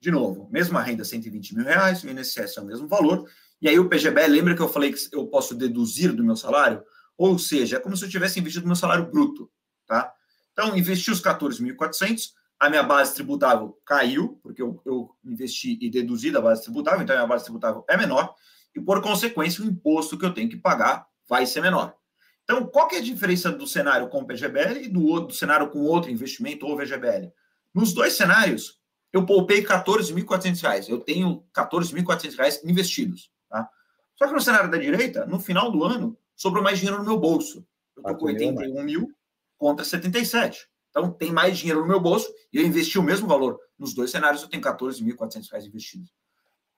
De 0.00 0.10
novo, 0.10 0.48
mesma 0.50 0.82
renda, 0.82 1.04
120 1.04 1.54
mil 1.54 1.64
reais, 1.64 2.02
o 2.02 2.10
INSS 2.10 2.56
é 2.56 2.60
o 2.60 2.64
mesmo 2.64 2.88
valor. 2.88 3.30
E 3.62 3.68
aí 3.68 3.78
o 3.78 3.88
PGBL, 3.88 4.26
lembra 4.26 4.56
que 4.56 4.60
eu 4.60 4.68
falei 4.68 4.92
que 4.92 4.98
eu 5.12 5.28
posso 5.28 5.54
deduzir 5.54 6.12
do 6.12 6.24
meu 6.24 6.34
salário? 6.34 6.82
Ou 7.16 7.38
seja, 7.38 7.76
é 7.76 7.78
como 7.78 7.96
se 7.96 8.06
eu 8.06 8.08
tivesse 8.08 8.40
investido 8.40 8.64
no 8.64 8.70
meu 8.70 8.76
salário 8.76 9.08
bruto, 9.08 9.48
tá? 9.86 10.12
Então, 10.52 10.76
investi 10.76 11.12
os 11.12 11.22
14.400, 11.22 12.30
a 12.58 12.68
minha 12.68 12.82
base 12.82 13.14
tributável 13.14 13.80
caiu, 13.86 14.40
porque 14.42 14.60
eu, 14.60 14.82
eu, 14.84 15.14
investi 15.24 15.78
e 15.80 15.88
deduzi 15.88 16.32
da 16.32 16.40
base 16.40 16.64
tributável, 16.64 17.02
então 17.02 17.14
a 17.14 17.18
minha 17.20 17.28
base 17.28 17.44
tributável 17.44 17.84
é 17.88 17.96
menor, 17.96 18.34
e 18.74 18.80
por 18.80 19.00
consequência 19.00 19.62
o 19.62 19.66
imposto 19.68 20.18
que 20.18 20.26
eu 20.26 20.34
tenho 20.34 20.48
que 20.48 20.56
pagar 20.56 21.06
vai 21.28 21.46
ser 21.46 21.60
menor. 21.60 21.94
Então, 22.42 22.66
qual 22.66 22.88
que 22.88 22.96
é 22.96 22.98
a 22.98 23.02
diferença 23.02 23.52
do 23.52 23.64
cenário 23.64 24.08
com 24.08 24.22
o 24.22 24.26
PGBL 24.26 24.86
e 24.86 24.88
do, 24.88 25.20
do 25.20 25.32
cenário 25.32 25.70
com 25.70 25.78
outro 25.82 26.10
investimento 26.10 26.66
ou 26.66 26.76
VGBL? 26.76 27.32
Nos 27.74 27.92
dois 27.92 28.16
cenários, 28.16 28.78
eu 29.12 29.26
poupei 29.26 29.64
14.400 29.64 30.62
reais. 30.62 30.88
Eu 30.88 31.00
tenho 31.00 31.44
14.400 31.52 32.36
reais 32.36 32.64
investidos. 32.64 33.30
Tá? 33.48 33.68
Só 34.16 34.26
que 34.26 34.32
no 34.32 34.40
cenário 34.40 34.70
da 34.70 34.78
direita, 34.78 35.26
no 35.26 35.40
final 35.40 35.70
do 35.70 35.82
ano, 35.82 36.16
sobrou 36.36 36.62
mais 36.62 36.78
dinheiro 36.78 36.98
no 36.98 37.04
meu 37.04 37.18
bolso. 37.18 37.66
Eu 37.96 38.02
estou 38.02 38.16
com 38.16 38.26
81 38.26 38.82
mil 38.82 39.12
contra 39.58 39.84
77. 39.84 40.68
Então, 40.90 41.10
tem 41.10 41.32
mais 41.32 41.58
dinheiro 41.58 41.80
no 41.80 41.88
meu 41.88 42.00
bolso 42.00 42.32
e 42.52 42.58
eu 42.58 42.64
investi 42.64 42.98
o 42.98 43.02
mesmo 43.02 43.26
valor. 43.26 43.58
Nos 43.76 43.92
dois 43.92 44.10
cenários, 44.12 44.42
eu 44.42 44.48
tenho 44.48 44.62
14.400 44.62 45.50
reais 45.50 45.66
investidos. 45.66 46.12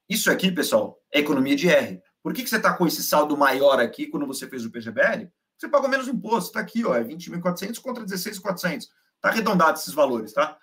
Isso 0.09 0.31
aqui, 0.31 0.51
pessoal, 0.51 0.99
é 1.13 1.21
economia 1.21 1.55
de 1.55 1.69
R. 1.69 2.01
Por 2.23 2.33
que, 2.33 2.43
que 2.43 2.49
você 2.49 2.57
está 2.57 2.73
com 2.73 2.87
esse 2.87 3.03
saldo 3.03 3.37
maior 3.37 3.79
aqui 3.79 4.07
quando 4.07 4.27
você 4.27 4.49
fez 4.49 4.65
o 4.65 4.71
PGBL? 4.71 5.29
Você 5.59 5.69
pagou 5.69 5.89
menos 5.89 6.09
imposto. 6.09 6.49
Está 6.49 6.61
aqui, 6.61 6.85
ó, 6.85 6.95
é 6.95 7.05
20.400 7.05 7.81
contra 7.81 8.05
16.400. 8.05 8.83
Está 8.83 9.29
arredondado 9.29 9.79
esses 9.79 9.93
valores, 9.93 10.33
tá? 10.33 10.59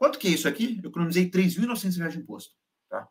Quanto 0.00 0.18
que 0.18 0.28
é 0.28 0.30
isso 0.30 0.48
aqui? 0.48 0.80
Eu 0.82 0.88
economizei 0.88 1.30
3.900 1.30 1.98
reais 1.98 2.14
de 2.14 2.20
imposto. 2.20 2.54
Tá? 2.88 3.06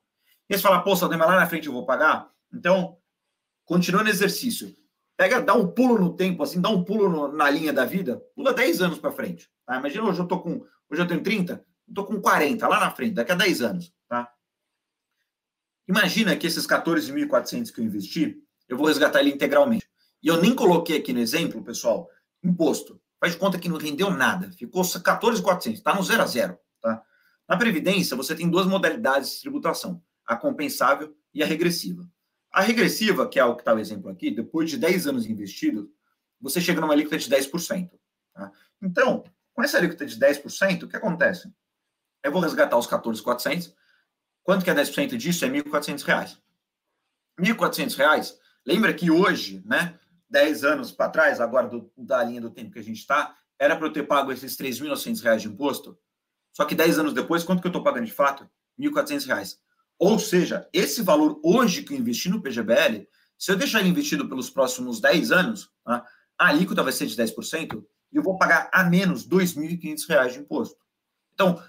E 0.50 0.58
você 0.58 0.64
fala, 0.64 0.82
pô, 0.82 0.96
Saldema, 0.96 1.24
lá 1.24 1.36
na 1.36 1.46
frente 1.46 1.68
eu 1.68 1.74
vou 1.74 1.86
pagar? 1.86 2.32
Então, 2.52 2.98
continuando 3.64 4.10
o 4.10 4.12
exercício. 4.12 4.76
Pega, 5.16 5.40
dá 5.40 5.54
um 5.54 5.68
pulo 5.68 6.00
no 6.00 6.16
tempo, 6.16 6.42
assim, 6.42 6.60
dá 6.60 6.70
um 6.70 6.84
pulo 6.84 7.08
no, 7.08 7.28
na 7.28 7.48
linha 7.48 7.72
da 7.72 7.86
vida, 7.86 8.20
pula 8.34 8.56
10 8.56 8.82
anos 8.82 8.98
para 8.98 9.12
frente. 9.12 9.48
Tá? 9.68 9.78
Imagina, 9.78 10.06
hoje 10.06 10.20
eu 10.20 10.28
tô 10.28 10.40
com. 10.40 10.66
Hoje 10.90 11.00
eu 11.00 11.08
tenho 11.08 11.22
30, 11.22 11.64
eu 11.88 11.94
tô 11.94 12.06
com 12.06 12.20
40, 12.20 12.68
lá 12.68 12.80
na 12.80 12.90
frente, 12.90 13.14
daqui 13.14 13.34
a 13.34 13.36
10 13.36 13.62
anos. 13.62 13.94
Tá? 14.08 14.28
Imagina 15.88 16.36
que 16.36 16.48
esses 16.48 16.66
14.400 16.66 17.72
que 17.72 17.82
eu 17.82 17.86
investi, 17.86 18.42
eu 18.68 18.76
vou 18.76 18.88
resgatar 18.88 19.20
ele 19.20 19.30
integralmente. 19.30 19.88
E 20.24 20.28
eu 20.28 20.42
nem 20.42 20.56
coloquei 20.56 20.98
aqui 20.98 21.14
no 21.14 21.20
exemplo, 21.20 21.64
pessoal, 21.64 22.10
imposto. 22.44 23.00
Faz 23.20 23.34
de 23.34 23.40
conta 23.40 23.60
que 23.60 23.70
não 23.70 23.78
rendeu 23.78 24.10
nada. 24.10 24.52
Ficou 24.54 24.82
14.400, 24.82 25.74
está 25.74 25.94
no 25.94 26.02
zero 26.02 26.24
a 26.24 26.26
zero. 26.26 26.58
Tá? 26.82 27.04
Na 27.48 27.58
Previdência, 27.58 28.16
você 28.16 28.36
tem 28.36 28.50
duas 28.50 28.68
modalidades 28.68 29.36
de 29.36 29.42
tributação, 29.42 30.04
a 30.26 30.36
compensável 30.36 31.16
e 31.34 31.42
a 31.42 31.46
regressiva. 31.46 32.08
A 32.52 32.62
regressiva, 32.62 33.28
que 33.28 33.40
é 33.40 33.46
o 33.46 33.56
que 33.56 33.62
está 33.62 33.74
o 33.74 33.80
exemplo 33.80 34.10
aqui, 34.10 34.32
depois 34.32 34.70
de 34.70 34.78
10 34.78 35.08
anos 35.08 35.26
investidos, 35.26 35.88
você 36.42 36.60
chega 36.62 36.82
numa 36.82 36.94
alíquota 36.94 37.18
de 37.18 37.30
10%. 37.30 37.92
Tá? 38.34 38.52
Então, 38.82 39.24
com 39.54 39.64
essa 39.64 39.78
alíquota 39.78 40.06
de 40.06 40.18
10%, 40.18 40.84
o 40.84 40.88
que 40.88 40.96
acontece? 40.96 41.52
Eu 42.24 42.32
vou 42.32 42.42
resgatar 42.42 42.78
os 42.78 42.88
14,400. 42.88 43.74
Quanto 44.44 44.64
que 44.64 44.70
é 44.70 44.74
10% 44.74 45.18
disso? 45.18 45.46
É 45.46 45.48
R$ 45.48 45.64
1.400. 45.64 46.38
R$ 47.40 47.54
1.400, 47.54 48.36
lembra 48.66 48.94
que 48.94 49.10
hoje, 49.10 49.62
né, 49.66 49.98
10 50.30 50.64
anos 50.64 50.92
para 50.92 51.10
trás, 51.10 51.40
agora 51.40 51.68
do, 51.68 51.92
da 51.98 52.24
linha 52.24 52.42
do 52.42 52.50
tempo 52.50 52.72
que 52.72 52.80
a 52.80 52.84
gente 52.84 53.00
está, 53.00 53.36
era 53.58 53.76
para 53.76 53.88
eu 53.88 53.94
ter 53.94 54.04
pago 54.04 54.32
esses 54.32 54.58
R$ 54.58 54.70
3.900 54.70 55.38
de 55.38 55.48
imposto? 55.48 55.98
Só 56.54 56.66
que 56.66 56.76
10 56.76 57.00
anos 57.00 57.14
depois, 57.14 57.44
quanto 57.44 57.62
que 57.62 57.68
eu 57.68 57.70
estou 57.70 57.84
pagando 57.84 58.06
de 58.06 58.14
fato? 58.14 58.50
R$ 58.78 58.90
1.400. 58.90 59.58
Ou 59.98 60.18
seja, 60.18 60.68
esse 60.72 61.02
valor 61.02 61.40
hoje 61.44 61.84
que 61.84 61.94
eu 61.94 61.98
investi 61.98 62.30
no 62.30 62.42
PGBL, 62.42 63.08
se 63.38 63.52
eu 63.52 63.56
deixar 63.56 63.80
ele 63.80 63.90
investido 63.90 64.28
pelos 64.28 64.50
próximos 64.50 65.00
10 65.00 65.32
anos, 65.32 65.70
tá, 65.84 66.06
a 66.38 66.48
alíquota 66.48 66.84
vai 66.84 66.94
ser 66.94 67.06
de 67.06 67.16
10% 67.16 67.84
e 68.12 68.18
eu 68.18 68.24
vou 68.24 68.38
pagar 68.38 68.70
a 68.74 68.84
menos 68.84 69.24
R$ 69.24 69.38
2.500 69.38 70.32
de 70.32 70.40
imposto. 70.40 70.78
Então, 71.34 71.62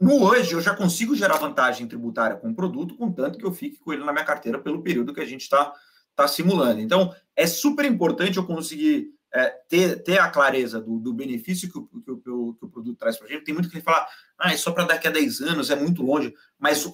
no 0.00 0.22
hoje, 0.22 0.52
eu 0.52 0.60
já 0.60 0.76
consigo 0.76 1.14
gerar 1.14 1.38
vantagem 1.38 1.86
tributária 1.88 2.36
com 2.36 2.50
o 2.50 2.54
produto, 2.54 2.96
contanto 2.96 3.38
que 3.38 3.44
eu 3.44 3.52
fique 3.52 3.78
com 3.78 3.92
ele 3.92 4.04
na 4.04 4.12
minha 4.12 4.24
carteira 4.24 4.58
pelo 4.58 4.82
período 4.82 5.12
que 5.12 5.20
a 5.20 5.26
gente 5.26 5.42
está 5.42 5.72
tá 6.14 6.28
simulando. 6.28 6.80
Então, 6.80 7.14
é 7.34 7.46
super 7.46 7.84
importante 7.84 8.36
eu 8.36 8.46
conseguir 8.46 9.12
é, 9.34 9.48
ter, 9.68 10.02
ter 10.02 10.18
a 10.18 10.30
clareza 10.30 10.80
do, 10.80 10.98
do 10.98 11.12
benefício 11.12 11.70
que 11.70 11.78
o, 11.78 11.86
que, 11.86 12.10
o, 12.30 12.54
que 12.54 12.64
o, 12.64 12.68
produto 12.68 12.87
traz 12.98 13.16
para 13.16 13.26
a 13.26 13.30
gente. 13.30 13.44
Tem 13.44 13.54
muito 13.54 13.70
que 13.70 13.80
fala, 13.80 14.06
ah, 14.38 14.52
é 14.52 14.56
só 14.56 14.72
para 14.72 14.84
daqui 14.84 15.08
a 15.08 15.10
10 15.10 15.40
anos, 15.40 15.70
é 15.70 15.76
muito 15.76 16.02
longe, 16.02 16.34
mas 16.58 16.84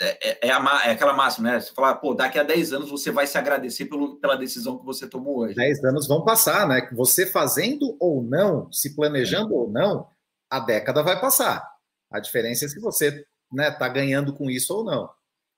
é, 0.00 0.30
é, 0.30 0.48
é, 0.48 0.50
a, 0.50 0.82
é, 0.86 0.90
aquela 0.90 1.12
máxima, 1.12 1.50
né? 1.50 1.60
Você 1.60 1.72
falar, 1.72 1.94
pô, 1.96 2.14
daqui 2.14 2.38
a 2.38 2.42
10 2.42 2.72
anos 2.72 2.90
você 2.90 3.10
vai 3.10 3.26
se 3.26 3.38
agradecer 3.38 3.86
pelo, 3.86 4.16
pela 4.16 4.36
decisão 4.36 4.78
que 4.78 4.84
você 4.84 5.06
tomou 5.06 5.38
hoje. 5.38 5.54
10 5.54 5.84
anos 5.84 6.08
vão 6.08 6.24
passar, 6.24 6.66
né? 6.66 6.88
Você 6.92 7.26
fazendo 7.26 7.96
ou 8.00 8.22
não, 8.22 8.70
se 8.72 8.96
planejando 8.96 9.54
ou 9.54 9.70
não, 9.70 10.08
a 10.50 10.58
década 10.58 11.02
vai 11.02 11.20
passar. 11.20 11.64
A 12.10 12.20
diferença 12.20 12.64
é 12.64 12.68
se 12.68 12.80
você 12.80 13.24
né, 13.52 13.70
tá 13.70 13.88
ganhando 13.88 14.34
com 14.34 14.50
isso 14.50 14.74
ou 14.74 14.84
não. 14.84 15.08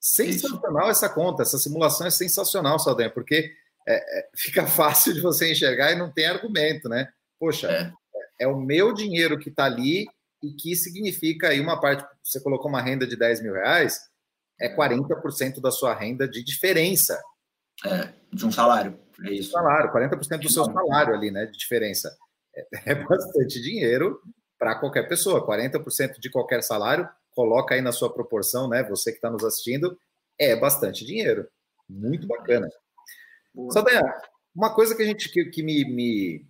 Sensacional 0.00 0.82
isso. 0.82 0.90
essa 0.90 1.08
conta, 1.08 1.42
essa 1.42 1.58
simulação 1.58 2.06
é 2.06 2.10
sensacional, 2.10 2.78
Saldanha, 2.78 3.10
porque 3.10 3.50
é, 3.88 4.18
é, 4.18 4.28
fica 4.36 4.66
fácil 4.68 5.14
de 5.14 5.20
você 5.20 5.50
enxergar 5.50 5.92
e 5.92 5.98
não 5.98 6.12
tem 6.12 6.26
argumento, 6.26 6.88
né? 6.88 7.08
Poxa, 7.38 7.92
é, 8.40 8.46
o 8.46 8.58
meu 8.58 8.92
dinheiro 8.92 9.38
que 9.38 9.48
está 9.48 9.64
ali 9.64 10.06
e 10.42 10.52
que 10.52 10.74
significa 10.76 11.48
aí 11.48 11.60
uma 11.60 11.80
parte, 11.80 12.04
você 12.22 12.40
colocou 12.40 12.68
uma 12.68 12.82
renda 12.82 13.06
de 13.06 13.16
10 13.16 13.42
mil 13.42 13.54
reais, 13.54 14.00
é 14.60 14.74
40% 14.74 15.60
da 15.60 15.70
sua 15.70 15.94
renda 15.94 16.28
de 16.28 16.42
diferença. 16.42 17.20
É, 17.84 18.12
de 18.32 18.46
um 18.46 18.52
salário, 18.52 18.98
é 19.24 19.32
isso. 19.32 19.50
Salário, 19.50 19.92
40% 19.92 20.40
do 20.40 20.50
seu 20.50 20.64
salário 20.64 21.14
ali, 21.14 21.30
né, 21.30 21.46
de 21.46 21.58
diferença. 21.58 22.14
É, 22.54 22.66
é 22.92 22.94
bastante 22.94 23.60
dinheiro 23.60 24.20
para 24.58 24.76
qualquer 24.76 25.08
pessoa. 25.08 25.46
40% 25.46 26.18
de 26.18 26.30
qualquer 26.30 26.62
salário, 26.62 27.08
coloca 27.34 27.74
aí 27.74 27.80
na 27.80 27.92
sua 27.92 28.12
proporção, 28.12 28.68
né, 28.68 28.82
você 28.82 29.10
que 29.10 29.18
está 29.18 29.30
nos 29.30 29.44
assistindo, 29.44 29.98
é 30.38 30.54
bastante 30.54 31.04
dinheiro. 31.04 31.48
Muito 31.88 32.26
bacana. 32.26 32.68
Sadanha, 33.70 34.02
uma 34.54 34.74
coisa 34.74 34.94
que 34.94 35.02
a 35.02 35.06
gente 35.06 35.28
que, 35.30 35.44
que 35.46 35.62
me, 35.62 35.84
me, 35.84 36.46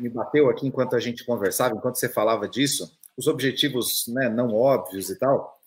me 0.00 0.08
bateu 0.08 0.48
aqui 0.48 0.66
enquanto 0.66 0.96
a 0.96 1.00
gente 1.00 1.24
conversava, 1.24 1.74
enquanto 1.74 1.96
você 1.96 2.08
falava 2.08 2.48
disso, 2.48 2.90
os 3.16 3.26
objetivos 3.26 4.06
né, 4.08 4.28
não 4.28 4.54
óbvios 4.54 5.10
e 5.10 5.18
tal, 5.18 5.60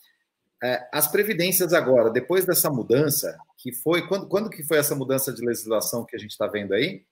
é, 0.64 0.88
as 0.94 1.08
previdências 1.08 1.74
agora, 1.74 2.10
depois 2.10 2.46
dessa 2.46 2.70
mudança, 2.70 3.38
que 3.58 3.74
foi. 3.74 4.08
Quando, 4.08 4.28
quando 4.28 4.50
que 4.50 4.64
foi 4.64 4.78
essa 4.78 4.96
mudança 4.96 5.34
de 5.34 5.46
legislação 5.46 6.06
que 6.06 6.16
a 6.16 6.20
gente 6.20 6.32
está 6.32 6.48
vendo 6.48 6.74
aí? 6.74 7.04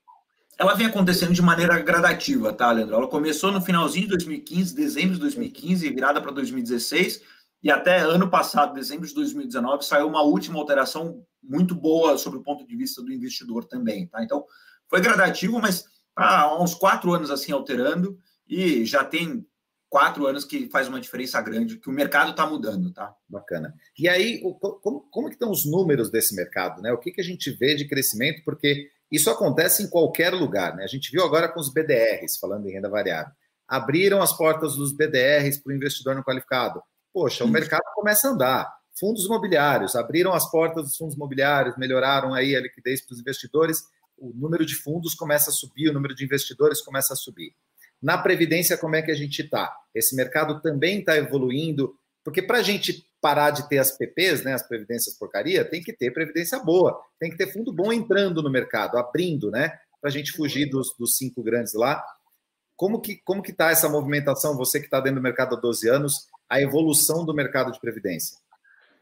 Ela 0.57 0.73
vem 0.73 0.88
acontecendo 0.88 1.34
de 1.34 1.41
maneira 1.41 1.79
gradativa, 1.79 2.53
tá, 2.53 2.71
Leandro? 2.71 2.95
Ela 2.95 3.07
começou 3.07 3.51
no 3.51 3.62
finalzinho 3.62 4.03
de 4.03 4.12
2015, 4.12 4.75
dezembro 4.75 5.15
de 5.15 5.21
2015, 5.21 5.89
virada 5.89 6.21
para 6.21 6.31
2016, 6.31 7.21
e 7.63 7.69
até 7.69 7.99
ano 7.99 8.29
passado, 8.29 8.73
dezembro 8.73 9.07
de 9.07 9.13
2019, 9.13 9.84
saiu 9.84 10.07
uma 10.07 10.21
última 10.21 10.60
alteração 10.60 11.25
muito 11.43 11.75
boa 11.75 12.17
sobre 12.17 12.39
o 12.39 12.43
ponto 12.43 12.65
de 12.65 12.75
vista 12.75 13.01
do 13.01 13.12
investidor 13.12 13.65
também, 13.65 14.07
tá? 14.07 14.23
Então, 14.23 14.45
foi 14.88 15.01
gradativo, 15.01 15.60
mas 15.60 15.86
há 16.21 16.62
uns 16.62 16.73
quatro 16.73 17.13
anos 17.13 17.29
assim 17.29 17.51
alterando, 17.51 18.17
e 18.47 18.86
já 18.86 19.03
tem 19.03 19.45
quatro 19.91 20.25
anos 20.25 20.45
que 20.45 20.69
faz 20.69 20.88
uma 20.88 21.01
diferença 21.01 21.41
grande, 21.41 21.77
que 21.77 21.89
o 21.89 21.93
mercado 21.93 22.31
está 22.31 22.45
mudando, 22.45 22.93
tá? 22.93 23.13
Bacana. 23.27 23.75
E 23.99 24.07
aí, 24.07 24.41
como, 24.81 25.01
como 25.12 25.27
que 25.27 25.36
estão 25.36 25.51
os 25.51 25.69
números 25.69 26.10
desse 26.10 26.34
mercado, 26.34 26.81
né? 26.81 26.93
O 26.93 26.97
que, 26.97 27.12
que 27.12 27.19
a 27.19 27.23
gente 27.23 27.51
vê 27.51 27.75
de 27.75 27.88
crescimento? 27.88 28.41
Porque 28.45 28.89
isso 29.12 29.29
acontece 29.29 29.84
em 29.84 29.89
qualquer 29.89 30.34
lugar, 30.34 30.77
né? 30.77 30.86
A 30.86 30.88
gente 30.88 31.12
viu 31.12 31.23
agora 31.23 31.49
com 31.49 31.60
os 31.60 31.71
BDRs, 31.73 32.38
falando 32.39 32.65
em 32.67 32.71
renda 32.71 32.89
variável. 32.89 33.34
Abriram 33.67 34.21
as 34.21 34.31
portas 34.31 34.75
dos 34.75 34.93
BDRs 34.93 35.62
para 35.62 35.71
o 35.71 35.75
investidor 35.75 36.15
não 36.15 36.23
qualificado. 36.23 36.81
Poxa, 37.13 37.43
o 37.43 37.47
mercado 37.49 37.84
começa 37.93 38.29
a 38.29 38.31
andar. 38.31 38.73
Fundos 38.97 39.25
imobiliários, 39.25 39.95
abriram 39.95 40.31
as 40.34 40.49
portas 40.49 40.84
dos 40.84 40.95
fundos 40.95 41.15
imobiliários, 41.15 41.77
melhoraram 41.77 42.34
aí 42.34 42.55
a 42.55 42.62
liquidez 42.62 43.05
para 43.05 43.13
os 43.13 43.19
investidores, 43.19 43.84
o 44.21 44.31
número 44.36 44.65
de 44.65 44.75
fundos 44.75 45.15
começa 45.15 45.49
a 45.49 45.53
subir, 45.53 45.89
o 45.89 45.93
número 45.93 46.13
de 46.13 46.23
investidores 46.23 46.79
começa 46.79 47.13
a 47.13 47.17
subir. 47.17 47.53
Na 48.01 48.17
Previdência, 48.17 48.77
como 48.77 48.95
é 48.95 49.01
que 49.01 49.12
a 49.12 49.15
gente 49.15 49.41
está? 49.41 49.75
Esse 49.93 50.15
mercado 50.15 50.62
também 50.62 50.99
está 50.99 51.17
evoluindo, 51.17 51.95
porque 52.23 52.41
para 52.41 52.60
a 52.60 52.62
gente 52.62 53.05
parar 53.19 53.51
de 53.51 53.67
ter 53.67 53.79
as 53.79 53.91
PPs, 53.91 54.43
né, 54.43 54.53
as 54.53 54.67
Previdências 54.67 55.15
porcaria, 55.15 55.65
tem 55.65 55.81
que 55.81 55.91
ter 55.91 56.12
Previdência 56.12 56.60
boa, 56.60 56.99
tem 57.19 57.31
que 57.31 57.38
ter 57.38 57.51
fundo 57.51 57.73
bom 57.73 57.91
entrando 57.91 58.41
no 58.41 58.49
mercado, 58.49 58.97
abrindo, 58.97 59.49
né, 59.51 59.79
para 59.99 60.10
a 60.10 60.13
gente 60.13 60.31
fugir 60.31 60.67
dos, 60.67 60.95
dos 60.97 61.17
cinco 61.17 61.43
grandes 61.43 61.73
lá. 61.73 62.03
Como 62.75 62.99
que 62.99 63.17
como 63.23 63.43
que 63.43 63.51
está 63.51 63.69
essa 63.69 63.89
movimentação, 63.89 64.57
você 64.57 64.79
que 64.79 64.86
está 64.86 64.99
dentro 64.99 65.19
do 65.19 65.23
mercado 65.23 65.55
há 65.55 65.60
12 65.60 65.88
anos, 65.88 66.27
a 66.49 66.60
evolução 66.60 67.23
do 67.23 67.34
mercado 67.34 67.71
de 67.71 67.79
Previdência? 67.79 68.38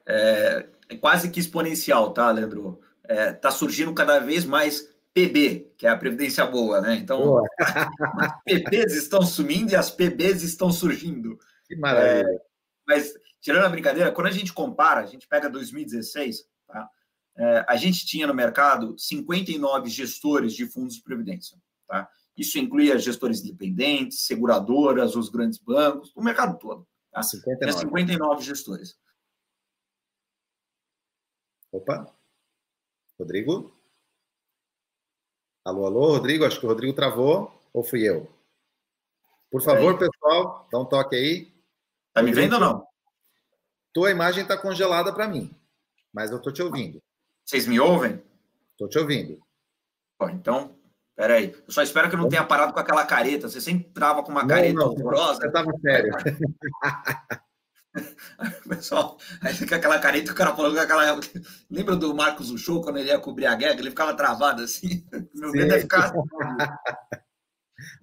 É, 0.06 0.66
é 0.90 0.96
quase 0.98 1.30
que 1.30 1.40
exponencial, 1.40 2.12
tá, 2.12 2.30
Leandro? 2.32 2.82
Está 3.04 3.14
é, 3.14 3.32
tá 3.34 3.52
surgindo 3.52 3.94
cada 3.94 4.20
vez 4.20 4.44
mais 4.44 4.90
PB, 5.14 5.74
que 5.78 5.88
é 5.88 5.90
a 5.90 5.98
Previdência 5.98 6.46
Boa, 6.46 6.82
né? 6.82 6.96
Então, 6.96 7.44
as 7.60 8.44
PBs 8.44 8.94
estão 8.96 9.22
sumindo 9.22 9.72
e 9.72 9.76
as 9.76 9.90
PBs 9.90 10.44
estão 10.44 10.72
surgindo. 10.72 11.38
Que 11.66 11.76
maravilha. 11.76 12.28
É, 12.28 12.42
mas, 12.88 13.14
tirando 13.42 13.66
a 13.66 13.70
brincadeira, 13.70 14.12
quando 14.12 14.28
a 14.28 14.32
gente 14.32 14.54
compara, 14.54 15.02
a 15.02 15.06
gente 15.06 15.28
pega 15.28 15.50
2016, 15.50 16.46
tá? 16.68 16.90
É, 17.38 17.66
a 17.68 17.76
gente 17.76 18.06
tinha 18.06 18.28
no 18.28 18.34
mercado 18.34 18.98
59 18.98 19.90
gestores 19.90 20.54
de 20.54 20.66
fundos 20.66 20.96
de 20.96 21.04
previdência, 21.04 21.58
tá? 21.88 22.10
Isso 22.38 22.58
incluía 22.58 22.98
gestores 22.98 23.42
independentes, 23.44 24.26
seguradoras, 24.26 25.16
os 25.16 25.30
grandes 25.30 25.60
bancos, 25.60 26.12
o 26.16 26.22
mercado 26.22 26.58
todo. 26.58 26.88
Tá? 27.12 27.22
59. 27.22 27.72
Tinha 27.72 27.82
59 27.82 28.44
gestores. 28.44 28.98
Opa. 31.72 32.16
Rodrigo? 33.20 33.79
Alô, 35.70 35.86
alô, 35.86 36.14
Rodrigo? 36.14 36.46
Acho 36.46 36.60
que 36.60 36.66
o 36.66 36.70
Rodrigo 36.70 36.94
travou 36.94 37.54
ou 37.72 37.84
fui 37.84 38.02
eu? 38.02 38.28
Por 39.52 39.62
favor, 39.62 40.00
pessoal, 40.00 40.68
dá 40.72 40.80
um 40.80 40.86
toque 40.86 41.16
aí. 41.16 41.54
Tá 42.12 42.24
me 42.24 42.34
vendo 42.34 42.54
ou 42.54 42.60
não? 42.60 42.88
Tua 43.94 44.10
imagem 44.10 44.42
está 44.42 44.58
congelada 44.58 45.14
para 45.14 45.28
mim, 45.28 45.56
mas 46.12 46.32
eu 46.32 46.38
estou 46.38 46.52
te 46.52 46.64
ouvindo. 46.64 47.00
Vocês 47.46 47.68
me 47.68 47.80
ouvem? 47.80 48.20
Estou 48.72 48.90
te 48.90 48.98
ouvindo. 48.98 49.40
Bom, 50.20 50.30
então, 50.32 50.76
peraí. 51.16 51.56
Eu 51.68 51.72
só 51.72 51.84
espero 51.84 52.10
que 52.10 52.16
eu 52.16 52.20
não 52.20 52.30
tenha 52.30 52.44
parado 52.44 52.74
com 52.74 52.80
aquela 52.80 53.06
careta. 53.06 53.48
Você 53.48 53.62
sempre 53.62 53.92
trava 53.92 54.24
com 54.24 54.32
uma 54.32 54.42
não, 54.42 54.48
careta 54.48 54.74
não, 54.74 54.88
horrorosa. 54.88 55.42
Você 55.42 55.48
estava 55.48 55.72
sério. 55.82 56.12
Pessoal, 58.68 59.18
aí 59.42 59.54
fica 59.54 59.76
aquela 59.76 60.00
careta, 60.00 60.32
o 60.32 60.36
cara 60.36 60.56
falando 60.56 60.76
com 60.76 60.82
aquela. 60.82 61.20
Lembra 61.70 61.96
do 61.96 62.14
Marcos 62.14 62.52
Uchoa 62.52 62.84
quando 62.84 62.98
ele 62.98 63.10
ia 63.10 63.20
cobrir 63.20 63.48
a 63.48 63.56
guerra? 63.56 63.80
Ele 63.80 63.90
ficava 63.90 64.14
travado 64.14 64.62
assim. 64.62 65.06
Meu 65.34 65.52
medo 65.52 65.74
é 65.74 65.80
ficar. 65.80 66.14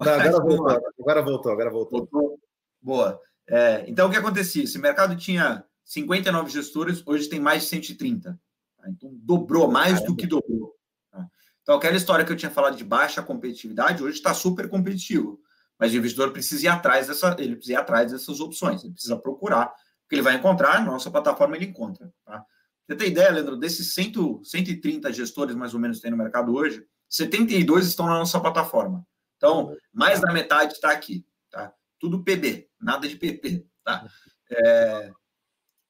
Não, 0.01 0.13
agora, 0.13 0.41
voltou, 0.41 0.69
agora 0.99 1.23
voltou, 1.23 1.53
agora 1.53 1.71
voltou, 1.71 1.99
voltou. 2.11 2.41
Boa. 2.81 3.21
É, 3.47 3.85
então, 3.87 4.09
o 4.09 4.11
que 4.11 4.17
acontecia? 4.17 4.65
Esse 4.65 4.79
mercado 4.79 5.15
tinha 5.17 5.65
59 5.85 6.51
gestores, 6.51 7.03
hoje 7.07 7.29
tem 7.29 7.39
mais 7.39 7.63
de 7.63 7.69
130. 7.69 8.33
Tá? 8.33 8.89
Então, 8.89 9.11
dobrou, 9.13 9.71
mais 9.71 9.95
Caramba. 9.95 10.07
do 10.07 10.17
que 10.17 10.27
dobrou. 10.27 10.75
Tá? 11.13 11.27
Então, 11.63 11.77
aquela 11.77 11.97
história 11.97 12.25
que 12.25 12.33
eu 12.33 12.37
tinha 12.37 12.51
falado 12.51 12.77
de 12.77 12.85
baixa 12.85 13.23
competitividade, 13.23 14.03
hoje 14.03 14.17
está 14.17 14.33
super 14.33 14.69
competitivo. 14.69 15.39
Mas 15.79 15.93
o 15.93 15.97
investidor 15.97 16.33
precisa 16.33 16.67
ir 16.67 16.69
atrás 16.69 17.07
dessa, 17.07 17.37
ele 17.39 17.57
precisa 17.57 17.75
ir 17.75 17.77
atrás 17.77 18.13
dessas 18.13 18.41
opções, 18.41 18.83
ele 18.83 18.93
precisa 18.93 19.17
procurar, 19.19 19.67
porque 20.03 20.15
ele 20.15 20.23
vai 20.23 20.35
encontrar, 20.35 20.81
na 20.81 20.93
nossa 20.93 21.11
plataforma 21.11 21.57
ele 21.57 21.67
encontra. 21.67 22.13
Tá? 22.25 22.45
Você 22.87 22.97
tem 22.97 23.09
ideia, 23.09 23.31
Leandro, 23.31 23.57
desses 23.57 23.93
100, 23.95 24.43
130 24.45 25.13
gestores 25.13 25.57
mais 25.57 25.75
ou 25.75 25.81
menos 25.81 25.99
que 25.99 26.03
tem 26.03 26.11
no 26.11 26.17
mercado 26.17 26.55
hoje, 26.55 26.87
72 27.09 27.87
estão 27.87 28.07
na 28.07 28.19
nossa 28.19 28.41
plataforma. 28.41 29.07
Então, 29.37 29.77
mais 29.93 30.21
da 30.21 30.33
metade 30.33 30.73
está 30.73 30.91
aqui. 30.91 31.27
Tá? 31.51 31.73
Tudo 31.99 32.23
PB, 32.23 32.69
nada 32.81 33.09
de 33.09 33.17
PP. 33.17 33.67
Tá? 33.85 34.09
É, 34.51 35.13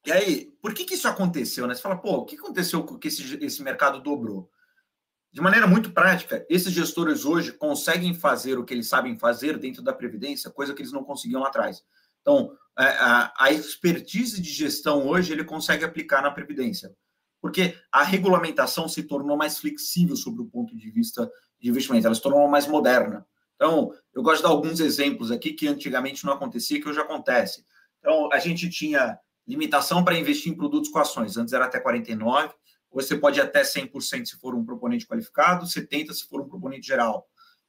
E 0.07 0.13
aí, 0.13 0.53
por 0.63 0.73
que, 0.73 0.85
que 0.85 0.95
isso 0.95 1.09
aconteceu? 1.09 1.67
Né? 1.67 1.75
Você 1.75 1.83
fala, 1.83 1.97
pô, 1.97 2.19
o 2.19 2.25
que 2.25 2.37
aconteceu 2.37 2.85
que 2.85 3.09
esse, 3.09 3.45
esse 3.45 3.63
mercado 3.63 4.01
dobrou? 4.01 4.51
De 5.37 5.43
maneira 5.43 5.67
muito 5.67 5.93
prática, 5.93 6.47
esses 6.49 6.73
gestores 6.73 7.27
hoje 7.27 7.53
conseguem 7.53 8.15
fazer 8.15 8.59
o 8.59 8.65
que 8.65 8.73
eles 8.73 8.89
sabem 8.89 9.19
fazer 9.19 9.59
dentro 9.59 9.83
da 9.83 9.93
Previdência, 9.93 10.51
coisa 10.51 10.73
que 10.73 10.81
eles 10.81 10.93
não 10.93 11.05
conseguiam 11.05 11.43
lá 11.43 11.49
atrás. 11.49 11.85
Então, 12.23 12.57
a, 12.75 13.45
a 13.45 13.53
expertise 13.53 14.41
de 14.41 14.51
gestão 14.51 15.07
hoje 15.07 15.35
ele 15.35 15.45
consegue 15.45 15.85
aplicar 15.85 16.23
na 16.23 16.31
Previdência, 16.31 16.91
porque 17.39 17.77
a 17.93 18.03
regulamentação 18.03 18.89
se 18.89 19.03
tornou 19.03 19.37
mais 19.37 19.59
flexível 19.59 20.17
sobre 20.17 20.41
o 20.41 20.47
ponto 20.47 20.75
de 20.75 20.91
vista 20.91 21.31
de 21.61 21.69
investimento, 21.69 22.07
ela 22.07 22.15
se 22.15 22.23
tornou 22.23 22.49
mais 22.49 22.67
moderna. 22.67 23.27
Então, 23.57 23.93
eu 24.15 24.23
gosto 24.23 24.39
de 24.39 24.45
dar 24.45 24.49
alguns 24.49 24.81
exemplos 24.81 25.31
aqui 25.31 25.53
que 25.53 25.69
antigamente 25.69 26.25
não 26.25 26.33
acontecia, 26.33 26.81
que 26.81 26.89
hoje 26.89 26.99
acontece. 26.99 27.63
Então, 27.99 28.33
a 28.33 28.39
gente 28.39 28.71
tinha 28.71 29.19
limitação 29.47 30.03
para 30.03 30.19
investir 30.19 30.51
em 30.51 30.57
produtos 30.57 30.89
com 30.89 30.99
ações, 30.99 31.37
antes 31.37 31.53
era 31.53 31.67
até 31.67 31.79
49, 31.79 32.47
hoje 32.47 32.55
você 33.05 33.17
pode 33.17 33.39
ir 33.39 33.43
até 33.43 33.63
100% 33.63 34.27
se 34.27 34.37
for 34.39 34.55
um 34.55 34.65
proponente 34.65 35.07
qualificado, 35.07 35.67
70% 35.67 36.13
se 36.13 36.29
for 36.29 36.41
um 36.41 36.49
proponente 36.49 36.87
geral. 36.87 37.27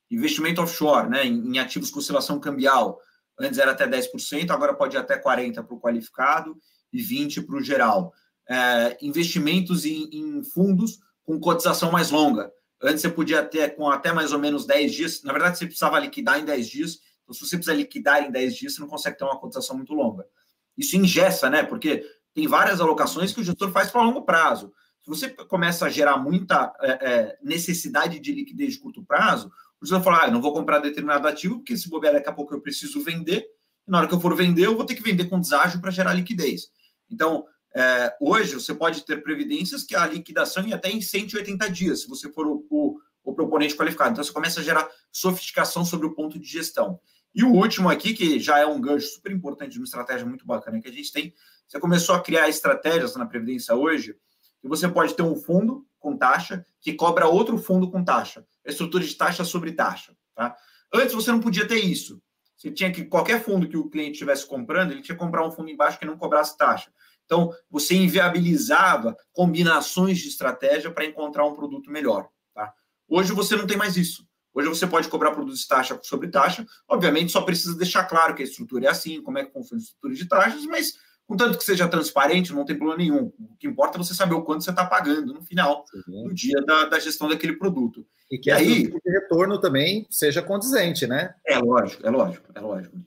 Investimento 0.10 0.62
offshore, 0.62 1.10
né, 1.10 1.26
em 1.26 1.60
ativos 1.60 1.92
com 1.92 2.00
oscilação 2.00 2.40
cambial, 2.40 3.00
antes 3.40 3.60
era 3.60 3.72
até 3.72 3.88
10%, 3.88 4.50
agora 4.52 4.74
pode 4.74 4.96
ir 4.96 5.00
até 5.00 5.22
40% 5.22 5.54
para 5.54 5.76
o 5.76 5.80
qualificado 5.80 6.58
e 6.92 7.02
20% 7.02 7.46
para 7.46 7.58
o 7.58 7.64
geral. 7.64 8.14
É, 8.50 8.98
investimentos 9.02 9.86
em, 9.86 10.10
em 10.12 10.44
fundos 10.44 11.00
com 11.26 11.40
cotização 11.40 11.92
mais 11.92 12.10
longa, 12.10 12.52
Antes 12.82 13.02
você 13.02 13.10
podia 13.10 13.44
ter 13.44 13.76
com 13.76 13.90
até 13.90 14.14
mais 14.14 14.32
ou 14.32 14.40
menos 14.40 14.66
10 14.66 14.94
dias. 14.94 15.24
Na 15.24 15.34
verdade, 15.34 15.58
você 15.58 15.66
precisava 15.66 16.00
liquidar 16.00 16.40
em 16.40 16.46
10 16.46 16.68
dias. 16.68 17.00
Então, 17.24 17.34
se 17.34 17.42
você 17.42 17.58
precisa 17.58 17.76
liquidar 17.76 18.24
em 18.24 18.32
10 18.32 18.56
dias, 18.56 18.76
você 18.76 18.82
não 18.82 18.88
consegue 18.88 19.18
ter 19.18 19.24
uma 19.24 19.40
cotação 19.40 19.76
muito 19.76 19.94
longa. 19.94 20.26
Isso 20.78 20.96
ingessa, 20.96 21.50
né? 21.50 21.64
Porque 21.64 22.06
tem 22.34 22.48
várias 22.48 22.80
alocações 22.80 23.34
que 23.34 23.42
o 23.42 23.44
gestor 23.44 23.72
faz 23.72 23.90
para 23.90 24.04
longo 24.04 24.22
prazo. 24.22 24.72
Se 25.08 25.10
você 25.10 25.30
começa 25.30 25.86
a 25.86 25.90
gerar 25.90 26.18
muita 26.18 26.76
é, 26.82 26.92
é, 26.92 27.38
necessidade 27.42 28.20
de 28.20 28.34
liquidez 28.34 28.74
de 28.74 28.80
curto 28.80 29.02
prazo, 29.02 29.50
o 29.80 29.86
gestor 29.86 30.04
fala: 30.04 30.26
ah, 30.26 30.30
não 30.30 30.42
vou 30.42 30.52
comprar 30.52 30.80
determinado 30.80 31.26
ativo, 31.26 31.60
porque 31.60 31.78
se 31.78 31.90
bobear 31.90 32.14
daqui 32.14 32.28
a 32.28 32.34
pouco 32.34 32.54
eu 32.54 32.60
preciso 32.60 33.02
vender. 33.02 33.48
E 33.88 33.90
na 33.90 34.00
hora 34.00 34.08
que 34.10 34.14
eu 34.14 34.20
for 34.20 34.36
vender, 34.36 34.66
eu 34.66 34.76
vou 34.76 34.86
ter 34.86 34.96
que 34.96 35.02
vender 35.02 35.30
com 35.30 35.40
deságio 35.40 35.80
para 35.80 35.92
gerar 35.92 36.14
liquidez. 36.14 36.70
Então, 37.10 37.46
é, 37.74 38.18
hoje, 38.20 38.56
você 38.56 38.76
pode 38.76 39.06
ter 39.06 39.24
previdências 39.24 39.86
que 39.86 39.96
a 39.96 40.06
liquidação 40.06 40.68
ia 40.68 40.76
até 40.76 40.90
em 40.90 41.00
180 41.00 41.70
dias, 41.70 42.02
se 42.02 42.10
você 42.10 42.30
for 42.30 42.46
o, 42.46 42.68
o, 42.70 43.00
o 43.24 43.34
proponente 43.34 43.78
qualificado. 43.78 44.12
Então, 44.12 44.24
você 44.26 44.34
começa 44.34 44.60
a 44.60 44.64
gerar 44.64 44.90
sofisticação 45.10 45.86
sobre 45.86 46.06
o 46.06 46.16
ponto 46.16 46.38
de 46.38 46.46
gestão. 46.46 47.00
E 47.34 47.46
o 47.46 47.54
último 47.54 47.90
aqui, 47.90 48.14
que 48.14 48.42
já 48.42 48.60
é 48.60 48.66
um 48.66 48.82
gancho 48.82 49.08
super 49.08 49.32
importante, 49.32 49.78
uma 49.78 49.86
estratégia 49.86 50.26
muito 50.26 50.46
bacana 50.46 50.82
que 50.82 50.90
a 50.90 50.92
gente 50.92 51.14
tem, 51.14 51.34
você 51.66 51.80
começou 51.80 52.14
a 52.14 52.22
criar 52.22 52.50
estratégias 52.50 53.16
na 53.16 53.26
Previdência 53.26 53.74
hoje, 53.74 54.14
que 54.62 54.68
você 54.68 54.88
pode 54.88 55.14
ter 55.14 55.24
um 55.24 55.36
fundo 55.36 55.86
com 56.00 56.18
taxa 56.18 56.66
que 56.82 56.94
cobra 56.94 57.28
outro 57.28 57.58
fundo 57.58 57.90
com 57.90 58.04
taxa. 58.04 58.46
É 58.66 58.72
estrutura 58.72 59.04
de 59.04 59.14
taxa 59.16 59.44
sobre 59.44 59.72
taxa. 59.72 60.16
Tá? 60.36 60.56
Antes 60.94 61.14
você 61.14 61.32
não 61.32 61.40
podia 61.40 61.68
ter 61.68 61.80
isso. 61.80 62.22
Você 62.56 62.72
tinha 62.72 62.92
que, 62.92 63.06
qualquer 63.06 63.44
fundo 63.44 63.68
que 63.68 63.78
o 63.78 63.90
cliente 63.90 64.14
estivesse 64.14 64.46
comprando, 64.46 64.92
ele 64.92 65.02
tinha 65.02 65.16
que 65.16 65.24
comprar 65.24 65.46
um 65.46 65.52
fundo 65.52 65.70
embaixo 65.70 66.00
que 66.00 66.06
não 66.06 66.18
cobrasse 66.18 66.58
taxa. 66.58 66.92
Então, 67.26 67.54
você 67.70 67.94
inviabilizava 67.94 69.16
combinações 69.34 70.18
de 70.18 70.30
estratégia 70.30 70.90
para 70.92 71.06
encontrar 71.06 71.46
um 71.46 71.54
produto 71.54 71.92
melhor. 71.92 72.30
Tá? 72.56 72.74
Hoje 73.08 73.34
você 73.34 73.56
não 73.56 73.68
tem 73.68 73.78
mais 73.78 73.98
isso. 73.98 74.26
Hoje 74.54 74.70
você 74.70 74.88
pode 74.88 75.08
cobrar 75.08 75.32
produtos 75.32 75.60
de 75.60 75.68
taxa 75.68 76.00
sobre 76.02 76.30
taxa. 76.30 76.66
Obviamente, 76.88 77.32
só 77.32 77.42
precisa 77.42 77.78
deixar 77.78 78.06
claro 78.06 78.34
que 78.34 78.42
a 78.42 78.46
estrutura 78.46 78.88
é 78.88 78.90
assim, 78.90 79.22
como 79.22 79.38
é 79.38 79.46
que 79.46 79.54
funciona 79.54 79.80
a 79.80 79.84
estrutura 79.84 80.14
de 80.16 80.26
taxas, 80.26 80.66
mas 80.66 80.94
contanto 81.28 81.58
que 81.58 81.64
seja 81.64 81.88
transparente, 81.88 82.54
não 82.54 82.66
tem 82.66 82.78
problema 82.78 83.02
nenhum. 83.02 83.34
O 83.40 83.58
que 83.60 83.68
importa 83.68 83.98
é 83.98 84.04
você 84.04 84.14
saber 84.14 84.34
o 84.34 84.44
quanto 84.44 84.64
você 84.64 84.70
está 84.70 84.86
pagando 84.86 85.34
no 85.34 85.42
final 85.42 85.84
do 86.08 86.34
dia 86.34 86.60
da, 86.66 86.86
da, 86.86 87.00
gestão 87.00 87.28
daquele 87.28 87.58
produto. 87.58 88.08
E 88.32 88.38
que 88.38 88.50
e 88.50 88.54
aí, 88.54 88.88
o 88.88 89.00
retorno 89.06 89.60
também 89.60 90.08
seja 90.10 90.42
condizente, 90.42 91.06
né? 91.06 91.36
É 91.46 91.60
lógico, 91.60 92.06
é 92.06 92.10
lógico, 92.10 92.52
é 92.56 92.60
lógico. 92.60 92.98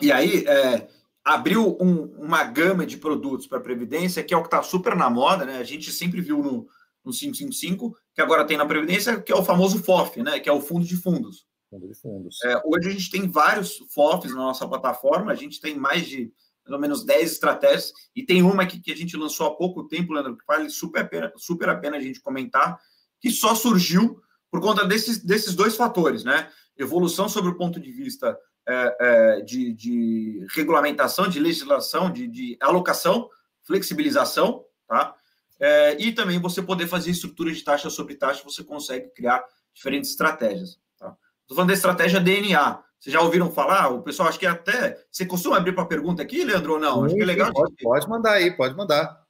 E 0.00 0.12
aí, 0.12 0.46
é, 0.46 0.88
abriu 1.24 1.76
um, 1.80 2.04
uma 2.18 2.44
gama 2.44 2.86
de 2.86 2.96
produtos 2.96 3.46
para 3.46 3.58
a 3.58 3.62
Previdência, 3.62 4.22
que 4.22 4.32
é 4.32 4.36
o 4.36 4.42
que 4.42 4.46
está 4.46 4.62
super 4.62 4.96
na 4.96 5.10
moda, 5.10 5.44
né? 5.44 5.58
A 5.58 5.64
gente 5.64 5.90
sempre 5.90 6.20
viu 6.20 6.38
no, 6.38 6.66
no 7.04 7.12
555, 7.12 7.96
que 8.14 8.22
agora 8.22 8.46
tem 8.46 8.56
na 8.56 8.66
Previdência, 8.66 9.20
que 9.20 9.32
é 9.32 9.36
o 9.36 9.44
famoso 9.44 9.82
FOF, 9.82 10.22
né? 10.22 10.38
Que 10.38 10.48
é 10.48 10.52
o 10.52 10.60
Fundo 10.60 10.86
de 10.86 10.96
Fundos. 10.96 11.46
Fundo 11.70 11.86
de 11.86 11.94
Fundos. 11.94 12.36
É, 12.44 12.62
hoje 12.64 12.88
a 12.88 12.92
gente 12.92 13.10
tem 13.10 13.28
vários 13.28 13.76
FOFs 13.92 14.30
na 14.30 14.38
nossa 14.42 14.66
plataforma, 14.66 15.32
a 15.32 15.34
gente 15.34 15.60
tem 15.60 15.76
mais 15.76 16.06
de 16.06 16.32
pelo 16.68 16.78
menos 16.78 17.02
10 17.02 17.32
estratégias, 17.32 17.94
e 18.14 18.22
tem 18.22 18.42
uma 18.42 18.62
aqui 18.62 18.78
que 18.78 18.92
a 18.92 18.96
gente 18.96 19.16
lançou 19.16 19.46
há 19.46 19.56
pouco 19.56 19.88
tempo, 19.88 20.12
Leandro, 20.12 20.36
que 20.36 20.44
vale 20.46 20.68
super 20.68 21.00
a 21.00 21.04
pena, 21.06 21.32
super 21.36 21.70
a, 21.70 21.74
pena 21.74 21.96
a 21.96 22.00
gente 22.00 22.20
comentar, 22.20 22.78
que 23.18 23.30
só 23.30 23.54
surgiu 23.54 24.20
por 24.50 24.60
conta 24.60 24.84
desses, 24.84 25.24
desses 25.24 25.54
dois 25.54 25.74
fatores, 25.74 26.24
né? 26.24 26.50
Evolução 26.76 27.26
sobre 27.26 27.50
o 27.50 27.56
ponto 27.56 27.80
de 27.80 27.90
vista 27.90 28.38
é, 28.68 28.96
é, 29.00 29.40
de, 29.40 29.72
de, 29.72 30.46
regulamentação, 30.50 31.26
de 31.26 31.40
legislação, 31.40 32.12
de, 32.12 32.28
de 32.28 32.58
alocação, 32.60 33.30
flexibilização, 33.62 34.62
tá? 34.86 35.14
É, 35.58 35.96
e 35.98 36.12
também 36.12 36.38
você 36.38 36.60
poder 36.60 36.86
fazer 36.86 37.10
estrutura 37.10 37.50
de 37.50 37.62
taxa 37.62 37.88
sobre 37.88 38.14
taxa, 38.14 38.44
você 38.44 38.62
consegue 38.62 39.08
criar 39.14 39.42
diferentes 39.72 40.10
estratégias. 40.10 40.78
Tá? 40.98 41.16
Estou 41.40 41.56
falando 41.56 41.68
da 41.68 41.74
estratégia 41.74 42.20
DNA. 42.20 42.87
Vocês 42.98 43.12
já 43.12 43.20
ouviram 43.20 43.50
falar? 43.50 43.88
O 43.88 44.02
pessoal 44.02 44.28
acho 44.28 44.38
que 44.38 44.46
até. 44.46 45.04
Você 45.10 45.24
costuma 45.24 45.56
abrir 45.56 45.72
para 45.72 45.86
pergunta 45.86 46.22
aqui, 46.22 46.44
Leandro, 46.44 46.74
ou 46.74 46.80
não? 46.80 47.00
Sim, 47.00 47.06
acho 47.06 47.14
que 47.14 47.22
é 47.22 47.26
legal. 47.26 47.52
Pode, 47.52 47.74
pode 47.80 48.08
mandar 48.08 48.32
aí, 48.32 48.56
pode 48.56 48.74
mandar. 48.74 49.22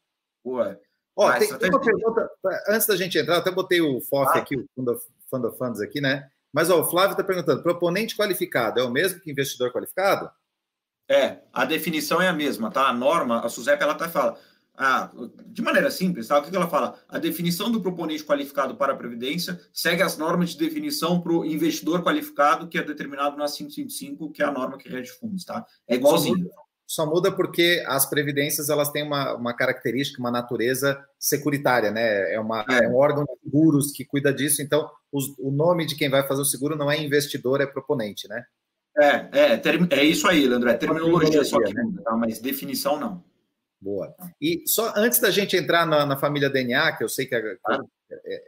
Ué. 0.46 0.78
Ó, 1.16 1.26
ah, 1.26 1.38
tem, 1.38 1.58
tem, 1.58 1.68
uma 1.68 1.80
pergunta. 1.80 2.30
Antes 2.68 2.86
da 2.86 2.96
gente 2.96 3.18
entrar, 3.18 3.38
até 3.38 3.50
botei 3.50 3.80
o 3.80 4.00
FOF 4.00 4.30
ah. 4.34 4.38
aqui, 4.38 4.56
o 4.56 4.64
Fund 4.74 4.88
of, 4.88 5.06
Fund 5.28 5.44
of 5.44 5.58
Funds 5.58 5.80
aqui, 5.80 6.00
né? 6.00 6.30
Mas 6.52 6.70
ó, 6.70 6.80
o 6.80 6.84
Flávio 6.84 7.12
está 7.12 7.24
perguntando: 7.24 7.62
proponente 7.62 8.16
qualificado 8.16 8.80
é 8.80 8.84
o 8.84 8.90
mesmo 8.90 9.20
que 9.20 9.30
investidor 9.30 9.72
qualificado? 9.72 10.30
É, 11.10 11.38
a 11.52 11.64
definição 11.64 12.20
é 12.20 12.28
a 12.28 12.32
mesma, 12.32 12.70
tá? 12.70 12.88
A 12.88 12.92
norma, 12.92 13.40
a 13.44 13.48
SUSEP, 13.48 13.82
ela 13.82 13.94
tá 13.94 14.08
fala, 14.08 14.38
ah, 14.78 15.10
de 15.46 15.60
maneira 15.60 15.90
simples, 15.90 16.28
tá? 16.28 16.38
O 16.38 16.42
que 16.42 16.54
ela 16.54 16.68
fala? 16.68 16.98
A 17.08 17.18
definição 17.18 17.70
do 17.70 17.80
proponente 17.80 18.24
qualificado 18.24 18.76
para 18.76 18.92
a 18.92 18.96
Previdência 18.96 19.60
segue 19.72 20.02
as 20.02 20.16
normas 20.16 20.50
de 20.50 20.58
definição 20.58 21.20
para 21.20 21.32
o 21.32 21.44
investidor 21.44 22.02
qualificado, 22.02 22.68
que 22.68 22.78
é 22.78 22.82
determinado 22.82 23.36
na 23.36 23.46
555, 23.46 24.30
que 24.30 24.42
é 24.42 24.46
a 24.46 24.52
norma 24.52 24.78
que 24.78 24.88
rege 24.88 25.10
fundos, 25.10 25.44
tá? 25.44 25.66
É 25.88 25.96
igualzinho 25.96 26.48
só 26.88 27.04
muda 27.04 27.30
porque 27.30 27.84
as 27.86 28.08
previdências 28.08 28.70
elas 28.70 28.90
têm 28.90 29.02
uma, 29.02 29.34
uma 29.34 29.52
característica, 29.52 30.18
uma 30.18 30.30
natureza 30.30 30.98
securitária, 31.18 31.90
né? 31.90 32.32
É, 32.32 32.40
uma, 32.40 32.64
é. 32.66 32.84
é 32.84 32.88
um 32.88 32.96
órgão 32.96 33.24
de 33.24 33.38
seguros 33.44 33.92
que 33.92 34.06
cuida 34.06 34.32
disso, 34.32 34.62
então 34.62 34.90
os, 35.12 35.36
o 35.38 35.50
nome 35.50 35.84
de 35.84 35.94
quem 35.94 36.08
vai 36.08 36.26
fazer 36.26 36.40
o 36.40 36.46
seguro 36.46 36.76
não 36.76 36.90
é 36.90 36.98
investidor, 36.98 37.60
é 37.60 37.66
proponente, 37.66 38.26
né? 38.26 38.42
É, 38.98 39.28
é, 39.32 39.62
é 39.90 40.04
isso 40.04 40.26
aí, 40.26 40.46
Leandro, 40.46 40.70
é 40.70 40.74
terminologia 40.74 41.44
só 41.44 41.60
que 41.60 41.74
né? 41.74 41.82
muda, 41.82 42.02
tá? 42.02 42.16
mas 42.16 42.40
definição 42.40 42.98
não. 42.98 43.22
Boa. 43.80 44.14
E 44.40 44.62
só 44.66 44.92
antes 44.96 45.20
da 45.20 45.30
gente 45.30 45.56
entrar 45.56 45.86
na, 45.86 46.04
na 46.04 46.16
família 46.16 46.50
DNA, 46.50 46.96
que 46.96 47.04
eu 47.04 47.08
sei 47.08 47.26
que, 47.26 47.34
é, 47.34 47.40
que 47.40 47.58
ah. 47.66 47.80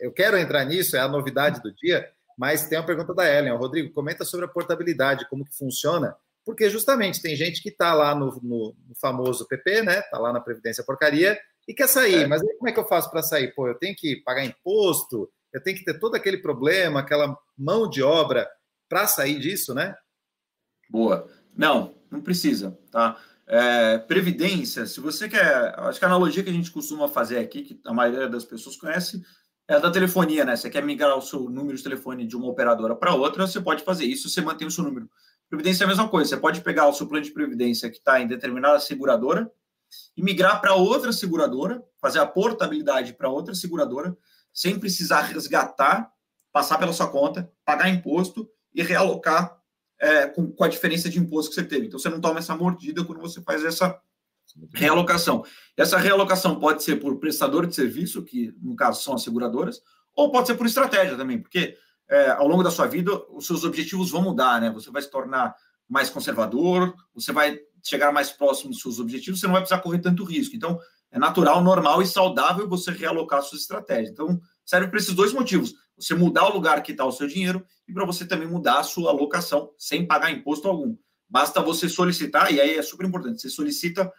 eu 0.01 0.13
quero 0.13 0.37
entrar 0.37 0.65
nisso, 0.65 0.97
é 0.97 1.01
a 1.01 1.09
novidade 1.09 1.63
do 1.63 1.73
dia, 1.75 2.09
mas 2.37 2.69
tem 2.69 2.79
uma 2.79 2.87
pergunta 2.87 3.15
da 3.15 3.29
Ellen. 3.29 3.57
Rodrigo, 3.57 3.93
comenta 3.93 4.25
sobre 4.25 4.47
a 4.47 4.49
portabilidade, 4.49 5.29
como 5.29 5.45
que 5.45 5.57
funciona 5.57 6.17
porque 6.45 6.69
justamente 6.69 7.23
tem 7.23 7.37
gente 7.37 7.63
que 7.63 7.69
está 7.69 7.95
lá 7.95 8.15
no, 8.15 8.27
no, 8.43 8.75
no, 8.89 8.95
famoso 8.97 9.47
PP, 9.47 9.83
né? 9.83 10.01
Está 10.01 10.19
lá 10.19 10.33
na 10.33 10.41
Previdência 10.41 10.85
Porcaria 10.85 11.39
e 11.69 11.75
quer 11.75 11.89
sair. 11.89 12.25
É. 12.25 12.27
Mas 12.27 12.43
aí, 12.43 12.57
como 12.57 12.69
é 12.69 12.73
que 12.73 12.81
eu 12.81 12.89
faço 12.89 13.11
para 13.11 13.23
sair? 13.23 13.55
Pô, 13.55 13.69
eu 13.69 13.75
tenho 13.75 13.95
que 13.95 14.17
pagar 14.25 14.45
imposto, 14.45 15.31
eu 15.53 15.63
tenho 15.63 15.77
que 15.77 15.85
ter 15.85 15.99
todo 15.99 16.15
aquele 16.15 16.39
problema, 16.39 17.01
aquela 17.01 17.39
mão 17.57 17.89
de 17.89 18.03
obra 18.03 18.51
para 18.89 19.07
sair 19.07 19.39
disso, 19.39 19.75
né? 19.75 19.95
Boa. 20.89 21.29
Não, 21.57 21.95
não 22.11 22.21
precisa, 22.21 22.77
tá? 22.91 23.17
É, 23.53 23.99
previdência, 23.99 24.87
se 24.87 25.01
você 25.01 25.29
quer. 25.29 25.75
Acho 25.81 25.99
que 25.99 26.05
a 26.05 26.09
analogia 26.09 26.43
que 26.45 26.51
a 26.51 26.53
gente 26.53 26.71
costuma 26.71 27.09
fazer 27.09 27.39
aqui, 27.39 27.63
que 27.63 27.81
a 27.85 27.93
maioria 27.93 28.29
das 28.29 28.45
pessoas 28.45 28.77
conhece, 28.77 29.21
é 29.67 29.75
a 29.75 29.81
da 29.81 29.91
telefonia, 29.91 30.45
né? 30.45 30.55
Você 30.55 30.71
quer 30.71 30.85
migrar 30.85 31.19
o 31.19 31.21
seu 31.21 31.51
número 31.51 31.77
de 31.77 31.83
telefone 31.83 32.25
de 32.25 32.37
uma 32.37 32.47
operadora 32.47 32.95
para 32.95 33.13
outra, 33.13 33.49
você 33.49 33.61
pode 33.61 33.83
fazer 33.83 34.05
isso, 34.05 34.29
você 34.29 34.41
mantém 34.41 34.69
o 34.69 34.71
seu 34.71 34.85
número 34.85 35.11
Previdência 35.49 35.83
é 35.83 35.87
a 35.87 35.89
mesma 35.89 36.09
coisa. 36.09 36.31
Você 36.31 36.37
pode 36.37 36.61
pegar 36.61 36.87
o 36.87 36.93
seu 36.93 37.09
plano 37.09 37.25
de 37.25 37.33
previdência 37.33 37.91
que 37.91 37.97
está 37.97 38.21
em 38.21 38.29
determinada 38.29 38.79
seguradora 38.79 39.51
e 40.17 40.23
migrar 40.23 40.61
para 40.61 40.77
outra 40.77 41.13
seguradora, 41.13 41.83
fazer 42.01 42.21
a 42.21 42.27
portabilidade 42.27 43.15
para 43.15 43.29
outra 43.29 43.53
seguradora, 43.53 44.17
sem 44.53 44.79
precisar 44.79 45.23
resgatar, 45.23 46.09
passar 46.53 46.79
pela 46.79 46.93
sua 46.93 47.09
conta, 47.09 47.51
pagar 47.65 47.89
imposto 47.89 48.49
e 48.73 48.81
realocar 48.81 49.60
é, 50.01 50.27
com, 50.27 50.51
com, 50.51 50.65
a 50.65 50.69
diferença 50.69 51.11
de 51.11 51.19
imposto 51.19 51.51
que 51.51 51.57
você 51.57 51.65
teve. 51.65 51.87
Então, 51.87 51.99
você 51.99 52.09
não 52.09 52.21
toma 52.21 52.39
essa 52.39 52.57
mordida 52.57 53.05
quando 53.05 53.21
você 53.21 53.41
faz 53.43 53.65
essa 53.65 54.01
realocação. 54.73 55.45
Essa 55.77 55.99
realocação 55.99 56.59
pode 56.59 56.83
ser 56.83 56.97
por 56.97 57.19
prestador 57.19 57.67
de 57.67 57.75
serviço, 57.75 58.25
que 58.25 58.53
no 58.61 58.75
caso 58.75 59.03
são 59.03 59.15
as 59.15 59.23
seguradoras, 59.23 59.81
ou 60.17 60.31
pode 60.31 60.47
ser 60.47 60.55
por 60.55 60.67
estratégia 60.67 61.17
também, 61.17 61.41
porque 61.41 61.77
é, 62.09 62.31
ao 62.31 62.49
longo 62.49 62.63
da 62.63 62.71
sua 62.71 62.87
vida, 62.87 63.13
os 63.31 63.47
seus 63.47 63.63
objetivos 63.63 64.11
vão 64.11 64.23
mudar, 64.23 64.61
né? 64.61 64.71
Você 64.71 64.91
vai 64.91 65.03
se 65.03 65.11
tornar 65.11 65.55
mais 65.89 66.11
conservador, 66.11 66.95
você 67.15 67.33
vai 67.33 67.59
chegar 67.83 68.13
mais 68.13 68.31
próximo 68.31 68.71
dos 68.71 68.81
seus 68.81 68.99
objetivos, 68.99 69.39
você 69.39 69.47
não 69.47 69.53
vai 69.53 69.63
precisar 69.63 69.81
correr 69.81 70.01
tanto 70.01 70.25
risco. 70.25 70.57
Então, 70.57 70.79
é 71.11 71.19
natural, 71.19 71.63
normal 71.63 72.03
e 72.03 72.07
saudável 72.07 72.69
você 72.69 72.91
realocar 72.91 73.43
suas 73.43 73.63
estratégias. 73.63 74.11
Então, 74.11 74.41
serve 74.65 74.89
para 74.89 74.99
esses 74.99 75.15
dois 75.15 75.33
motivos: 75.33 75.75
você 76.01 76.15
mudar 76.15 76.49
o 76.49 76.53
lugar 76.53 76.83
que 76.83 76.93
está 76.93 77.05
o 77.05 77.13
seu 77.13 77.27
dinheiro 77.27 77.65
e 77.87 77.93
para 77.93 78.05
você 78.05 78.27
também 78.27 78.49
mudar 78.49 78.81
a 78.81 78.83
sua 78.83 79.11
alocação 79.11 79.73
sem 79.79 80.07
pagar 80.07 80.31
imposto 80.31 80.69
algum. 80.69 80.97
Basta 81.29 81.61
você 81.61 81.89
solicitar, 81.89 82.53
e 82.53 82.61
aí 82.61 82.77
é 82.77 82.83
super 82.83 83.07
importante, 83.07 83.41
você 83.41 83.49
solicita 83.49 84.13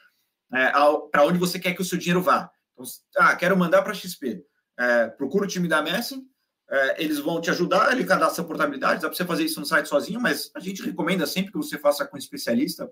é, 0.53 0.71
para 1.11 1.25
onde 1.25 1.37
você 1.37 1.59
quer 1.59 1.73
que 1.73 1.81
o 1.81 1.85
seu 1.85 1.97
dinheiro 1.97 2.21
vá. 2.21 2.49
Então, 2.73 2.85
ah, 3.17 3.35
quero 3.35 3.57
mandar 3.57 3.81
para 3.81 3.93
XP. 3.93 4.45
É, 4.79 5.07
procura 5.07 5.45
o 5.45 5.47
time 5.47 5.67
da 5.67 5.81
Messi, 5.81 6.23
é, 6.69 7.03
eles 7.03 7.19
vão 7.19 7.41
te 7.41 7.49
ajudar, 7.49 7.91
ele 7.91 8.05
cadastra 8.05 8.43
a 8.43 8.47
portabilidade, 8.47 9.01
dá 9.01 9.09
para 9.09 9.17
você 9.17 9.25
fazer 9.25 9.43
isso 9.43 9.59
no 9.59 9.65
site 9.65 9.89
sozinho, 9.89 10.21
mas 10.21 10.49
a 10.55 10.59
gente 10.59 10.81
recomenda 10.81 11.27
sempre 11.27 11.51
que 11.51 11.57
você 11.57 11.77
faça 11.77 12.05
com 12.05 12.15
um 12.15 12.19
especialista, 12.19 12.89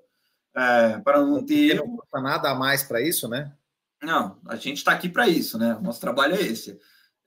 é, 0.55 0.99
para 0.99 1.21
não 1.21 1.45
ter. 1.45 1.75
Não 1.75 1.95
custa 1.95 2.19
nada 2.21 2.49
a 2.49 2.55
mais 2.55 2.83
para 2.83 3.01
isso, 3.01 3.27
né? 3.29 3.53
Não, 4.01 4.39
a 4.45 4.55
gente 4.55 4.77
está 4.77 4.91
aqui 4.91 5.07
para 5.09 5.27
isso, 5.27 5.57
né? 5.57 5.75
O 5.75 5.81
nosso 5.81 5.99
trabalho 6.01 6.35
é 6.35 6.41
esse. 6.41 6.79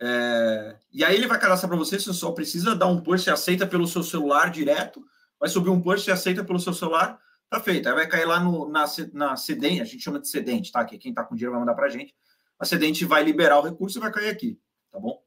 É... 0.04 0.76
E 0.92 1.04
aí 1.04 1.14
ele 1.14 1.28
vai 1.28 1.38
cadastrar 1.38 1.68
para 1.68 1.78
você, 1.78 1.98
você 1.98 2.12
só 2.12 2.32
precisa 2.32 2.74
dar 2.74 2.88
um 2.88 3.00
push, 3.00 3.28
aceita 3.28 3.64
pelo 3.64 3.86
seu 3.86 4.02
celular 4.02 4.50
direto, 4.50 5.00
vai 5.38 5.48
subir 5.48 5.70
um 5.70 5.80
push, 5.80 6.08
aceita 6.08 6.42
pelo 6.42 6.58
seu 6.58 6.74
celular, 6.74 7.20
tá 7.48 7.60
feito. 7.60 7.88
Aí 7.88 7.94
vai 7.94 8.08
cair 8.08 8.26
lá 8.26 8.40
no, 8.40 8.68
na, 8.68 8.84
na 9.12 9.32
a 9.32 9.36
gente 9.36 10.00
chama 10.00 10.18
de 10.18 10.28
cedente, 10.28 10.72
tá? 10.72 10.84
Que 10.84 10.98
quem 10.98 11.14
tá 11.14 11.22
com 11.22 11.36
dinheiro 11.36 11.52
vai 11.52 11.60
mandar 11.60 11.74
para 11.74 11.86
a 11.86 11.88
gente. 11.88 12.12
A 12.58 12.64
cedente 12.64 13.04
vai 13.04 13.22
liberar 13.22 13.60
o 13.60 13.62
recurso 13.62 13.98
e 13.98 14.00
vai 14.00 14.10
cair 14.10 14.28
aqui, 14.28 14.58
tá 14.90 14.98
bom? 14.98 15.22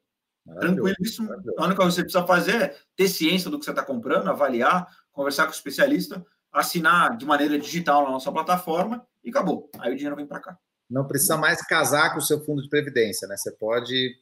Tranquilo, 0.60 0.96
isso. 1.00 1.24
A 1.58 1.64
única 1.64 1.78
coisa 1.78 1.90
que 1.90 1.96
você 1.96 2.04
precisa 2.04 2.28
fazer 2.28 2.62
é 2.62 2.78
ter 2.98 3.08
ciência 3.08 3.50
do 3.50 3.58
que 3.58 3.64
você 3.64 3.72
está 3.72 3.82
comprando, 3.82 4.30
avaliar, 4.30 4.88
conversar 5.12 5.46
com 5.46 5.52
o 5.52 5.56
especialista, 5.56 6.24
assinar 6.52 7.16
de 7.18 7.26
maneira 7.26 7.58
digital 7.58 8.04
na 8.04 8.12
nossa 8.12 8.32
plataforma 8.32 9.06
e 9.24 9.30
acabou. 9.30 9.70
Aí 9.80 9.92
o 9.94 9.96
dinheiro 9.96 10.16
vem 10.16 10.28
para 10.28 10.42
cá. 10.42 10.58
Não 10.90 11.08
precisa 11.08 11.36
mais 11.38 11.66
casar 11.66 12.12
com 12.12 12.20
o 12.20 12.22
seu 12.22 12.44
fundo 12.44 12.62
de 12.62 12.70
previdência, 12.70 13.28
né? 13.28 13.36
Você 13.38 13.52
pode 13.54 14.16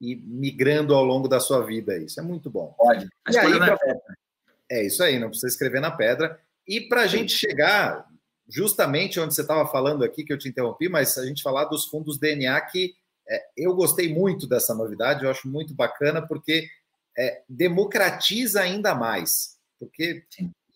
ir 0.00 0.16
migrando 0.16 0.94
ao 0.94 1.04
longo 1.04 1.28
da 1.28 1.40
sua 1.40 1.64
vida. 1.64 1.96
Isso 1.98 2.18
é 2.18 2.22
muito 2.22 2.48
bom. 2.48 2.74
Pode. 2.76 3.08
E 3.30 3.38
aí, 3.38 3.58
pra... 3.58 3.78
É 4.70 4.86
isso 4.86 5.02
aí, 5.02 5.18
não 5.18 5.28
precisa 5.28 5.48
escrever 5.48 5.80
na 5.80 5.90
pedra. 5.90 6.40
E 6.66 6.80
para 6.80 7.02
a 7.02 7.06
gente 7.06 7.32
chegar 7.32 8.06
justamente 8.48 9.20
onde 9.20 9.34
você 9.34 9.42
estava 9.42 9.66
falando 9.68 10.04
aqui, 10.04 10.24
que 10.24 10.32
eu 10.32 10.38
te 10.38 10.48
interrompi, 10.48 10.88
mas 10.88 11.16
a 11.18 11.26
gente 11.26 11.42
falar 11.42 11.64
dos 11.66 11.86
fundos 11.86 12.18
DNA, 12.18 12.60
que 12.62 12.94
é, 13.28 13.42
eu 13.56 13.74
gostei 13.74 14.12
muito 14.12 14.46
dessa 14.46 14.74
novidade, 14.74 15.24
eu 15.24 15.30
acho 15.30 15.48
muito 15.48 15.72
bacana, 15.74 16.26
porque 16.26 16.68
é, 17.16 17.42
democratiza 17.48 18.60
ainda 18.60 18.94
mais. 18.94 19.56
Porque, 19.78 20.24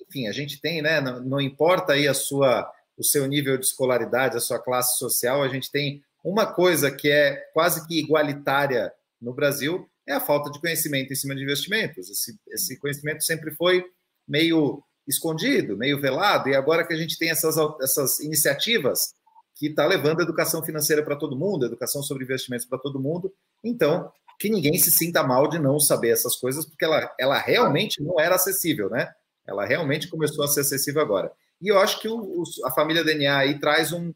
enfim, 0.08 0.28
a 0.28 0.32
gente 0.32 0.60
tem, 0.60 0.80
né? 0.80 1.00
Não, 1.00 1.20
não 1.20 1.40
importa 1.40 1.94
aí 1.94 2.06
a 2.06 2.14
sua 2.14 2.70
o 2.96 3.02
seu 3.02 3.26
nível 3.26 3.58
de 3.58 3.66
escolaridade, 3.66 4.36
a 4.36 4.40
sua 4.40 4.58
classe 4.58 4.98
social, 4.98 5.42
a 5.42 5.48
gente 5.48 5.70
tem 5.70 6.02
uma 6.22 6.46
coisa 6.46 6.90
que 6.90 7.10
é 7.10 7.36
quase 7.52 7.86
que 7.86 7.98
igualitária 7.98 8.92
no 9.24 9.34
Brasil, 9.34 9.88
é 10.06 10.12
a 10.12 10.20
falta 10.20 10.50
de 10.50 10.60
conhecimento 10.60 11.12
em 11.12 11.16
cima 11.16 11.34
de 11.34 11.42
investimentos. 11.42 12.10
Esse, 12.10 12.38
esse 12.48 12.78
conhecimento 12.78 13.24
sempre 13.24 13.50
foi 13.52 13.84
meio 14.28 14.82
escondido, 15.06 15.76
meio 15.76 16.00
velado, 16.00 16.48
e 16.48 16.54
agora 16.54 16.86
que 16.86 16.92
a 16.92 16.96
gente 16.96 17.18
tem 17.18 17.30
essas, 17.30 17.56
essas 17.80 18.20
iniciativas 18.20 19.14
que 19.54 19.66
está 19.66 19.86
levando 19.86 20.22
educação 20.22 20.62
financeira 20.62 21.02
para 21.02 21.16
todo 21.16 21.36
mundo, 21.36 21.66
educação 21.66 22.02
sobre 22.02 22.24
investimentos 22.24 22.66
para 22.66 22.78
todo 22.78 23.00
mundo, 23.00 23.32
então 23.62 24.10
que 24.38 24.50
ninguém 24.50 24.78
se 24.78 24.90
sinta 24.90 25.22
mal 25.22 25.48
de 25.48 25.58
não 25.58 25.78
saber 25.78 26.10
essas 26.10 26.34
coisas, 26.36 26.66
porque 26.66 26.84
ela, 26.84 27.14
ela 27.18 27.38
realmente 27.38 28.02
não 28.02 28.18
era 28.18 28.34
acessível, 28.34 28.90
né? 28.90 29.12
Ela 29.46 29.64
realmente 29.64 30.08
começou 30.08 30.44
a 30.44 30.48
ser 30.48 30.60
acessível 30.60 31.00
agora. 31.00 31.30
E 31.62 31.68
eu 31.68 31.78
acho 31.78 32.00
que 32.00 32.08
o, 32.08 32.16
o, 32.16 32.42
a 32.64 32.70
família 32.72 33.04
DNA 33.04 33.36
aí 33.36 33.58
traz 33.60 33.92
um, 33.92 34.12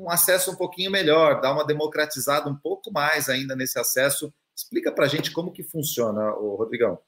um 0.00 0.10
acesso 0.10 0.50
um 0.50 0.56
pouquinho 0.56 0.90
melhor, 0.90 1.40
dá 1.40 1.52
uma 1.52 1.64
democratizada 1.64 2.48
um 2.48 2.56
pouco 2.56 2.90
mais 2.90 3.28
ainda 3.28 3.54
nesse 3.54 3.78
acesso. 3.78 4.32
Explica 4.56 4.90
para 4.90 5.04
a 5.04 5.08
gente 5.08 5.30
como 5.30 5.52
que 5.52 5.62
funciona, 5.62 6.34
o 6.36 6.56
Rodrigão. 6.56 6.98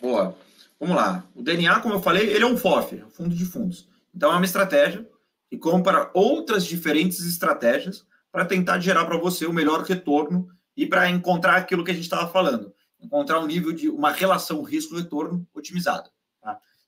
Boa. 0.00 0.36
Vamos 0.78 0.96
lá. 0.96 1.24
O 1.34 1.42
DNA, 1.42 1.78
como 1.80 1.94
eu 1.94 2.02
falei, 2.02 2.28
ele 2.28 2.42
é 2.42 2.46
um 2.46 2.56
FOF, 2.56 3.04
fundo 3.12 3.34
de 3.34 3.44
fundos. 3.44 3.88
Então 4.12 4.32
é 4.32 4.36
uma 4.36 4.44
estratégia 4.44 5.08
e 5.50 5.56
compra 5.56 6.10
outras 6.12 6.64
diferentes 6.64 7.20
estratégias 7.24 8.04
para 8.32 8.44
tentar 8.44 8.80
gerar 8.80 9.04
para 9.04 9.16
você 9.16 9.46
o 9.46 9.52
melhor 9.52 9.82
retorno 9.82 10.48
e 10.76 10.84
para 10.86 11.08
encontrar 11.08 11.56
aquilo 11.56 11.84
que 11.84 11.92
a 11.92 11.94
gente 11.94 12.04
estava 12.04 12.32
falando, 12.32 12.74
encontrar 13.00 13.38
um 13.38 13.46
nível 13.46 13.72
de 13.72 13.88
uma 13.88 14.10
relação 14.10 14.62
risco-retorno 14.62 15.46
otimizada. 15.54 16.10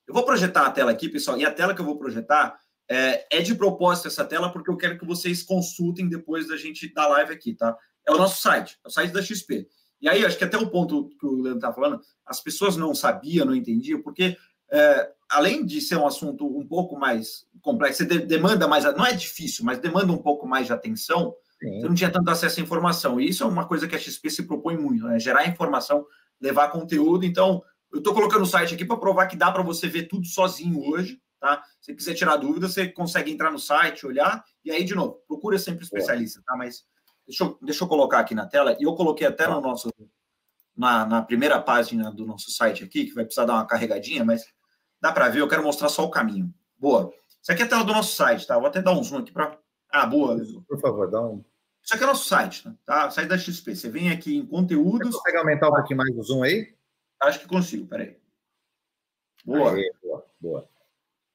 Eu 0.07 0.13
vou 0.13 0.23
projetar 0.23 0.65
a 0.65 0.71
tela 0.71 0.91
aqui, 0.91 1.09
pessoal, 1.09 1.37
e 1.37 1.45
a 1.45 1.51
tela 1.51 1.73
que 1.73 1.81
eu 1.81 1.85
vou 1.85 1.97
projetar 1.97 2.59
é, 2.89 3.25
é, 3.31 3.41
de 3.41 3.55
propósito 3.55 4.07
essa 4.07 4.23
tela, 4.23 4.51
porque 4.51 4.69
eu 4.69 4.77
quero 4.77 4.97
que 4.97 5.05
vocês 5.05 5.41
consultem 5.41 6.07
depois 6.07 6.47
da 6.47 6.55
gente 6.55 6.91
da 6.93 7.07
live 7.07 7.33
aqui, 7.33 7.53
tá? 7.53 7.75
É 8.07 8.11
o 8.11 8.17
nosso 8.17 8.41
site, 8.41 8.77
é 8.83 8.87
o 8.87 8.91
site 8.91 9.11
da 9.11 9.21
XP. 9.21 9.67
E 10.01 10.07
aí, 10.07 10.25
acho 10.25 10.37
que 10.37 10.43
até 10.43 10.57
o 10.57 10.69
ponto 10.69 11.09
que 11.19 11.25
o 11.25 11.41
Leandro 11.41 11.57
está 11.57 11.73
falando, 11.73 11.99
as 12.25 12.39
pessoas 12.41 12.77
não 12.77 12.93
sabiam, 12.93 13.45
não 13.45 13.55
entendiam, 13.55 14.01
porque 14.01 14.37
é, 14.71 15.11
além 15.29 15.65
de 15.65 15.81
ser 15.81 15.95
um 15.95 16.05
assunto 16.05 16.45
um 16.45 16.67
pouco 16.67 16.97
mais 16.97 17.47
complexo, 17.61 18.03
você 18.03 18.19
demanda 18.19 18.67
mais, 18.67 18.83
não 18.95 19.05
é 19.05 19.13
difícil, 19.13 19.65
mas 19.65 19.79
demanda 19.79 20.11
um 20.11 20.17
pouco 20.17 20.47
mais 20.47 20.67
de 20.67 20.73
atenção, 20.73 21.33
Sim. 21.59 21.79
você 21.79 21.87
não 21.87 21.95
tinha 21.95 22.11
tanto 22.11 22.29
acesso 22.29 22.59
à 22.59 22.63
informação. 22.63 23.19
E 23.19 23.29
isso 23.29 23.43
é 23.43 23.47
uma 23.47 23.67
coisa 23.67 23.87
que 23.87 23.95
a 23.95 23.99
XP 23.99 24.29
se 24.29 24.43
propõe 24.43 24.77
muito, 24.77 25.05
né? 25.05 25.19
Gerar 25.19 25.47
informação, 25.47 26.05
levar 26.39 26.69
conteúdo. 26.69 27.25
Então, 27.25 27.63
eu 27.91 27.99
estou 27.99 28.13
colocando 28.13 28.43
o 28.43 28.47
site 28.47 28.75
aqui 28.75 28.85
para 28.85 28.97
provar 28.97 29.27
que 29.27 29.37
dá 29.37 29.51
para 29.51 29.63
você 29.63 29.87
ver 29.87 30.03
tudo 30.03 30.25
sozinho 30.27 30.83
hoje, 30.83 31.19
tá? 31.39 31.63
Se 31.81 31.93
quiser 31.93 32.13
tirar 32.13 32.37
dúvida, 32.37 32.67
você 32.67 32.87
consegue 32.87 33.31
entrar 33.31 33.51
no 33.51 33.59
site, 33.59 34.05
olhar, 34.05 34.43
e 34.63 34.71
aí, 34.71 34.83
de 34.83 34.95
novo, 34.95 35.21
procura 35.27 35.57
sempre 35.59 35.83
especialista, 35.83 36.41
tá? 36.45 36.55
Mas 36.55 36.85
deixa 37.25 37.43
eu, 37.43 37.57
deixa 37.61 37.83
eu 37.83 37.87
colocar 37.87 38.19
aqui 38.19 38.35
na 38.35 38.45
tela, 38.45 38.75
e 38.79 38.83
eu 38.83 38.95
coloquei 38.95 39.27
até 39.27 39.47
no 39.47 39.61
nosso, 39.61 39.89
na, 40.75 41.05
na 41.05 41.21
primeira 41.21 41.61
página 41.61 42.11
do 42.11 42.25
nosso 42.25 42.51
site 42.51 42.83
aqui, 42.83 43.05
que 43.05 43.13
vai 43.13 43.25
precisar 43.25 43.45
dar 43.45 43.53
uma 43.53 43.67
carregadinha, 43.67 44.23
mas 44.23 44.43
dá 44.99 45.11
para 45.11 45.29
ver, 45.29 45.41
eu 45.41 45.47
quero 45.47 45.63
mostrar 45.63 45.89
só 45.89 46.03
o 46.03 46.11
caminho. 46.11 46.53
Boa. 46.77 47.13
Isso 47.41 47.51
aqui 47.51 47.61
é 47.61 47.65
a 47.65 47.69
tela 47.69 47.83
do 47.83 47.93
nosso 47.93 48.15
site, 48.15 48.47
tá? 48.47 48.57
Vou 48.57 48.67
até 48.67 48.81
dar 48.81 48.91
um 48.91 49.03
zoom 49.03 49.19
aqui 49.19 49.31
para. 49.31 49.57
Ah, 49.91 50.05
boa. 50.05 50.35
Por 50.67 50.79
favor, 50.79 51.09
dá 51.09 51.21
um. 51.21 51.43
Isso 51.83 51.93
aqui 51.93 52.03
é 52.03 52.07
o 52.07 52.09
nosso 52.09 52.27
site, 52.27 52.67
tá? 52.83 53.09
Site 53.11 53.27
da 53.27 53.37
XP. 53.37 53.75
Você 53.75 53.87
vem 53.87 54.09
aqui 54.09 54.35
em 54.35 54.45
conteúdos. 54.45 55.11
Você 55.11 55.17
consegue 55.17 55.37
aumentar 55.37 55.69
um 55.69 55.75
pouquinho 55.75 55.97
mais 55.97 56.17
o 56.17 56.23
zoom 56.23 56.41
aí? 56.41 56.75
Acho 57.21 57.39
que 57.39 57.47
consigo, 57.47 57.85
peraí. 57.85 58.17
Boa. 59.45 59.73
Aê, 59.73 59.91
boa, 60.01 60.25
boa. 60.41 60.69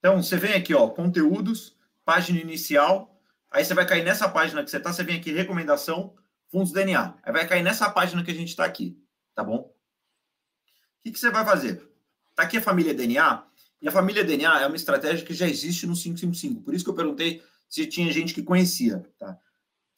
Então, 0.01 0.21
você 0.23 0.37
vem 0.37 0.55
aqui, 0.55 0.75
ó, 0.75 0.89
conteúdos, 0.89 1.77
página 2.05 2.41
inicial. 2.41 3.23
Aí 3.51 3.65
você 3.65 3.75
vai 3.75 3.87
cair 3.87 4.05
nessa 4.05 4.29
página 4.29 4.65
que 4.65 4.71
você 4.71 4.79
está, 4.79 4.93
você 4.93 5.05
vem 5.05 5.19
aqui, 5.19 5.31
recomendação, 5.31 6.15
fundos 6.51 6.73
DNA. 6.73 7.15
Aí 7.23 7.33
vai 7.33 7.47
cair 7.47 7.63
nessa 7.63 7.89
página 7.89 8.25
que 8.25 8.31
a 8.31 8.35
gente 8.35 8.49
está 8.49 8.65
aqui, 8.65 8.99
tá 9.35 9.45
bom? 9.45 9.59
O 9.59 11.03
que, 11.05 11.13
que 11.13 11.19
você 11.19 11.31
vai 11.31 11.45
fazer? 11.45 11.89
Tá 12.35 12.43
aqui 12.43 12.57
a 12.57 12.63
família 12.63 12.95
DNA, 12.95 13.45
e 13.83 13.89
a 13.89 13.93
família 13.93 14.23
DNA 14.23 14.61
é 14.61 14.67
uma 14.67 14.77
estratégia 14.77 15.25
que 15.25 15.33
já 15.33 15.49
existe 15.49 15.87
no 15.87 15.95
555. 15.95 16.63
Por 16.63 16.75
isso 16.75 16.85
que 16.85 16.91
eu 16.91 16.95
perguntei 16.95 17.43
se 17.69 17.87
tinha 17.87 18.13
gente 18.13 18.35
que 18.35 18.43
conhecia, 18.43 19.07
tá? 19.19 19.39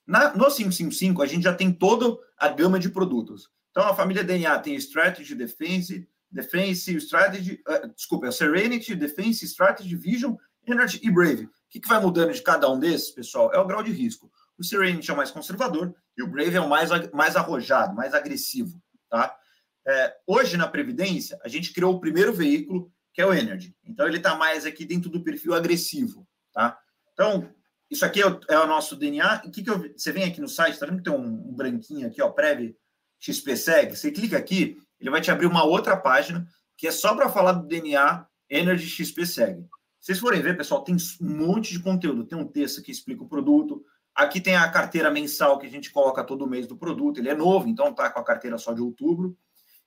Na, 0.07 0.35
no 0.35 0.47
555, 0.47 1.23
a 1.23 1.27
gente 1.27 1.45
já 1.45 1.55
tem 1.55 1.73
toda 1.73 2.19
a 2.37 2.49
gama 2.49 2.79
de 2.79 2.89
produtos. 2.89 3.51
Então, 3.71 3.85
a 3.85 3.95
família 3.95 4.23
DNA 4.23 4.59
tem 4.59 4.75
Strategy, 4.77 5.35
Defense, 5.35 6.09
Defense, 6.33 6.97
Strategy, 6.97 7.63
uh, 7.69 7.89
desculpa, 7.95 8.27
é 8.27 8.31
Serenity, 8.31 8.95
Defense, 8.95 9.45
Strategy, 9.45 9.95
Vision, 9.95 10.35
Energy 10.67 10.99
e 11.03 11.11
Brave. 11.11 11.45
O 11.45 11.51
que, 11.69 11.81
que 11.81 11.89
vai 11.89 12.01
mudando 12.01 12.33
de 12.33 12.43
cada 12.43 12.71
um 12.71 12.79
desses, 12.79 13.11
pessoal? 13.11 13.53
É 13.53 13.59
o 13.59 13.67
grau 13.67 13.83
de 13.83 13.93
risco. 13.93 14.31
O 14.59 14.65
Serenity 14.65 15.11
é 15.11 15.15
o 15.15 15.17
mais 15.17 15.31
conservador 15.31 15.95
e 16.17 16.23
o 16.23 16.27
Brave 16.27 16.57
é 16.57 16.61
o 16.61 16.69
mais, 16.69 16.91
mais 17.13 17.37
arrojado, 17.37 17.95
mais 17.95 18.15
agressivo, 18.15 18.81
tá? 19.11 19.37
É, 19.87 20.17
hoje, 20.27 20.57
na 20.57 20.69
Previdência, 20.69 21.39
a 21.45 21.49
gente 21.49 21.73
criou 21.73 21.95
o 21.95 22.01
primeiro 22.01 22.33
veículo, 22.33 22.93
que 23.13 23.21
é 23.21 23.27
o 23.27 23.35
Energy. 23.35 23.75
Então, 23.85 24.07
ele 24.07 24.19
está 24.19 24.35
mais 24.37 24.65
aqui 24.65 24.85
dentro 24.85 25.11
do 25.11 25.23
perfil 25.23 25.55
agressivo, 25.55 26.27
tá? 26.53 26.79
Então, 27.13 27.51
isso 27.91 28.05
aqui 28.07 28.23
é 28.23 28.27
o, 28.27 28.41
é 28.49 28.59
o 28.59 28.67
nosso 28.67 28.97
DNA. 28.97 29.43
O 29.45 29.51
que, 29.51 29.63
que 29.63 29.69
eu, 29.69 29.93
você 29.95 30.13
vem 30.13 30.25
aqui 30.25 30.41
no 30.41 30.49
site, 30.49 30.79
tá 30.79 30.87
vendo 30.87 30.99
que 30.99 31.11
tem 31.11 31.13
um, 31.13 31.51
um 31.51 31.55
branquinho 31.55 32.07
aqui, 32.07 32.23
ó, 32.23 32.31
Prev 32.31 32.75
XPSeg, 33.19 33.95
você 33.95 34.11
clica 34.11 34.37
aqui, 34.37 34.79
ele 35.03 35.11
vai 35.11 35.21
te 35.21 35.31
abrir 35.31 35.47
uma 35.47 35.65
outra 35.65 35.97
página 35.97 36.47
que 36.77 36.87
é 36.87 36.93
só 36.93 37.15
para 37.15 37.29
falar 37.29 37.53
do 37.53 37.67
DNA 37.67 38.25
Energy 38.49 38.87
XPSeg. 38.87 39.63
Se 40.01 40.07
vocês 40.07 40.19
forem 40.19 40.41
ver, 40.41 40.57
pessoal, 40.57 40.83
tem 40.83 40.97
um 40.97 40.99
monte 41.47 41.73
de 41.73 41.81
conteúdo. 41.81 42.25
Tem 42.25 42.39
um 42.39 42.47
texto 42.47 42.83
que 42.83 42.91
explica 42.91 43.23
o 43.23 43.29
produto. 43.29 43.85
Aqui 44.15 44.41
tem 44.41 44.57
a 44.57 44.69
carteira 44.71 45.11
mensal 45.11 45.59
que 45.59 45.67
a 45.67 45.71
gente 45.71 45.91
coloca 45.91 46.25
todo 46.25 46.47
mês 46.47 46.67
do 46.67 46.77
produto. 46.77 47.19
Ele 47.19 47.29
é 47.29 47.35
novo, 47.35 47.69
então 47.69 47.93
tá 47.93 48.11
com 48.11 48.21
a 48.21 48.25
carteira 48.25 48.59
só 48.59 48.73
de 48.73 48.81
outubro. 48.81 49.37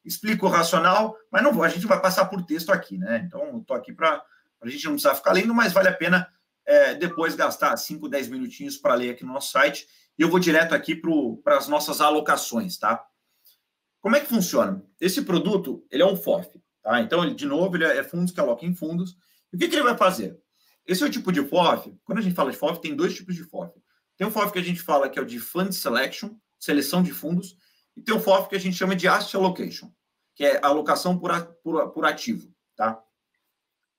Explica 0.04 0.46
o 0.46 0.50
racional, 0.50 1.16
mas 1.32 1.44
não 1.44 1.52
vou, 1.52 1.64
a 1.64 1.70
gente 1.70 1.88
vai 1.88 2.00
passar 2.00 2.26
por 2.26 2.46
texto 2.46 2.72
aqui, 2.72 2.98
né? 2.98 3.24
Então, 3.26 3.64
tô 3.64 3.74
aqui 3.74 3.92
para 3.92 4.22
a 4.62 4.70
gente 4.70 4.86
não 4.86 4.94
precisar 4.94 5.16
ficar 5.16 5.34
lendo, 5.34 5.54
mas 5.54 5.74
vale 5.74 5.88
a 5.90 5.94
pena 5.94 6.28
é, 6.66 6.94
depois 6.94 7.36
gastar 7.36 7.76
5, 7.76 8.08
10 8.10 8.28
minutinhos 8.30 8.78
para 8.78 8.96
ler 8.96 9.12
aqui 9.12 9.24
no 9.24 9.34
nosso 9.34 9.52
site. 9.52 9.88
E 10.18 10.22
eu 10.22 10.30
vou 10.30 10.40
direto 10.40 10.74
aqui 10.74 10.96
para 11.44 11.58
as 11.58 11.68
nossas 11.68 12.02
alocações, 12.02 12.78
tá? 12.78 13.06
Como 14.06 14.16
é 14.16 14.20
que 14.20 14.28
funciona? 14.28 14.86
Esse 15.02 15.24
produto, 15.24 15.84
ele 15.90 16.04
é 16.04 16.06
um 16.06 16.16
FOF, 16.16 16.62
tá? 16.84 17.02
Então, 17.02 17.24
ele, 17.24 17.34
de 17.34 17.48
novo, 17.48 17.76
ele 17.76 17.86
é 17.86 18.04
fundos 18.04 18.32
que 18.32 18.40
alocam 18.40 18.70
em 18.70 18.76
fundos. 18.76 19.18
E 19.52 19.56
o 19.56 19.60
que, 19.60 19.68
que 19.68 19.74
ele 19.74 19.82
vai 19.82 19.98
fazer? 19.98 20.40
Esse 20.86 21.02
é 21.02 21.08
o 21.08 21.10
tipo 21.10 21.32
de 21.32 21.44
FOF. 21.44 21.92
Quando 22.04 22.20
a 22.20 22.22
gente 22.22 22.36
fala 22.36 22.52
de 22.52 22.58
FOF, 22.58 22.80
tem 22.80 22.96
dois 22.96 23.16
tipos 23.16 23.34
de 23.34 23.44
FOF. 23.44 23.74
Tem 24.16 24.28
um 24.28 24.30
FOF 24.30 24.54
que 24.54 24.60
a 24.60 24.62
gente 24.62 24.80
fala 24.80 25.10
que 25.10 25.18
é 25.18 25.22
o 25.24 25.26
de 25.26 25.40
Fund 25.40 25.74
Selection, 25.74 26.36
seleção 26.60 27.02
de 27.02 27.12
fundos, 27.12 27.58
e 27.98 28.02
tem 28.04 28.14
um 28.14 28.20
FOF 28.20 28.48
que 28.48 28.56
a 28.56 28.60
gente 28.60 28.78
chama 28.78 28.96
de 28.96 29.08
Asset 29.08 29.38
Allocation, 29.38 29.92
que 30.36 30.46
é 30.46 30.64
alocação 30.64 31.18
por, 31.18 31.32
por, 31.64 31.90
por 31.90 32.06
ativo. 32.06 32.48
Tá? 32.76 33.02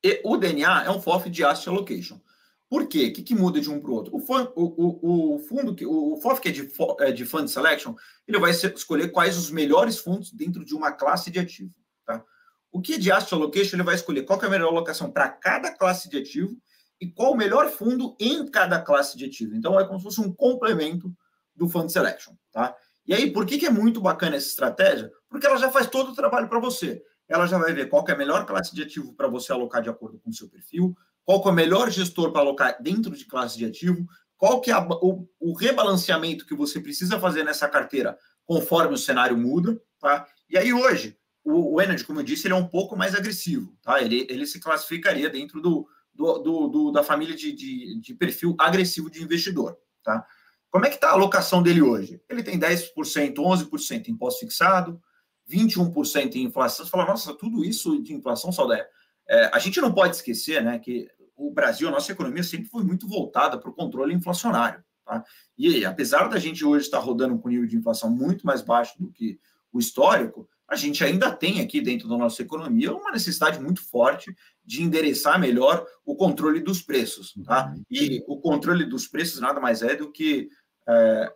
E 0.04 0.20
o 0.24 0.36
DNA 0.36 0.84
é 0.84 0.90
um 0.92 1.02
FOF 1.02 1.28
de 1.28 1.42
Asset 1.42 1.68
Allocation. 1.68 2.20
Por 2.68 2.88
quê? 2.88 3.06
O 3.06 3.12
que, 3.12 3.22
que 3.22 3.34
muda 3.34 3.60
de 3.60 3.70
um 3.70 3.80
para 3.80 3.90
o 3.90 3.94
outro? 3.94 4.16
O, 4.16 4.20
o, 4.56 5.36
o, 5.36 5.38
fundo, 5.38 5.74
que, 5.74 5.86
o 5.86 6.16
FOF 6.20 6.40
que 6.40 6.48
é 6.48 6.52
de, 6.52 6.68
é 7.00 7.12
de 7.12 7.24
Fund 7.24 7.48
Selection, 7.48 7.94
ele 8.26 8.40
vai 8.40 8.50
escolher 8.50 9.12
quais 9.12 9.36
os 9.36 9.50
melhores 9.50 9.98
fundos 9.98 10.32
dentro 10.32 10.64
de 10.64 10.74
uma 10.74 10.90
classe 10.90 11.30
de 11.30 11.38
ativo. 11.38 11.72
Tá? 12.04 12.24
O 12.72 12.80
que 12.80 12.94
é 12.94 12.98
de 12.98 13.12
Asset 13.12 13.32
Allocation, 13.34 13.76
ele 13.76 13.84
vai 13.84 13.94
escolher 13.94 14.22
qual 14.22 14.40
é 14.42 14.46
a 14.46 14.50
melhor 14.50 14.68
alocação 14.68 15.10
para 15.10 15.28
cada 15.28 15.70
classe 15.72 16.08
de 16.08 16.18
ativo 16.18 16.56
e 17.00 17.06
qual 17.06 17.32
o 17.32 17.36
melhor 17.36 17.68
fundo 17.68 18.16
em 18.18 18.46
cada 18.50 18.80
classe 18.80 19.16
de 19.16 19.26
ativo. 19.26 19.54
Então, 19.54 19.78
é 19.78 19.86
como 19.86 19.98
se 19.98 20.04
fosse 20.04 20.20
um 20.20 20.32
complemento 20.32 21.14
do 21.54 21.68
Fund 21.68 21.88
Selection. 21.88 22.34
Tá? 22.50 22.74
E 23.06 23.14
aí, 23.14 23.30
por 23.30 23.46
que, 23.46 23.58
que 23.58 23.66
é 23.66 23.70
muito 23.70 24.00
bacana 24.00 24.36
essa 24.36 24.48
estratégia? 24.48 25.12
Porque 25.28 25.46
ela 25.46 25.56
já 25.56 25.70
faz 25.70 25.86
todo 25.86 26.10
o 26.10 26.14
trabalho 26.14 26.48
para 26.48 26.58
você. 26.58 27.00
Ela 27.28 27.46
já 27.46 27.58
vai 27.58 27.72
ver 27.72 27.88
qual 27.88 28.04
é 28.08 28.12
a 28.12 28.16
melhor 28.16 28.44
classe 28.44 28.74
de 28.74 28.82
ativo 28.82 29.14
para 29.14 29.28
você 29.28 29.52
alocar 29.52 29.82
de 29.82 29.88
acordo 29.88 30.18
com 30.18 30.30
o 30.30 30.34
seu 30.34 30.48
perfil, 30.48 30.96
qual 31.26 31.42
é 31.44 31.48
o 31.48 31.52
melhor 31.52 31.90
gestor 31.90 32.30
para 32.30 32.40
alocar 32.40 32.80
dentro 32.80 33.10
de 33.16 33.24
classe 33.26 33.58
de 33.58 33.66
ativo, 33.66 34.06
qual 34.38 34.60
que 34.60 34.70
é 34.70 34.74
a, 34.74 34.80
o, 34.80 35.28
o, 35.40 35.54
rebalanceamento 35.54 36.46
que 36.46 36.54
você 36.54 36.78
precisa 36.78 37.18
fazer 37.18 37.42
nessa 37.42 37.68
carteira 37.68 38.16
conforme 38.44 38.94
o 38.94 38.98
cenário 38.98 39.36
muda, 39.36 39.80
tá? 39.98 40.24
E 40.48 40.56
aí 40.56 40.72
hoje, 40.72 41.18
o, 41.42 41.74
o 41.74 41.80
Energy, 41.82 42.04
como 42.04 42.20
eu 42.20 42.24
disse, 42.24 42.46
ele 42.46 42.54
é 42.54 42.56
um 42.56 42.68
pouco 42.68 42.96
mais 42.96 43.14
agressivo, 43.14 43.76
tá? 43.82 44.00
Ele, 44.00 44.24
ele 44.30 44.46
se 44.46 44.60
classificaria 44.60 45.28
dentro 45.28 45.60
do, 45.60 45.88
do, 46.14 46.38
do, 46.38 46.68
do 46.68 46.92
da 46.92 47.02
família 47.02 47.34
de, 47.34 47.52
de, 47.52 48.00
de, 48.00 48.14
perfil 48.14 48.54
agressivo 48.58 49.10
de 49.10 49.20
investidor, 49.20 49.76
tá? 50.04 50.24
Como 50.70 50.86
é 50.86 50.90
que 50.90 50.94
está 50.94 51.08
a 51.08 51.14
alocação 51.14 51.60
dele 51.60 51.82
hoje? 51.82 52.20
Ele 52.30 52.42
tem 52.42 52.58
10%, 52.58 53.34
11% 53.34 54.08
em 54.08 54.16
pós-fixado, 54.16 55.02
21% 55.50 56.36
em 56.36 56.44
inflação. 56.44 56.84
Você 56.84 56.90
fala, 56.90 57.06
nossa, 57.06 57.34
tudo 57.34 57.64
isso 57.64 58.00
de 58.00 58.12
inflação, 58.12 58.52
Saldanha. 58.52 58.86
É, 59.28 59.50
a 59.52 59.58
gente 59.58 59.80
não 59.80 59.92
pode 59.92 60.16
esquecer 60.16 60.62
né, 60.62 60.78
que 60.78 61.08
o 61.36 61.52
Brasil, 61.52 61.88
a 61.88 61.90
nossa 61.90 62.12
economia 62.12 62.42
sempre 62.42 62.68
foi 62.68 62.82
muito 62.82 63.06
voltada 63.06 63.58
para 63.58 63.70
o 63.70 63.74
controle 63.74 64.14
inflacionário. 64.14 64.82
Tá? 65.04 65.24
E 65.56 65.84
apesar 65.84 66.28
da 66.28 66.38
gente 66.38 66.64
hoje 66.64 66.86
estar 66.86 66.98
rodando 66.98 67.38
com 67.38 67.48
nível 67.48 67.66
de 67.66 67.76
inflação 67.76 68.10
muito 68.10 68.46
mais 68.46 68.62
baixo 68.62 68.98
do 68.98 69.12
que 69.12 69.38
o 69.72 69.78
histórico, 69.78 70.48
a 70.68 70.74
gente 70.74 71.04
ainda 71.04 71.30
tem 71.30 71.60
aqui 71.60 71.80
dentro 71.80 72.08
da 72.08 72.16
nossa 72.16 72.42
economia 72.42 72.92
uma 72.92 73.12
necessidade 73.12 73.60
muito 73.60 73.84
forte 73.88 74.34
de 74.64 74.82
endereçar 74.82 75.38
melhor 75.38 75.86
o 76.04 76.16
controle 76.16 76.60
dos 76.60 76.82
preços. 76.82 77.34
Tá? 77.44 77.66
Uhum. 77.68 77.84
E 77.90 78.24
o 78.26 78.40
controle 78.40 78.84
dos 78.84 79.06
preços 79.06 79.40
nada 79.40 79.60
mais 79.60 79.82
é 79.82 79.94
do 79.94 80.10
que 80.10 80.48
é, 80.88 81.32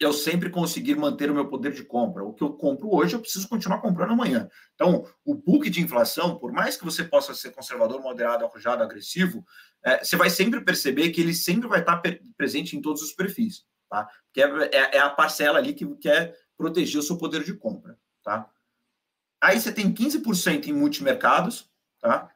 eu 0.00 0.12
sempre 0.12 0.48
conseguir 0.48 0.94
manter 0.94 1.30
o 1.30 1.34
meu 1.34 1.48
poder 1.48 1.72
de 1.72 1.82
compra. 1.82 2.24
O 2.24 2.32
que 2.32 2.42
eu 2.42 2.52
compro 2.52 2.94
hoje, 2.94 3.14
eu 3.14 3.20
preciso 3.20 3.48
continuar 3.48 3.80
comprando 3.80 4.12
amanhã. 4.12 4.48
Então, 4.74 5.04
o 5.24 5.34
book 5.34 5.68
de 5.68 5.80
inflação, 5.80 6.38
por 6.38 6.52
mais 6.52 6.76
que 6.76 6.84
você 6.84 7.02
possa 7.02 7.34
ser 7.34 7.50
conservador, 7.50 8.00
moderado, 8.00 8.44
arrojado, 8.44 8.82
agressivo, 8.82 9.44
é, 9.84 10.04
você 10.04 10.16
vai 10.16 10.30
sempre 10.30 10.60
perceber 10.60 11.10
que 11.10 11.20
ele 11.20 11.34
sempre 11.34 11.68
vai 11.68 11.80
estar 11.80 12.00
presente 12.36 12.76
em 12.76 12.80
todos 12.80 13.02
os 13.02 13.12
perfis, 13.12 13.64
tá? 13.88 14.08
Que 14.32 14.40
é, 14.40 14.46
é, 14.46 14.96
é, 14.96 14.98
a 15.00 15.10
parcela 15.10 15.58
ali 15.58 15.74
que 15.74 15.86
quer 15.96 16.36
proteger 16.56 17.00
o 17.00 17.02
seu 17.02 17.18
poder 17.18 17.42
de 17.42 17.54
compra, 17.54 17.98
tá? 18.22 18.48
Aí 19.40 19.60
você 19.60 19.72
tem 19.72 19.92
15% 19.92 20.68
em 20.68 20.72
multimercados, 20.72 21.70
tá? 22.00 22.30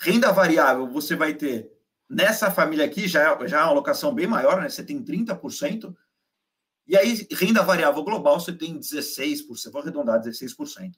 Renda 0.00 0.32
variável, 0.32 0.86
você 0.86 1.14
vai 1.14 1.34
ter 1.34 1.70
nessa 2.08 2.50
família 2.50 2.84
aqui, 2.84 3.06
já, 3.06 3.46
já 3.46 3.60
é 3.60 3.62
uma 3.62 3.70
alocação 3.70 4.14
bem 4.14 4.26
maior, 4.26 4.60
né? 4.60 4.68
Você 4.68 4.82
tem 4.82 5.02
30%, 5.02 5.94
e 6.86 6.96
aí, 6.96 7.26
renda 7.32 7.62
variável 7.62 8.02
global, 8.04 8.38
você 8.38 8.52
tem 8.52 8.78
16%, 8.78 9.70
vou 9.72 9.82
arredondar 9.82 10.20
16%. 10.20 10.92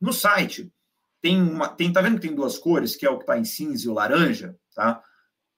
No 0.00 0.12
site, 0.12 0.72
tem 1.20 1.40
uma. 1.40 1.68
Tem, 1.68 1.92
tá 1.92 2.00
vendo 2.00 2.16
que 2.16 2.26
tem 2.26 2.34
duas 2.34 2.56
cores, 2.58 2.96
que 2.96 3.04
é 3.04 3.10
o 3.10 3.18
que 3.18 3.24
está 3.24 3.38
em 3.38 3.44
cinza 3.44 3.86
e 3.86 3.88
o 3.88 3.94
laranja, 3.94 4.56
tá? 4.74 5.02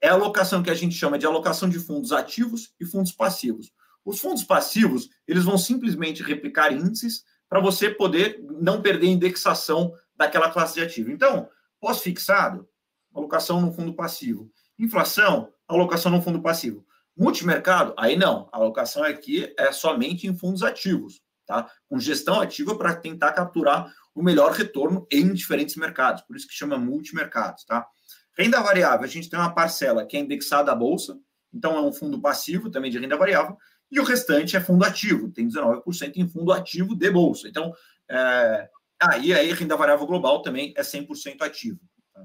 É 0.00 0.08
a 0.08 0.14
alocação 0.14 0.62
que 0.62 0.70
a 0.70 0.74
gente 0.74 0.94
chama 0.94 1.18
de 1.18 1.26
alocação 1.26 1.68
de 1.68 1.78
fundos 1.78 2.10
ativos 2.10 2.74
e 2.80 2.86
fundos 2.86 3.12
passivos. 3.12 3.70
Os 4.04 4.18
fundos 4.18 4.42
passivos, 4.42 5.10
eles 5.28 5.44
vão 5.44 5.58
simplesmente 5.58 6.22
replicar 6.22 6.72
índices 6.72 7.22
para 7.48 7.60
você 7.60 7.90
poder 7.90 8.42
não 8.60 8.80
perder 8.80 9.08
a 9.08 9.10
indexação 9.10 9.92
daquela 10.16 10.50
classe 10.50 10.74
de 10.74 10.80
ativo. 10.80 11.10
Então, 11.10 11.48
pós-fixado, 11.78 12.66
alocação 13.14 13.60
no 13.60 13.72
fundo 13.72 13.94
passivo. 13.94 14.50
Inflação, 14.78 15.52
alocação 15.68 16.10
no 16.10 16.22
fundo 16.22 16.40
passivo. 16.40 16.84
Multimercado, 17.16 17.94
aí 17.98 18.16
não. 18.16 18.48
A 18.52 18.56
alocação 18.56 19.02
aqui 19.02 19.52
é 19.58 19.72
somente 19.72 20.26
em 20.26 20.36
fundos 20.36 20.62
ativos, 20.62 21.20
tá? 21.46 21.70
Com 21.88 21.98
gestão 21.98 22.40
ativa 22.40 22.76
para 22.76 22.96
tentar 22.96 23.32
capturar 23.32 23.92
o 24.14 24.22
melhor 24.22 24.52
retorno 24.52 25.06
em 25.11 25.32
diferentes 25.32 25.76
mercados. 25.76 26.22
Por 26.22 26.36
isso 26.36 26.46
que 26.46 26.54
chama 26.54 26.78
multimercados, 26.78 27.64
tá? 27.64 27.86
Renda 28.36 28.61
variável, 28.61 29.04
a 29.04 29.08
gente 29.08 29.28
tem 29.28 29.38
uma 29.38 29.54
parcela 29.54 30.06
que 30.06 30.16
é 30.16 30.20
indexada 30.20 30.72
à 30.72 30.74
bolsa, 30.74 31.18
então 31.52 31.76
é 31.76 31.80
um 31.80 31.92
fundo 31.92 32.20
passivo 32.20 32.70
também 32.70 32.90
de 32.90 32.98
renda 32.98 33.16
variável, 33.16 33.56
e 33.90 33.98
o 33.98 34.04
restante 34.04 34.56
é 34.56 34.61
fundo 34.61 34.84
ativo, 34.84 35.30
tem 35.30 35.48
19% 35.48 36.12
em 36.16 36.28
fundo 36.28 36.52
ativo 36.52 36.94
de 36.94 37.11
bolsa. 37.11 37.48
Então, 37.48 37.72
é... 38.08 38.70
ah, 39.00 39.14
aí 39.14 39.52
renda 39.52 39.76
variável 39.76 40.06
global 40.06 40.42
também 40.42 40.72
é 40.76 40.82
100% 40.82 41.42
ativo. 41.42 41.80
Tá? 42.14 42.24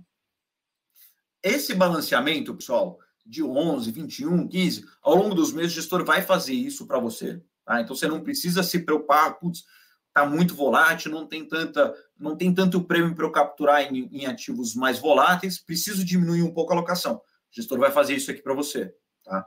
Esse 1.41 1.73
balanceamento, 1.73 2.55
pessoal, 2.55 2.99
de 3.25 3.43
11, 3.43 3.91
21, 3.91 4.47
15, 4.47 4.85
ao 5.01 5.15
longo 5.15 5.33
dos 5.33 5.51
meses 5.51 5.71
o 5.71 5.75
gestor 5.75 6.05
vai 6.05 6.21
fazer 6.21 6.53
isso 6.53 6.85
para 6.85 6.99
você. 6.99 7.41
Tá? 7.65 7.81
Então 7.81 7.95
você 7.95 8.07
não 8.07 8.21
precisa 8.21 8.61
se 8.61 8.79
preocupar, 8.79 9.39
putz, 9.39 9.63
está 10.07 10.25
muito 10.25 10.55
volátil, 10.55 11.11
não 11.11 11.25
tem 11.25 11.45
tanta, 11.45 11.93
não 12.17 12.37
tem 12.37 12.53
tanto 12.53 12.83
prêmio 12.83 13.15
para 13.15 13.25
eu 13.25 13.31
capturar 13.31 13.81
em, 13.81 14.07
em, 14.11 14.25
ativos 14.25 14.75
mais 14.75 14.99
voláteis, 14.99 15.57
preciso 15.57 16.05
diminuir 16.05 16.43
um 16.43 16.53
pouco 16.53 16.71
a 16.71 16.75
alocação. 16.75 17.15
O 17.15 17.21
gestor 17.51 17.79
vai 17.79 17.91
fazer 17.91 18.15
isso 18.15 18.29
aqui 18.29 18.41
para 18.41 18.53
você. 18.53 18.93
Tá? 19.23 19.45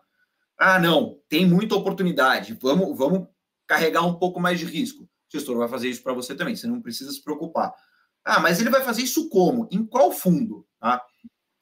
Ah, 0.59 0.79
não, 0.79 1.19
tem 1.29 1.47
muita 1.47 1.77
oportunidade, 1.77 2.59
vamos, 2.61 2.99
vamos 2.99 3.29
carregar 3.67 4.03
um 4.03 4.19
pouco 4.19 4.41
mais 4.41 4.59
de 4.59 4.67
risco. 4.67 5.05
O 5.05 5.09
gestor 5.31 5.57
vai 5.57 5.69
fazer 5.69 5.89
isso 5.89 6.03
para 6.03 6.13
você 6.13 6.35
também, 6.35 6.57
você 6.57 6.67
não 6.67 6.83
precisa 6.83 7.13
se 7.13 7.23
preocupar. 7.23 7.73
Ah, 8.25 8.41
mas 8.41 8.61
ele 8.61 8.69
vai 8.69 8.83
fazer 8.83 9.03
isso 9.03 9.29
como? 9.29 9.69
Em 9.71 9.87
qual 9.87 10.13
fundo? 10.13 10.67
Tá? 10.81 11.03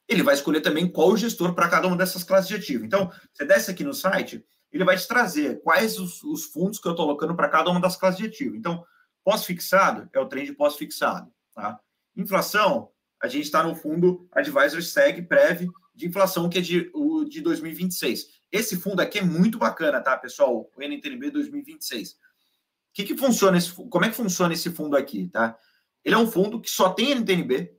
Ele 0.07 0.23
vai 0.23 0.35
escolher 0.35 0.61
também 0.61 0.89
qual 0.89 1.09
o 1.09 1.17
gestor 1.17 1.53
para 1.53 1.67
cada 1.67 1.87
uma 1.87 1.97
dessas 1.97 2.23
classes 2.23 2.47
de 2.47 2.55
ativo. 2.55 2.85
Então, 2.85 3.11
você 3.33 3.45
desce 3.45 3.71
aqui 3.71 3.83
no 3.83 3.93
site, 3.93 4.43
ele 4.71 4.83
vai 4.83 4.97
te 4.97 5.07
trazer 5.07 5.61
quais 5.61 5.99
os, 5.99 6.23
os 6.23 6.45
fundos 6.45 6.79
que 6.79 6.87
eu 6.87 6.91
estou 6.91 7.05
alocando 7.05 7.35
para 7.35 7.49
cada 7.49 7.69
uma 7.69 7.81
das 7.81 7.95
classes 7.95 8.19
de 8.19 8.27
ativo. 8.27 8.55
Então, 8.55 8.83
pós-fixado 9.23 10.09
é 10.13 10.19
o 10.19 10.25
trend 10.25 10.53
pós-fixado. 10.53 11.31
Tá? 11.53 11.79
Inflação, 12.15 12.89
a 13.21 13.27
gente 13.27 13.45
está 13.45 13.63
no 13.63 13.75
fundo 13.75 14.27
Advisor 14.31 14.81
Seg 14.81 15.23
Prev 15.23 15.67
de 15.93 16.07
inflação, 16.07 16.47
que 16.47 16.59
é 16.59 16.61
de, 16.61 16.91
o, 16.93 17.25
de 17.25 17.41
2026. 17.41 18.27
Esse 18.51 18.77
fundo 18.77 19.01
aqui 19.01 19.17
é 19.17 19.23
muito 19.23 19.57
bacana, 19.57 19.99
tá, 19.99 20.15
pessoal? 20.15 20.69
O 20.75 20.81
NTNB 20.81 21.31
2026. 21.31 22.15
Que 22.93 23.03
que 23.03 23.17
funciona 23.17 23.57
esse, 23.57 23.73
como 23.73 24.05
é 24.05 24.09
que 24.09 24.15
funciona 24.15 24.53
esse 24.53 24.69
fundo 24.69 24.95
aqui, 24.95 25.27
tá? 25.27 25.57
Ele 26.05 26.15
é 26.15 26.17
um 26.17 26.29
fundo 26.29 26.61
que 26.61 26.69
só 26.69 26.89
tem 26.93 27.11
NTNB, 27.15 27.76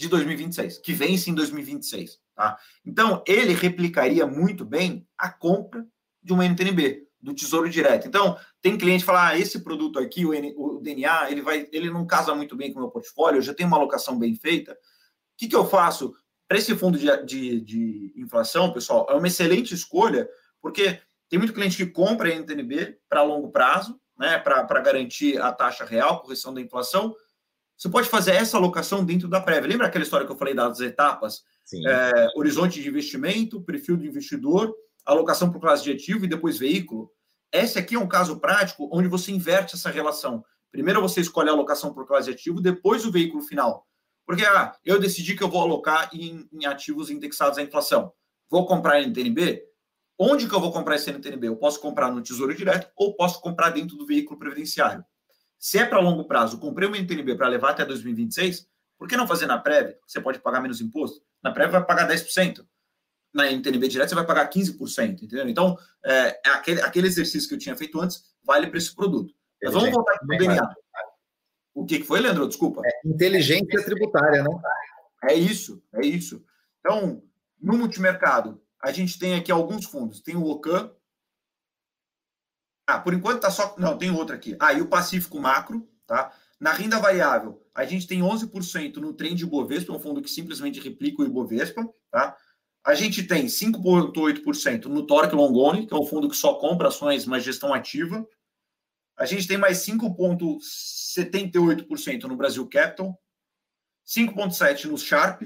de 0.00 0.08
2026, 0.08 0.78
que 0.78 0.94
vence 0.94 1.30
em 1.30 1.34
2026. 1.34 2.18
Tá? 2.34 2.58
Então, 2.86 3.22
ele 3.26 3.52
replicaria 3.52 4.26
muito 4.26 4.64
bem 4.64 5.06
a 5.16 5.28
compra 5.28 5.86
de 6.22 6.32
uma 6.32 6.46
NTNB, 6.46 7.06
do 7.20 7.34
Tesouro 7.34 7.68
Direto. 7.68 8.08
Então, 8.08 8.38
tem 8.62 8.78
cliente 8.78 9.00
que 9.00 9.06
fala, 9.06 9.28
ah, 9.28 9.38
esse 9.38 9.60
produto 9.62 9.98
aqui, 9.98 10.24
o, 10.24 10.32
N, 10.32 10.54
o, 10.56 10.80
DNA, 10.80 11.30
ele, 11.30 11.42
vai, 11.42 11.68
ele 11.70 11.90
não 11.90 12.06
casa 12.06 12.34
muito 12.34 12.56
bem 12.56 12.72
com 12.72 12.78
o 12.78 12.82
meu 12.82 12.90
portfólio, 12.90 13.38
eu 13.38 13.42
já 13.42 13.52
tenho 13.52 13.68
uma 13.68 13.76
alocação 13.76 14.18
bem 14.18 14.34
feita. 14.34 14.72
O 14.72 14.76
que, 15.36 15.48
que 15.48 15.56
eu 15.56 15.66
faço? 15.66 16.14
Para 16.48 16.56
esse 16.56 16.74
fundo 16.74 16.98
de, 16.98 17.24
de, 17.26 17.60
de 17.60 18.14
inflação, 18.16 18.72
pessoal, 18.72 19.06
é 19.10 19.14
uma 19.14 19.26
excelente 19.26 19.74
escolha, 19.74 20.26
porque 20.62 20.98
tem 21.28 21.38
muito 21.38 21.52
cliente 21.52 21.76
que 21.76 21.86
compra 21.86 22.34
NTNB 22.34 22.98
para 23.06 23.22
longo 23.22 23.50
prazo, 23.50 24.00
né, 24.18 24.38
para 24.38 24.80
garantir 24.80 25.38
a 25.40 25.52
taxa 25.52 25.84
real, 25.84 26.22
correção 26.22 26.54
da 26.54 26.60
inflação, 26.62 27.14
você 27.80 27.88
pode 27.88 28.10
fazer 28.10 28.32
essa 28.32 28.58
alocação 28.58 29.02
dentro 29.02 29.26
da 29.26 29.40
prévia. 29.40 29.70
Lembra 29.70 29.86
aquela 29.86 30.04
história 30.04 30.26
que 30.26 30.32
eu 30.32 30.36
falei 30.36 30.52
das 30.52 30.80
etapas? 30.80 31.44
É, 31.86 32.28
horizonte 32.36 32.82
de 32.82 32.86
investimento, 32.86 33.62
perfil 33.62 33.96
do 33.96 34.04
investidor, 34.04 34.74
alocação 35.02 35.50
por 35.50 35.62
classe 35.62 35.82
de 35.84 35.92
ativo 35.92 36.26
e 36.26 36.28
depois 36.28 36.58
veículo. 36.58 37.10
Esse 37.50 37.78
aqui 37.78 37.94
é 37.94 37.98
um 37.98 38.06
caso 38.06 38.38
prático 38.38 38.90
onde 38.92 39.08
você 39.08 39.32
inverte 39.32 39.76
essa 39.76 39.88
relação. 39.88 40.44
Primeiro 40.70 41.00
você 41.00 41.22
escolhe 41.22 41.48
a 41.48 41.52
alocação 41.52 41.94
por 41.94 42.06
classe 42.06 42.26
de 42.26 42.34
ativo, 42.34 42.60
depois 42.60 43.06
o 43.06 43.10
veículo 43.10 43.42
final. 43.42 43.86
Porque 44.26 44.44
ah, 44.44 44.76
eu 44.84 45.00
decidi 45.00 45.34
que 45.34 45.42
eu 45.42 45.48
vou 45.48 45.62
alocar 45.62 46.10
em, 46.12 46.46
em 46.52 46.66
ativos 46.66 47.08
indexados 47.08 47.56
à 47.56 47.62
inflação. 47.62 48.12
Vou 48.50 48.66
comprar 48.66 49.00
NTNB? 49.00 49.62
Onde 50.18 50.46
que 50.46 50.54
eu 50.54 50.60
vou 50.60 50.70
comprar 50.70 50.96
esse 50.96 51.10
NTNB? 51.10 51.48
Eu 51.48 51.56
posso 51.56 51.80
comprar 51.80 52.12
no 52.12 52.20
Tesouro 52.20 52.54
Direto 52.54 52.90
ou 52.94 53.16
posso 53.16 53.40
comprar 53.40 53.70
dentro 53.70 53.96
do 53.96 54.04
veículo 54.04 54.38
previdenciário. 54.38 55.02
Se 55.60 55.78
é 55.78 55.84
para 55.84 56.00
longo 56.00 56.24
prazo, 56.24 56.58
comprei 56.58 56.88
uma 56.88 56.96
NTNB 56.96 57.36
para 57.36 57.46
levar 57.46 57.72
até 57.72 57.84
2026, 57.84 58.66
por 58.98 59.06
que 59.06 59.16
não 59.16 59.28
fazer 59.28 59.44
na 59.44 59.58
prévia? 59.58 59.98
Você 60.06 60.18
pode 60.18 60.38
pagar 60.40 60.62
menos 60.62 60.80
imposto. 60.80 61.22
Na 61.42 61.52
prévia 61.52 61.78
vai 61.78 61.86
pagar 61.86 62.08
10%. 62.08 62.66
na 63.32 63.52
NTNB 63.52 63.86
direto 63.86 64.08
você 64.08 64.14
vai 64.14 64.26
pagar 64.26 64.48
15%, 64.48 65.22
entendeu? 65.22 65.48
Então, 65.48 65.78
é, 66.04 66.40
é, 66.44 66.50
aquele, 66.50 66.80
aquele 66.80 67.06
exercício 67.06 67.46
que 67.46 67.54
eu 67.54 67.58
tinha 67.58 67.76
feito 67.76 68.00
antes 68.00 68.24
vale 68.42 68.66
para 68.68 68.78
esse 68.78 68.94
produto. 68.94 69.34
Mas 69.62 69.74
vamos 69.74 69.90
voltar 69.90 70.14
aqui 70.14 70.26
para 70.26 70.34
o 70.34 70.38
DNA. 70.38 70.74
O 71.74 71.84
que, 71.84 71.98
que 71.98 72.06
foi, 72.06 72.20
Leandro? 72.20 72.48
Desculpa. 72.48 72.80
É 72.84 73.08
inteligência 73.08 73.84
tributária, 73.84 74.42
né? 74.42 74.50
É 75.24 75.34
isso, 75.34 75.82
é 75.92 76.04
isso. 76.04 76.42
Então, 76.80 77.22
no 77.60 77.76
multimercado, 77.76 78.60
a 78.82 78.90
gente 78.90 79.18
tem 79.18 79.34
aqui 79.34 79.52
alguns 79.52 79.84
fundos. 79.84 80.22
Tem 80.22 80.36
o 80.36 80.46
OCAN. 80.46 80.90
Ah, 82.90 82.98
por 82.98 83.14
enquanto 83.14 83.42
tá 83.42 83.50
só. 83.52 83.76
Não, 83.78 83.96
tem 83.96 84.10
outro 84.10 84.34
aqui. 84.34 84.56
Ah, 84.58 84.72
e 84.72 84.80
o 84.80 84.88
Pacífico 84.88 85.38
Macro, 85.38 85.88
tá? 86.06 86.32
Na 86.58 86.72
renda 86.72 86.98
variável, 86.98 87.64
a 87.72 87.84
gente 87.84 88.04
tem 88.04 88.18
11% 88.20 88.96
no 88.96 89.14
Trend 89.14 89.40
Ibovespa, 89.40 89.92
um 89.92 90.00
fundo 90.00 90.20
que 90.20 90.28
simplesmente 90.28 90.80
replica 90.80 91.22
o 91.22 91.24
Ibovespa, 91.24 91.88
tá? 92.10 92.36
A 92.84 92.94
gente 92.94 93.22
tem 93.22 93.46
5,8% 93.46 94.86
no 94.86 95.06
Torque 95.06 95.36
Longoni, 95.36 95.86
que 95.86 95.94
é 95.94 95.96
um 95.96 96.04
fundo 96.04 96.28
que 96.28 96.36
só 96.36 96.54
compra 96.54 96.88
ações, 96.88 97.24
mas 97.26 97.44
gestão 97.44 97.72
ativa. 97.72 98.26
A 99.16 99.24
gente 99.24 99.46
tem 99.46 99.56
mais 99.56 99.78
5,78% 99.86 102.24
no 102.24 102.36
Brasil 102.36 102.68
Capital, 102.68 103.16
5,7% 104.04 104.86
no 104.86 104.98
Sharp 104.98 105.42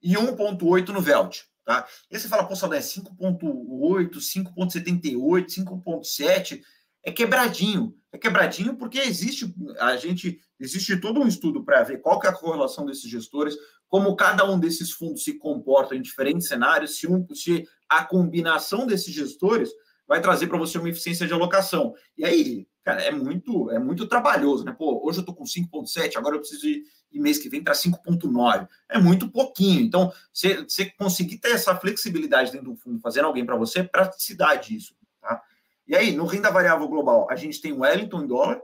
e 0.00 0.14
1,8% 0.14 0.90
no 0.90 1.00
Velt. 1.00 1.40
Tá? 1.64 1.86
E 2.10 2.18
você 2.18 2.28
fala, 2.28 2.46
pô, 2.46 2.54
Saldanha, 2.54 2.82
5,8%, 2.82 4.10
5,78%, 4.18 5.46
5,7%. 5.46 6.60
É 7.06 7.12
quebradinho. 7.12 7.94
É 8.12 8.18
quebradinho 8.18 8.76
porque 8.76 8.98
existe 8.98 9.54
a 9.78 9.96
gente 9.96 10.40
existe 10.58 10.96
todo 10.98 11.20
um 11.20 11.28
estudo 11.28 11.62
para 11.62 11.82
ver 11.82 12.00
qual 12.00 12.18
que 12.18 12.26
é 12.26 12.30
a 12.30 12.34
correlação 12.34 12.86
desses 12.86 13.10
gestores, 13.10 13.54
como 13.88 14.16
cada 14.16 14.50
um 14.50 14.58
desses 14.58 14.90
fundos 14.90 15.22
se 15.22 15.34
comporta 15.34 15.94
em 15.94 16.00
diferentes 16.00 16.48
cenários, 16.48 16.98
se, 16.98 17.06
um, 17.06 17.26
se 17.34 17.66
a 17.88 18.04
combinação 18.04 18.86
desses 18.86 19.12
gestores 19.12 19.70
vai 20.06 20.20
trazer 20.20 20.46
para 20.46 20.58
você 20.58 20.78
uma 20.78 20.88
eficiência 20.88 21.26
de 21.26 21.32
alocação. 21.32 21.94
E 22.16 22.24
aí, 22.24 22.66
cara, 22.84 23.02
é 23.02 23.10
muito 23.10 23.70
é 23.70 23.78
muito 23.78 24.06
trabalhoso, 24.06 24.64
né? 24.64 24.72
Pô, 24.72 25.00
hoje 25.08 25.18
eu 25.18 25.22
estou 25.22 25.34
com 25.34 25.44
5.7, 25.44 26.16
agora 26.16 26.36
eu 26.36 26.40
preciso 26.40 26.68
ir, 26.68 26.84
ir 27.10 27.18
mês 27.18 27.38
que 27.38 27.48
vem 27.48 27.64
para 27.64 27.72
5.9. 27.72 28.68
É 28.88 28.98
muito 28.98 29.30
pouquinho. 29.30 29.80
Então, 29.80 30.12
você, 30.32 30.90
conseguir 30.98 31.38
ter 31.38 31.52
essa 31.52 31.74
flexibilidade 31.74 32.52
dentro 32.52 32.70
do 32.70 32.76
fundo, 32.76 33.00
fazendo 33.00 33.24
alguém 33.24 33.44
para 33.44 33.56
você, 33.56 33.80
é 33.80 33.84
praticidade 33.84 34.68
disso, 34.68 34.94
tá? 35.20 35.42
E 35.86 35.96
aí, 35.96 36.12
no 36.12 36.26
renda 36.26 36.50
variável 36.50 36.86
global, 36.86 37.26
a 37.30 37.36
gente 37.36 37.60
tem 37.60 37.72
o 37.72 37.80
Wellington 37.80 38.22
em 38.22 38.26
dólar 38.26 38.60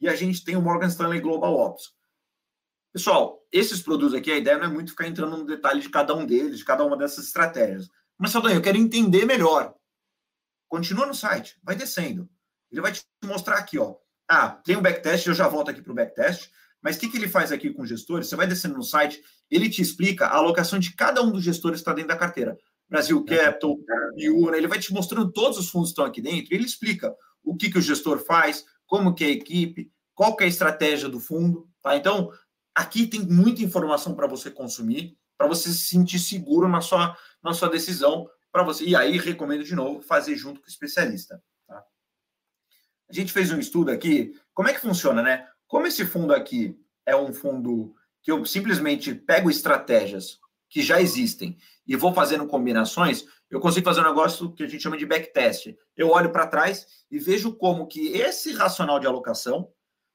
e 0.00 0.08
a 0.08 0.14
gente 0.14 0.44
tem 0.44 0.56
o 0.56 0.62
Morgan 0.62 0.88
Stanley 0.88 1.20
Global 1.20 1.54
Ops. 1.54 1.92
Pessoal, 2.92 3.44
esses 3.50 3.82
produtos 3.82 4.14
aqui, 4.14 4.30
a 4.30 4.36
ideia 4.36 4.56
não 4.56 4.66
é 4.66 4.68
muito 4.68 4.90
ficar 4.90 5.08
entrando 5.08 5.36
no 5.36 5.44
detalhe 5.44 5.80
de 5.80 5.88
cada 5.88 6.14
um 6.14 6.24
deles, 6.24 6.58
de 6.58 6.64
cada 6.64 6.84
uma 6.84 6.96
dessas 6.96 7.26
estratégias. 7.26 7.88
Mas, 8.16 8.30
Saldanha, 8.30 8.56
eu 8.56 8.62
quero 8.62 8.78
entender 8.78 9.24
melhor. 9.24 9.74
Continua 10.68 11.06
no 11.06 11.14
site, 11.14 11.58
vai 11.62 11.74
descendo. 11.74 12.28
Ele 12.74 12.82
vai 12.82 12.92
te 12.92 13.02
mostrar 13.24 13.56
aqui, 13.56 13.78
ó. 13.78 13.94
Ah, 14.28 14.50
tem 14.50 14.76
um 14.76 14.82
backtest, 14.82 15.26
eu 15.26 15.34
já 15.34 15.46
volto 15.48 15.70
aqui 15.70 15.82
para 15.82 15.92
o 15.92 15.94
backtest. 15.94 16.50
Mas 16.82 16.96
o 16.96 17.00
que, 17.00 17.08
que 17.08 17.16
ele 17.16 17.28
faz 17.28 17.50
aqui 17.50 17.70
com 17.70 17.86
gestores? 17.86 18.28
Você 18.28 18.36
vai 18.36 18.46
descendo 18.46 18.76
no 18.76 18.82
site, 18.82 19.22
ele 19.50 19.70
te 19.70 19.80
explica 19.80 20.26
a 20.26 20.36
alocação 20.36 20.78
de 20.78 20.94
cada 20.94 21.22
um 21.22 21.32
dos 21.32 21.42
gestores 21.42 21.78
que 21.78 21.82
está 21.82 21.94
dentro 21.94 22.08
da 22.08 22.16
carteira. 22.16 22.58
Brasil 22.88 23.24
Capital, 23.24 23.78
Iuna, 24.16 24.56
ele 24.56 24.68
vai 24.68 24.78
te 24.78 24.92
mostrando 24.92 25.32
todos 25.32 25.58
os 25.58 25.70
fundos 25.70 25.88
que 25.88 25.92
estão 25.92 26.04
aqui 26.04 26.20
dentro, 26.20 26.52
e 26.52 26.56
ele 26.56 26.66
explica 26.66 27.14
o 27.42 27.56
que, 27.56 27.70
que 27.70 27.78
o 27.78 27.82
gestor 27.82 28.18
faz, 28.18 28.64
como 28.86 29.14
que 29.14 29.24
é 29.24 29.28
a 29.28 29.30
equipe, 29.30 29.90
qual 30.14 30.36
que 30.36 30.44
é 30.44 30.46
a 30.46 30.50
estratégia 30.50 31.08
do 31.08 31.18
fundo, 31.18 31.66
tá? 31.82 31.96
Então, 31.96 32.30
aqui 32.74 33.06
tem 33.06 33.20
muita 33.20 33.62
informação 33.62 34.14
para 34.14 34.26
você 34.26 34.50
consumir, 34.50 35.16
para 35.38 35.46
você 35.46 35.70
se 35.70 35.88
sentir 35.88 36.18
seguro 36.18 36.68
na 36.68 36.80
sua, 36.80 37.16
na 37.42 37.54
sua 37.54 37.68
decisão, 37.68 38.28
para 38.52 38.62
você. 38.62 38.84
E 38.84 38.94
aí 38.94 39.18
recomendo 39.18 39.64
de 39.64 39.74
novo 39.74 40.02
fazer 40.02 40.36
junto 40.36 40.60
com 40.60 40.66
o 40.66 40.70
especialista. 40.70 41.42
A 43.08 43.12
gente 43.12 43.32
fez 43.32 43.50
um 43.52 43.58
estudo 43.58 43.90
aqui. 43.90 44.34
Como 44.52 44.68
é 44.68 44.72
que 44.72 44.80
funciona, 44.80 45.22
né? 45.22 45.46
Como 45.66 45.86
esse 45.86 46.04
fundo 46.04 46.34
aqui 46.34 46.78
é 47.06 47.14
um 47.14 47.32
fundo 47.32 47.94
que 48.22 48.30
eu 48.30 48.44
simplesmente 48.44 49.14
pego 49.14 49.50
estratégias 49.50 50.38
que 50.68 50.82
já 50.82 51.00
existem 51.00 51.56
e 51.86 51.94
vou 51.94 52.12
fazendo 52.12 52.46
combinações, 52.46 53.24
eu 53.50 53.60
consigo 53.60 53.84
fazer 53.84 54.00
um 54.00 54.08
negócio 54.08 54.52
que 54.52 54.64
a 54.64 54.66
gente 54.66 54.82
chama 54.82 54.96
de 54.96 55.06
backtest. 55.06 55.76
Eu 55.96 56.08
olho 56.08 56.32
para 56.32 56.46
trás 56.46 56.86
e 57.10 57.18
vejo 57.18 57.54
como 57.54 57.86
que 57.86 58.08
esse 58.08 58.52
racional 58.52 58.98
de 58.98 59.06
alocação 59.06 59.70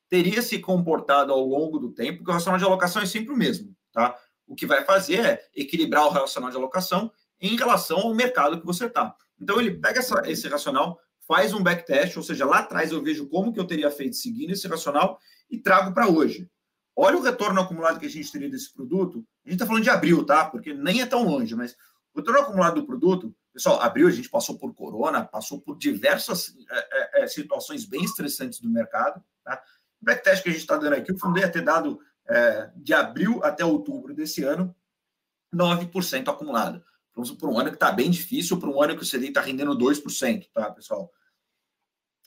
teria 0.09 0.41
se 0.41 0.59
comportado 0.59 1.31
ao 1.31 1.45
longo 1.45 1.77
do 1.77 1.91
tempo, 1.91 2.17
porque 2.17 2.31
o 2.31 2.33
racional 2.33 2.57
de 2.57 2.65
alocação 2.65 3.01
é 3.01 3.05
sempre 3.05 3.31
o 3.31 3.37
mesmo, 3.37 3.75
tá? 3.93 4.17
O 4.47 4.55
que 4.55 4.65
vai 4.65 4.83
fazer 4.83 5.23
é 5.23 5.49
equilibrar 5.55 6.07
o 6.07 6.09
racional 6.09 6.49
de 6.49 6.57
alocação 6.57 7.11
em 7.39 7.55
relação 7.55 7.99
ao 7.99 8.15
mercado 8.15 8.59
que 8.59 8.65
você 8.65 8.87
está. 8.87 9.15
Então, 9.39 9.61
ele 9.61 9.75
pega 9.75 9.99
essa, 9.99 10.21
esse 10.25 10.47
racional, 10.47 10.99
faz 11.29 11.53
um 11.53 11.61
backtest, 11.61 12.17
ou 12.17 12.23
seja, 12.23 12.43
lá 12.43 12.57
atrás 12.57 12.91
eu 12.91 13.03
vejo 13.03 13.29
como 13.29 13.53
que 13.53 13.59
eu 13.59 13.67
teria 13.67 13.91
feito 13.91 14.15
seguindo 14.15 14.49
esse 14.49 14.67
racional 14.67 15.19
e 15.47 15.59
trago 15.59 15.93
para 15.93 16.09
hoje. 16.09 16.49
Olha 16.95 17.17
o 17.17 17.21
retorno 17.21 17.61
acumulado 17.61 17.99
que 17.99 18.07
a 18.07 18.09
gente 18.09 18.31
teria 18.31 18.49
desse 18.49 18.73
produto. 18.73 19.23
A 19.45 19.49
gente 19.49 19.57
está 19.57 19.67
falando 19.67 19.83
de 19.83 19.91
abril, 19.91 20.25
tá? 20.25 20.45
Porque 20.45 20.73
nem 20.73 21.01
é 21.01 21.05
tão 21.05 21.23
longe, 21.23 21.55
mas 21.55 21.77
o 22.15 22.19
retorno 22.19 22.41
acumulado 22.41 22.81
do 22.81 22.87
produto, 22.87 23.31
pessoal, 23.53 23.79
abril 23.79 24.07
a 24.07 24.11
gente 24.11 24.27
passou 24.27 24.57
por 24.57 24.73
corona, 24.73 25.23
passou 25.23 25.61
por 25.61 25.77
diversas 25.77 26.55
é, 26.67 27.19
é, 27.19 27.23
é 27.23 27.27
situações 27.27 27.85
bem 27.85 28.03
estressantes 28.03 28.59
do 28.59 28.67
mercado. 28.67 29.23
Tá? 29.43 29.61
O 30.01 30.05
backtest 30.05 30.41
que 30.41 30.49
a 30.49 30.51
gente 30.51 30.61
está 30.61 30.77
dando 30.77 30.93
aqui, 30.93 31.11
o 31.11 31.19
fundo 31.19 31.37
ia 31.37 31.47
ter 31.47 31.61
dado 31.61 31.99
é, 32.27 32.71
de 32.75 32.91
abril 32.91 33.39
até 33.43 33.63
outubro 33.63 34.15
desse 34.15 34.43
ano 34.43 34.75
9% 35.53 36.27
acumulado 36.27 36.83
para 37.37 37.49
um 37.49 37.59
ano 37.59 37.69
que 37.69 37.75
está 37.75 37.91
bem 37.91 38.09
difícil, 38.09 38.57
para 38.57 38.69
um 38.69 38.81
ano 38.81 38.95
que 38.95 39.03
o 39.03 39.07
CDI 39.07 39.27
está 39.27 39.41
rendendo 39.41 39.77
2%, 39.77 40.47
tá, 40.53 40.71
pessoal? 40.71 41.11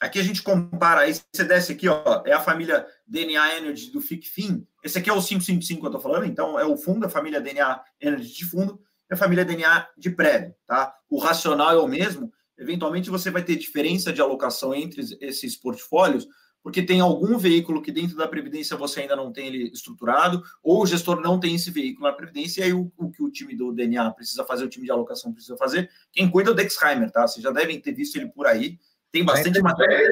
Aqui 0.02 0.18
a 0.18 0.22
gente 0.24 0.42
compara, 0.42 1.02
aí 1.02 1.14
você 1.14 1.44
desce 1.44 1.70
aqui, 1.70 1.88
ó, 1.88 2.24
é 2.26 2.32
a 2.32 2.40
família 2.40 2.84
DNA 3.06 3.58
Energy 3.58 3.88
do 3.92 4.00
FICFIN. 4.00 4.66
Esse 4.82 4.98
aqui 4.98 5.08
é 5.08 5.12
o 5.12 5.22
555 5.22 5.78
que 5.78 5.86
eu 5.86 5.90
estou 5.90 6.02
falando, 6.02 6.26
então 6.26 6.58
é 6.58 6.64
o 6.64 6.76
fundo, 6.76 7.06
a 7.06 7.08
família 7.08 7.40
DNA 7.40 7.80
Energy 8.00 8.34
de 8.34 8.44
fundo, 8.44 8.80
e 9.08 9.14
a 9.14 9.16
família 9.16 9.44
DNA 9.44 9.86
de 9.96 10.10
prévio, 10.10 10.56
tá? 10.66 10.92
O 11.08 11.20
racional 11.20 11.70
é 11.70 11.78
o 11.78 11.86
mesmo, 11.86 12.32
eventualmente 12.58 13.10
você 13.10 13.30
vai 13.30 13.44
ter 13.44 13.54
diferença 13.54 14.12
de 14.12 14.20
alocação 14.20 14.74
entre 14.74 15.04
esses 15.20 15.54
portfólios, 15.54 16.26
porque 16.64 16.82
tem 16.82 17.00
algum 17.00 17.38
veículo 17.38 17.80
que 17.80 17.92
dentro 17.92 18.16
da 18.16 18.26
Previdência 18.26 18.76
você 18.76 19.02
ainda 19.02 19.14
não 19.14 19.32
tem 19.32 19.46
ele 19.46 19.70
estruturado, 19.72 20.42
ou 20.64 20.82
o 20.82 20.86
gestor 20.86 21.20
não 21.20 21.38
tem 21.38 21.54
esse 21.54 21.70
veículo 21.70 22.08
na 22.08 22.12
Previdência, 22.12 22.62
e 22.62 22.64
aí 22.64 22.72
o, 22.72 22.90
o 22.96 23.08
que 23.08 23.22
o 23.22 23.30
time 23.30 23.54
do 23.54 23.72
DNA 23.72 24.10
precisa 24.10 24.44
fazer, 24.44 24.64
o 24.64 24.68
time 24.68 24.84
de 24.84 24.90
alocação 24.90 25.32
precisa 25.32 25.56
fazer, 25.56 25.88
quem 26.10 26.28
cuida 26.28 26.50
é 26.50 26.52
o 26.52 26.56
Dexheimer, 26.56 27.08
tá? 27.12 27.24
Vocês 27.24 27.40
já 27.40 27.52
devem 27.52 27.80
ter 27.80 27.92
visto 27.92 28.16
ele 28.16 28.26
por 28.26 28.48
aí, 28.48 28.80
tem 29.12 29.24
bastante 29.24 29.58
é, 29.58 29.62
matéria. 29.62 30.10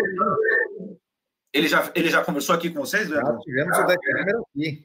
Ele 1.53 1.67
já, 1.67 1.91
ele 1.95 2.11
já 2.11 2.23
conversou 2.23 2.55
aqui 2.55 2.71
com 2.71 2.81
vocês, 2.81 3.09
Leandro? 3.09 3.35
Já 3.35 3.41
tivemos 3.41 3.79
o 3.79 3.87
Dexheimer 3.87 4.37
aqui. 4.37 4.85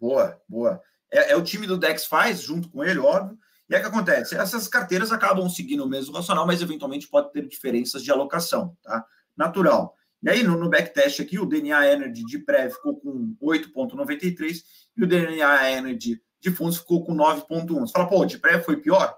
Boa, 0.00 0.40
boa. 0.48 0.80
É, 1.12 1.32
é, 1.32 1.36
o 1.36 1.42
time 1.42 1.66
do 1.66 1.76
Dex 1.76 2.06
faz, 2.06 2.40
junto 2.40 2.70
com 2.70 2.82
ele, 2.82 2.98
óbvio. 2.98 3.36
E 3.68 3.74
é 3.74 3.80
que 3.80 3.86
acontece? 3.86 4.36
Essas 4.36 4.68
carteiras 4.68 5.10
acabam 5.10 5.48
seguindo 5.48 5.84
o 5.84 5.88
mesmo 5.88 6.14
racional, 6.14 6.46
mas 6.46 6.62
eventualmente 6.62 7.08
pode 7.08 7.32
ter 7.32 7.46
diferenças 7.46 8.02
de 8.02 8.10
alocação, 8.10 8.76
tá? 8.82 9.04
Natural. 9.36 9.94
E 10.22 10.30
aí, 10.30 10.42
no, 10.42 10.56
no 10.56 10.70
backtest 10.70 11.20
aqui, 11.20 11.38
o 11.38 11.46
DNA 11.46 11.92
Energy 11.92 12.24
de 12.24 12.38
pré 12.38 12.70
ficou 12.70 12.98
com 13.00 13.36
8,93 13.42 14.62
e 14.96 15.04
o 15.04 15.06
DNA 15.06 15.72
Energy 15.72 16.20
de 16.40 16.50
fundos 16.50 16.78
ficou 16.78 17.04
com 17.04 17.14
9,1. 17.14 17.80
Você 17.80 17.92
fala, 17.92 18.08
pô, 18.08 18.24
de 18.24 18.38
pré 18.38 18.60
foi 18.60 18.76
pior? 18.76 19.14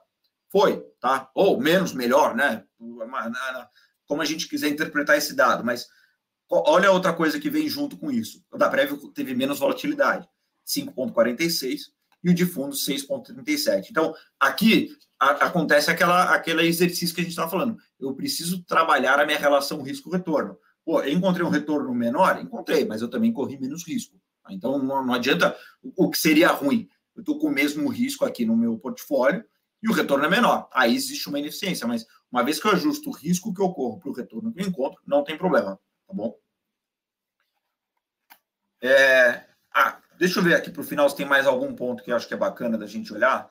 Foi, 0.51 0.81
tá? 1.01 1.31
Ou 1.35 1.61
menos 1.61 1.93
melhor, 1.93 2.35
né? 2.35 2.65
Como 4.07 4.23
a 4.23 4.25
gente 4.25 4.49
quiser 4.49 4.69
interpretar 4.69 5.17
esse 5.17 5.35
dado, 5.35 5.65
mas 5.65 5.87
olha 6.51 6.93
outra 6.93 7.13
coisa 7.13 7.41
que 7.41 7.51
vem 7.51 7.69
junto 7.69 7.97
com 7.97 8.11
isso. 8.11 8.43
O 8.51 8.57
da 8.57 8.69
prévia 8.69 8.97
teve 9.15 9.35
menos 9.35 9.59
volatilidade, 9.59 10.29
5,46, 10.67 11.81
e 12.23 12.31
o 12.31 12.35
de 12.35 12.45
fundos 12.45 12.85
6,37. 12.87 13.87
Então, 13.91 14.15
aqui 14.41 14.91
a, 15.19 15.47
acontece 15.47 15.91
aquela, 15.91 16.35
aquele 16.35 16.67
exercício 16.67 17.15
que 17.15 17.21
a 17.21 17.25
gente 17.25 17.33
estava 17.33 17.51
falando. 17.51 17.77
Eu 18.01 18.15
preciso 18.15 18.63
trabalhar 18.65 19.21
a 19.21 19.27
minha 19.27 19.39
relação 19.39 19.83
risco-retorno. 19.83 20.59
Pô, 20.85 21.01
eu 21.03 21.13
encontrei 21.13 21.45
um 21.45 21.51
retorno 21.51 21.93
menor? 21.95 22.41
Encontrei, 22.41 22.85
mas 22.85 23.03
eu 23.03 23.09
também 23.09 23.33
corri 23.33 23.59
menos 23.59 23.87
risco. 23.87 24.21
Então, 24.51 24.79
não, 24.79 25.05
não 25.05 25.15
adianta 25.15 25.57
o 25.97 26.09
que 26.11 26.19
seria 26.19 26.49
ruim. 26.49 26.89
Eu 27.15 27.21
estou 27.21 27.39
com 27.39 27.49
o 27.49 27.53
mesmo 27.53 27.89
risco 27.89 28.25
aqui 28.25 28.45
no 28.45 28.57
meu 28.57 28.79
portfólio 28.79 29.45
e 29.83 29.89
o 29.89 29.93
retorno 29.93 30.25
é 30.25 30.31
menor. 30.31 30.69
Aí 30.73 30.95
existe 30.95 31.29
uma 31.29 31.39
ineficiência, 31.39 31.87
mas 31.87 32.07
uma 32.37 32.45
vez 32.45 32.61
que 32.61 32.67
eu 32.67 32.73
ajusto 32.73 33.09
o 33.09 33.13
risco 33.15 33.55
que 33.55 33.63
eu 33.63 33.73
corro 33.73 33.99
para 33.99 34.11
o 34.11 34.13
retorno 34.13 34.53
que 34.53 34.61
eu 34.61 34.67
encontro, 34.67 35.01
não 35.07 35.25
tem 35.25 35.39
problema, 35.39 35.81
tá 36.07 36.13
bom? 36.13 36.39
É... 38.83 39.47
Ah, 39.75 39.99
deixa 40.19 40.39
eu 40.39 40.45
ver 40.45 40.55
aqui 40.55 40.71
para 40.71 40.83
o 40.83 40.85
final 40.85 41.09
se 41.09 41.17
tem 41.17 41.25
mais 41.25 41.47
algum 41.47 41.75
ponto 41.75 42.05
que 42.05 42.13
eu 42.13 42.17
acho 42.17 42.29
que 42.29 42.35
é 42.35 42.37
bacana 42.37 42.77
da 42.77 42.87
gente 42.87 43.11
olhar. 43.11 43.51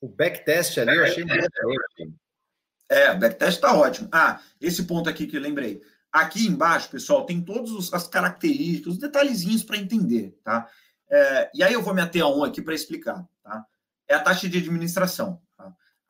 O 0.00 0.08
backtest 0.08 0.78
ali 0.78 0.96
eu 0.96 1.04
achei 1.04 1.22
muito 1.22 2.18
É, 2.88 3.10
o 3.10 3.18
backtest 3.18 3.56
está 3.56 3.74
ótimo. 3.74 4.08
Ah, 4.10 4.40
esse 4.58 4.84
ponto 4.84 5.10
aqui 5.10 5.26
que 5.26 5.36
eu 5.36 5.42
lembrei. 5.42 5.82
Aqui 6.10 6.46
embaixo, 6.46 6.88
pessoal, 6.88 7.26
tem 7.26 7.44
todas 7.44 7.92
as 7.92 8.08
características, 8.08 8.94
os 8.94 8.98
detalhezinhos 8.98 9.62
para 9.62 9.76
entender, 9.76 10.34
tá? 10.42 10.66
É, 11.10 11.50
e 11.52 11.62
aí 11.62 11.74
eu 11.74 11.82
vou 11.82 11.92
me 11.92 12.00
ater 12.00 12.22
a 12.22 12.28
um 12.28 12.42
aqui 12.42 12.62
para 12.62 12.74
explicar, 12.74 13.22
tá? 13.42 13.66
É 14.08 14.14
a 14.14 14.20
taxa 14.22 14.48
de 14.48 14.56
administração. 14.56 15.42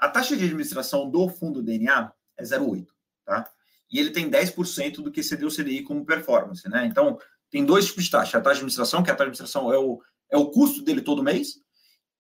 A 0.01 0.09
taxa 0.09 0.35
de 0.35 0.45
administração 0.45 1.11
do 1.11 1.29
fundo 1.29 1.63
DNA 1.63 2.11
é 2.39 2.43
0,8, 2.43 2.87
tá? 3.25 3.51
E 3.93 3.99
ele 3.99 4.11
tem 4.11 4.31
10% 4.31 5.03
do 5.03 5.13
que 5.13 5.23
cedeu 5.23 5.49
o 5.49 5.55
CDI 5.55 5.83
como 5.83 6.07
performance, 6.07 6.67
né? 6.69 6.87
Então, 6.87 7.19
tem 7.51 7.67
dois 7.67 7.87
tipos 7.87 8.05
de 8.05 8.11
taxa. 8.11 8.39
A 8.39 8.41
taxa 8.41 8.55
de 8.55 8.61
administração, 8.61 9.03
que 9.03 9.11
a 9.11 9.15
taxa 9.15 9.31
de 9.31 9.41
administração 9.41 9.73
é 9.73 9.79
o, 9.79 10.01
é 10.31 10.39
o 10.39 10.51
custo 10.51 10.83
dele 10.83 11.03
todo 11.03 11.23
mês, 11.23 11.57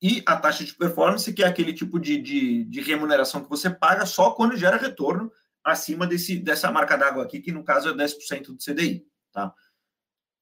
e 0.02 0.22
a 0.26 0.36
taxa 0.36 0.62
de 0.62 0.74
performance, 0.74 1.32
que 1.32 1.42
é 1.42 1.46
aquele 1.46 1.72
tipo 1.72 1.98
de, 1.98 2.20
de, 2.20 2.64
de 2.64 2.80
remuneração 2.80 3.42
que 3.42 3.48
você 3.48 3.70
paga 3.70 4.04
só 4.04 4.32
quando 4.32 4.56
gera 4.56 4.76
retorno 4.76 5.32
acima 5.64 6.06
desse, 6.06 6.38
dessa 6.38 6.70
marca 6.70 6.96
d'água 6.96 7.22
aqui, 7.22 7.40
que 7.40 7.52
no 7.52 7.64
caso 7.64 7.88
é 7.88 7.94
10% 7.94 8.46
do 8.46 8.58
CDI, 8.58 9.06
tá? 9.32 9.54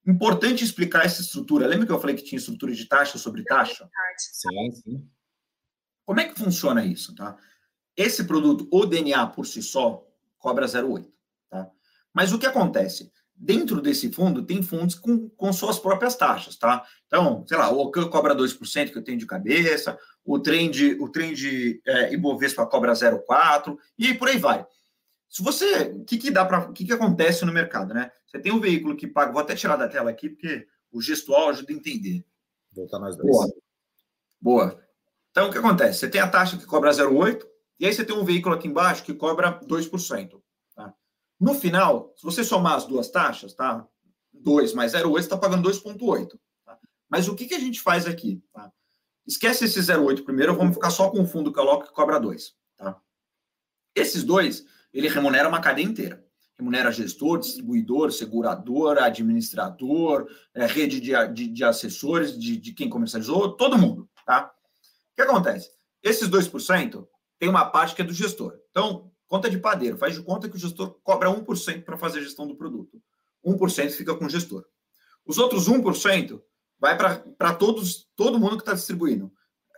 Importante 0.06 0.64
explicar 0.64 1.04
essa 1.04 1.20
estrutura. 1.20 1.66
Lembra 1.66 1.86
que 1.86 1.92
eu 1.92 2.00
falei 2.00 2.16
que 2.16 2.24
tinha 2.24 2.38
estrutura 2.38 2.72
de 2.72 2.86
taxa 2.86 3.18
sobre 3.18 3.44
taxa? 3.44 3.88
Sim, 4.16 4.72
sim. 4.72 5.10
Como 6.08 6.20
é 6.20 6.24
que 6.24 6.38
funciona 6.38 6.82
isso, 6.82 7.14
tá? 7.14 7.36
Esse 7.94 8.24
produto, 8.24 8.66
o 8.72 8.86
DNA 8.86 9.26
por 9.26 9.46
si 9.46 9.62
só, 9.62 10.08
cobra 10.38 10.64
0,8, 10.64 11.06
tá? 11.50 11.70
Mas 12.14 12.32
o 12.32 12.38
que 12.38 12.46
acontece? 12.46 13.12
Dentro 13.36 13.78
desse 13.82 14.10
fundo, 14.10 14.42
tem 14.42 14.62
fundos 14.62 14.94
com, 14.94 15.28
com 15.28 15.52
suas 15.52 15.78
próprias 15.78 16.16
taxas, 16.16 16.56
tá? 16.56 16.82
Então, 17.06 17.44
sei 17.46 17.58
lá, 17.58 17.70
o 17.70 17.78
Ocan 17.80 18.08
cobra 18.08 18.34
2%, 18.34 18.90
que 18.90 18.96
eu 18.96 19.04
tenho 19.04 19.18
de 19.18 19.26
cabeça, 19.26 19.98
o 20.24 20.38
trend, 20.38 20.96
o 20.98 21.10
trend 21.10 21.78
é, 21.86 22.14
Ibovespa 22.14 22.64
cobra 22.64 22.94
0,4%, 22.94 23.76
e 23.98 24.14
por 24.14 24.28
aí 24.28 24.38
vai. 24.38 24.66
Se 25.28 25.42
você, 25.42 25.92
o 25.94 26.04
que, 26.06 26.16
que 26.16 26.30
dá 26.30 26.42
para, 26.46 26.70
o 26.70 26.72
que, 26.72 26.86
que 26.86 26.92
acontece 26.94 27.44
no 27.44 27.52
mercado, 27.52 27.92
né? 27.92 28.10
Você 28.26 28.38
tem 28.38 28.50
um 28.50 28.60
veículo 28.60 28.96
que 28.96 29.06
paga, 29.06 29.30
vou 29.30 29.42
até 29.42 29.54
tirar 29.54 29.76
da 29.76 29.86
tela 29.86 30.08
aqui, 30.08 30.30
porque 30.30 30.66
o 30.90 31.02
gestual 31.02 31.50
ajuda 31.50 31.70
a 31.70 31.76
entender. 31.76 32.24
Voltar 32.72 32.98
nós 32.98 33.14
dois. 33.14 33.28
Boa. 33.28 33.52
Boa. 34.40 34.87
Então, 35.30 35.48
o 35.48 35.52
que 35.52 35.58
acontece? 35.58 36.00
Você 36.00 36.08
tem 36.08 36.20
a 36.20 36.28
taxa 36.28 36.56
que 36.56 36.66
cobra 36.66 36.90
0,8, 36.90 37.46
e 37.80 37.86
aí 37.86 37.92
você 37.92 38.04
tem 38.04 38.16
um 38.16 38.24
veículo 38.24 38.54
aqui 38.54 38.66
embaixo 38.66 39.04
que 39.04 39.14
cobra 39.14 39.60
2%. 39.60 40.40
Tá? 40.74 40.94
No 41.38 41.54
final, 41.54 42.12
se 42.16 42.24
você 42.24 42.42
somar 42.42 42.74
as 42.74 42.86
duas 42.86 43.08
taxas, 43.08 43.54
tá? 43.54 43.86
2 44.32 44.74
mais 44.74 44.92
0,8, 44.92 45.10
você 45.10 45.18
está 45.20 45.36
pagando 45.36 45.68
2,8. 45.68 46.38
Tá? 46.64 46.78
Mas 47.08 47.28
o 47.28 47.34
que, 47.34 47.46
que 47.46 47.54
a 47.54 47.60
gente 47.60 47.80
faz 47.80 48.06
aqui? 48.06 48.42
Tá? 48.52 48.72
Esquece 49.26 49.66
esse 49.66 49.78
0,8 49.80 50.24
primeiro, 50.24 50.56
vamos 50.56 50.74
ficar 50.74 50.90
só 50.90 51.10
com 51.10 51.22
o 51.22 51.26
fundo 51.26 51.50
que 51.50 51.58
coloco 51.58 51.86
que 51.86 51.92
cobra 51.92 52.18
2. 52.18 52.54
Tá? 52.76 53.00
Esses 53.94 54.24
dois 54.24 54.64
ele 54.92 55.08
remunera 55.08 55.48
uma 55.48 55.60
cadeia 55.60 55.86
inteira. 55.86 56.24
Remunera 56.58 56.90
gestor, 56.90 57.38
distribuidor, 57.38 58.10
segurador, 58.10 58.98
administrador, 58.98 60.28
é, 60.52 60.66
rede 60.66 61.00
de, 61.00 61.12
de, 61.32 61.46
de 61.46 61.64
assessores, 61.64 62.36
de, 62.36 62.56
de, 62.56 62.72
quem 62.72 62.90
comercializou, 62.90 63.52
todo 63.52 63.78
mundo, 63.78 64.10
tá? 64.26 64.52
Que 65.18 65.22
acontece? 65.22 65.68
Esses 66.00 66.30
2% 66.30 67.04
tem 67.40 67.48
uma 67.48 67.64
parte 67.68 67.92
que 67.92 68.02
é 68.02 68.04
do 68.04 68.12
gestor. 68.12 68.54
Então, 68.70 69.10
conta 69.26 69.50
de 69.50 69.58
padeiro, 69.58 69.98
faz 69.98 70.14
de 70.14 70.22
conta 70.22 70.48
que 70.48 70.54
o 70.54 70.60
gestor 70.60 70.96
cobra 71.02 71.28
1% 71.28 71.82
para 71.82 71.98
fazer 71.98 72.20
a 72.20 72.22
gestão 72.22 72.46
do 72.46 72.54
produto. 72.54 73.02
1% 73.44 73.90
fica 73.90 74.14
com 74.14 74.26
o 74.26 74.30
gestor. 74.30 74.64
Os 75.26 75.36
outros 75.36 75.68
1% 75.68 76.40
vai 76.78 76.96
para 76.96 77.52
todos, 77.56 78.08
todo 78.14 78.38
mundo 78.38 78.58
que 78.58 78.62
está 78.62 78.74
distribuindo. 78.74 79.32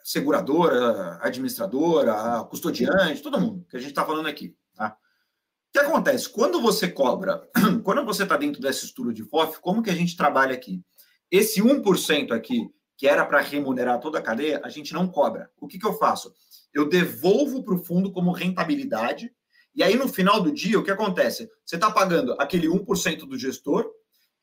Seguradora, 0.04 1.18
administradora, 1.22 2.44
custodiante, 2.44 3.22
todo 3.22 3.40
mundo 3.40 3.64
que 3.70 3.78
a 3.78 3.80
gente 3.80 3.92
está 3.92 4.04
falando 4.04 4.26
aqui. 4.26 4.54
Tá? 4.74 4.94
O 4.94 5.72
que 5.72 5.78
acontece? 5.78 6.28
Quando 6.28 6.60
você 6.60 6.86
cobra, 6.86 7.48
quando 7.82 8.04
você 8.04 8.24
está 8.24 8.36
dentro 8.36 8.60
dessa 8.60 8.84
estrutura 8.84 9.14
de 9.14 9.24
FOF, 9.24 9.58
como 9.62 9.82
que 9.82 9.88
a 9.88 9.94
gente 9.94 10.18
trabalha 10.18 10.52
aqui? 10.52 10.84
Esse 11.30 11.62
1% 11.62 12.30
aqui, 12.32 12.70
que 13.00 13.08
era 13.08 13.24
para 13.24 13.40
remunerar 13.40 13.98
toda 13.98 14.18
a 14.18 14.22
cadeia, 14.22 14.60
a 14.62 14.68
gente 14.68 14.92
não 14.92 15.08
cobra. 15.08 15.50
O 15.58 15.66
que, 15.66 15.78
que 15.78 15.86
eu 15.86 15.94
faço? 15.94 16.34
Eu 16.70 16.86
devolvo 16.86 17.64
para 17.64 17.72
o 17.72 17.82
fundo 17.82 18.12
como 18.12 18.30
rentabilidade, 18.30 19.34
e 19.74 19.82
aí 19.82 19.96
no 19.96 20.06
final 20.06 20.42
do 20.42 20.52
dia, 20.52 20.78
o 20.78 20.84
que 20.84 20.90
acontece? 20.90 21.48
Você 21.64 21.76
está 21.76 21.90
pagando 21.90 22.36
aquele 22.38 22.68
1% 22.68 23.20
do 23.20 23.38
gestor, 23.38 23.90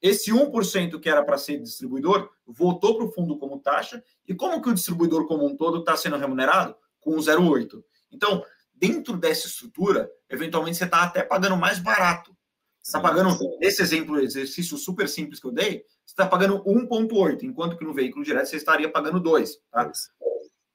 esse 0.01 0.31
1% 0.31 0.99
que 0.99 1.07
era 1.07 1.23
para 1.23 1.37
ser 1.37 1.59
distribuidor 1.59 2.31
voltou 2.47 2.97
para 2.97 3.05
o 3.05 3.11
fundo 3.11 3.37
como 3.37 3.59
taxa, 3.59 4.03
e 4.27 4.33
como 4.33 4.59
que 4.59 4.69
o 4.69 4.73
distribuidor 4.73 5.27
como 5.27 5.45
um 5.45 5.55
todo 5.55 5.81
está 5.81 5.95
sendo 5.95 6.17
remunerado? 6.17 6.75
Com 6.99 7.15
0,8. 7.15 7.83
Então, 8.11 8.43
dentro 8.73 9.17
dessa 9.17 9.45
estrutura, 9.45 10.09
eventualmente 10.27 10.77
você 10.77 10.85
está 10.85 11.03
até 11.03 11.21
pagando 11.21 11.57
mais 11.57 11.77
barato. 11.77 12.35
Você 12.81 12.89
está 12.89 12.99
pagando, 12.99 13.37
nesse 13.59 13.83
exemplo, 13.83 14.19
exercício 14.19 14.75
super 14.77 15.07
simples 15.07 15.39
que 15.39 15.45
eu 15.45 15.51
dei, 15.51 15.85
você 16.07 16.13
está 16.13 16.25
pagando 16.25 16.63
1,8, 16.63 17.43
enquanto 17.43 17.77
que 17.77 17.83
no 17.83 17.93
veículo 17.93 18.23
direto 18.23 18.47
você 18.47 18.55
estaria 18.55 18.89
pagando 18.89 19.19
2. 19.19 19.57
Tá? 19.69 19.91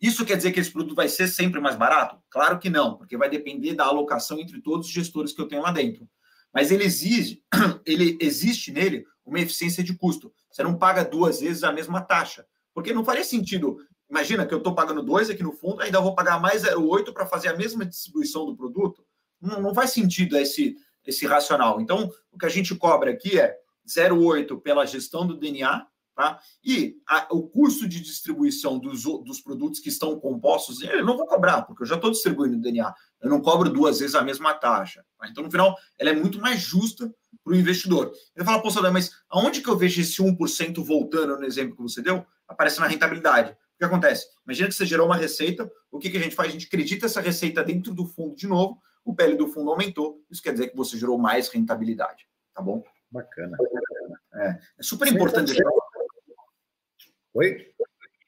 Isso 0.00 0.26
quer 0.26 0.36
dizer 0.36 0.52
que 0.52 0.60
esse 0.60 0.70
produto 0.70 0.94
vai 0.94 1.08
ser 1.08 1.26
sempre 1.26 1.58
mais 1.60 1.74
barato? 1.74 2.22
Claro 2.30 2.58
que 2.58 2.68
não, 2.68 2.96
porque 2.96 3.16
vai 3.16 3.30
depender 3.30 3.74
da 3.74 3.86
alocação 3.86 4.38
entre 4.38 4.60
todos 4.60 4.86
os 4.86 4.92
gestores 4.92 5.32
que 5.32 5.40
eu 5.40 5.48
tenho 5.48 5.62
lá 5.62 5.72
dentro. 5.72 6.06
Mas 6.52 6.70
ele 6.70 6.84
exige, 6.84 7.42
ele 7.86 8.18
existe 8.20 8.70
nele 8.70 9.06
uma 9.24 9.40
eficiência 9.40 9.82
de 9.82 9.96
custo. 9.96 10.32
Você 10.50 10.62
não 10.62 10.76
paga 10.76 11.02
duas 11.02 11.40
vezes 11.40 11.64
a 11.64 11.72
mesma 11.72 12.02
taxa. 12.02 12.46
Porque 12.74 12.92
não 12.92 13.04
faria 13.04 13.24
sentido 13.24 13.78
Imagina 14.12 14.44
que 14.44 14.52
eu 14.52 14.58
estou 14.58 14.74
pagando 14.74 15.02
2 15.02 15.30
aqui 15.30 15.42
no 15.42 15.52
fundo, 15.52 15.80
ainda 15.80 15.98
vou 15.98 16.14
pagar 16.14 16.38
mais 16.38 16.64
0,8 16.64 17.14
para 17.14 17.24
fazer 17.24 17.48
a 17.48 17.56
mesma 17.56 17.82
distribuição 17.82 18.44
do 18.44 18.54
produto. 18.54 19.02
Não, 19.40 19.58
não 19.58 19.74
faz 19.74 19.90
sentido 19.92 20.36
esse, 20.36 20.76
esse 21.06 21.26
racional. 21.26 21.80
Então, 21.80 22.12
o 22.30 22.36
que 22.36 22.44
a 22.44 22.50
gente 22.50 22.74
cobra 22.74 23.10
aqui 23.10 23.40
é 23.40 23.56
0,8 23.86 24.60
pela 24.60 24.86
gestão 24.86 25.26
do 25.26 25.36
DNA, 25.36 25.86
tá? 26.14 26.38
E 26.64 26.96
a, 27.08 27.28
o 27.30 27.42
custo 27.48 27.88
de 27.88 28.00
distribuição 28.00 28.78
dos, 28.78 29.02
dos 29.02 29.40
produtos 29.40 29.80
que 29.80 29.88
estão 29.88 30.18
compostos, 30.18 30.82
eu 30.82 31.04
não 31.04 31.16
vou 31.16 31.26
cobrar, 31.26 31.62
porque 31.62 31.82
eu 31.82 31.86
já 31.86 31.96
estou 31.96 32.10
distribuindo 32.10 32.56
o 32.56 32.60
DNA. 32.60 32.94
Eu 33.20 33.30
não 33.30 33.40
cobro 33.40 33.70
duas 33.70 34.00
vezes 34.00 34.14
a 34.14 34.22
mesma 34.22 34.54
taxa. 34.54 35.04
Tá? 35.18 35.28
Então, 35.28 35.44
no 35.44 35.50
final, 35.50 35.76
ela 35.98 36.10
é 36.10 36.14
muito 36.14 36.40
mais 36.40 36.60
justa 36.60 37.12
para 37.42 37.52
o 37.52 37.56
investidor. 37.56 38.12
Ele 38.36 38.44
fala, 38.44 38.70
Sadam, 38.70 38.92
mas 38.92 39.10
aonde 39.28 39.60
que 39.60 39.68
eu 39.68 39.76
vejo 39.76 40.00
esse 40.00 40.22
1% 40.22 40.84
voltando 40.84 41.38
no 41.38 41.44
exemplo 41.44 41.76
que 41.76 41.82
você 41.82 42.00
deu? 42.02 42.24
Aparece 42.46 42.80
na 42.80 42.86
rentabilidade 42.86 43.56
que 43.82 43.86
acontece? 43.86 44.26
Imagina 44.46 44.68
que 44.68 44.74
você 44.74 44.86
gerou 44.86 45.06
uma 45.06 45.16
receita, 45.16 45.70
o 45.90 45.98
que, 45.98 46.08
que 46.08 46.16
a 46.16 46.20
gente 46.20 46.36
faz? 46.36 46.48
A 46.48 46.52
gente 46.52 46.66
acredita 46.66 47.06
essa 47.06 47.20
receita 47.20 47.64
dentro 47.64 47.92
do 47.92 48.06
fundo 48.06 48.36
de 48.36 48.46
novo, 48.46 48.80
o 49.04 49.14
PL 49.14 49.36
do 49.36 49.48
fundo 49.48 49.70
aumentou, 49.70 50.22
isso 50.30 50.42
quer 50.42 50.52
dizer 50.52 50.68
que 50.68 50.76
você 50.76 50.96
gerou 50.96 51.18
mais 51.18 51.48
rentabilidade, 51.48 52.24
tá 52.54 52.62
bom? 52.62 52.84
Bacana. 53.12 53.56
É, 54.34 54.58
é 54.78 54.82
super 54.82 55.06
importante 55.06 55.52
deixar... 55.52 55.70
Oi? 57.34 57.68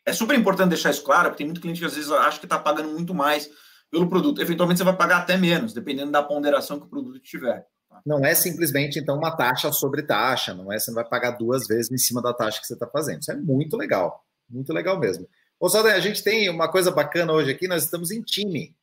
É 0.07 0.12
super 0.12 0.39
importante 0.39 0.68
deixar 0.68 0.91
isso 0.91 1.03
claro, 1.03 1.30
porque 1.30 1.39
tem 1.39 1.47
muito 1.47 1.61
cliente 1.61 1.80
que 1.80 1.87
às 1.87 1.95
vezes 1.95 2.11
acha 2.11 2.39
que 2.39 2.45
está 2.45 2.59
pagando 2.59 2.91
muito 2.91 3.14
mais 3.14 3.51
pelo 3.91 4.09
produto. 4.09 4.43
Eventualmente 4.43 4.78
você 4.78 4.85
vai 4.85 4.97
pagar 4.97 5.18
até 5.18 5.37
menos, 5.37 5.72
dependendo 5.72 6.12
da 6.12 6.22
ponderação 6.22 6.78
que 6.78 6.87
o 6.87 6.91
produto 6.91 7.18
tiver. 7.20 7.66
Não 8.05 8.24
é 8.24 8.35
simplesmente, 8.35 8.99
então, 8.99 9.16
uma 9.16 9.35
taxa 9.37 9.72
sobre 9.72 10.03
taxa, 10.03 10.53
não 10.53 10.72
é 10.72 10.78
você 10.78 10.91
não 10.91 10.97
vai 10.97 11.09
pagar 11.09 11.32
duas 11.32 11.66
vezes 11.66 11.91
em 11.91 11.97
cima 11.97 12.20
da 12.20 12.35
taxa 12.35 12.61
que 12.61 12.66
você 12.66 12.74
está 12.74 12.87
fazendo. 12.87 13.22
Isso 13.22 13.32
é 13.32 13.37
muito 13.37 13.76
legal, 13.76 14.24
muito 14.49 14.72
legal 14.72 14.99
mesmo. 14.99 15.28
Ô, 15.61 15.68
Saldanha, 15.68 15.97
a 15.97 16.01
gente 16.01 16.22
tem 16.22 16.51
uma 16.51 16.70
coisa 16.70 16.91
bacana 16.91 17.32
hoje 17.32 17.51
aqui, 17.51 17.68
nós 17.68 17.85
estamos 17.85 18.11
em 18.11 18.20
time. 18.20 18.74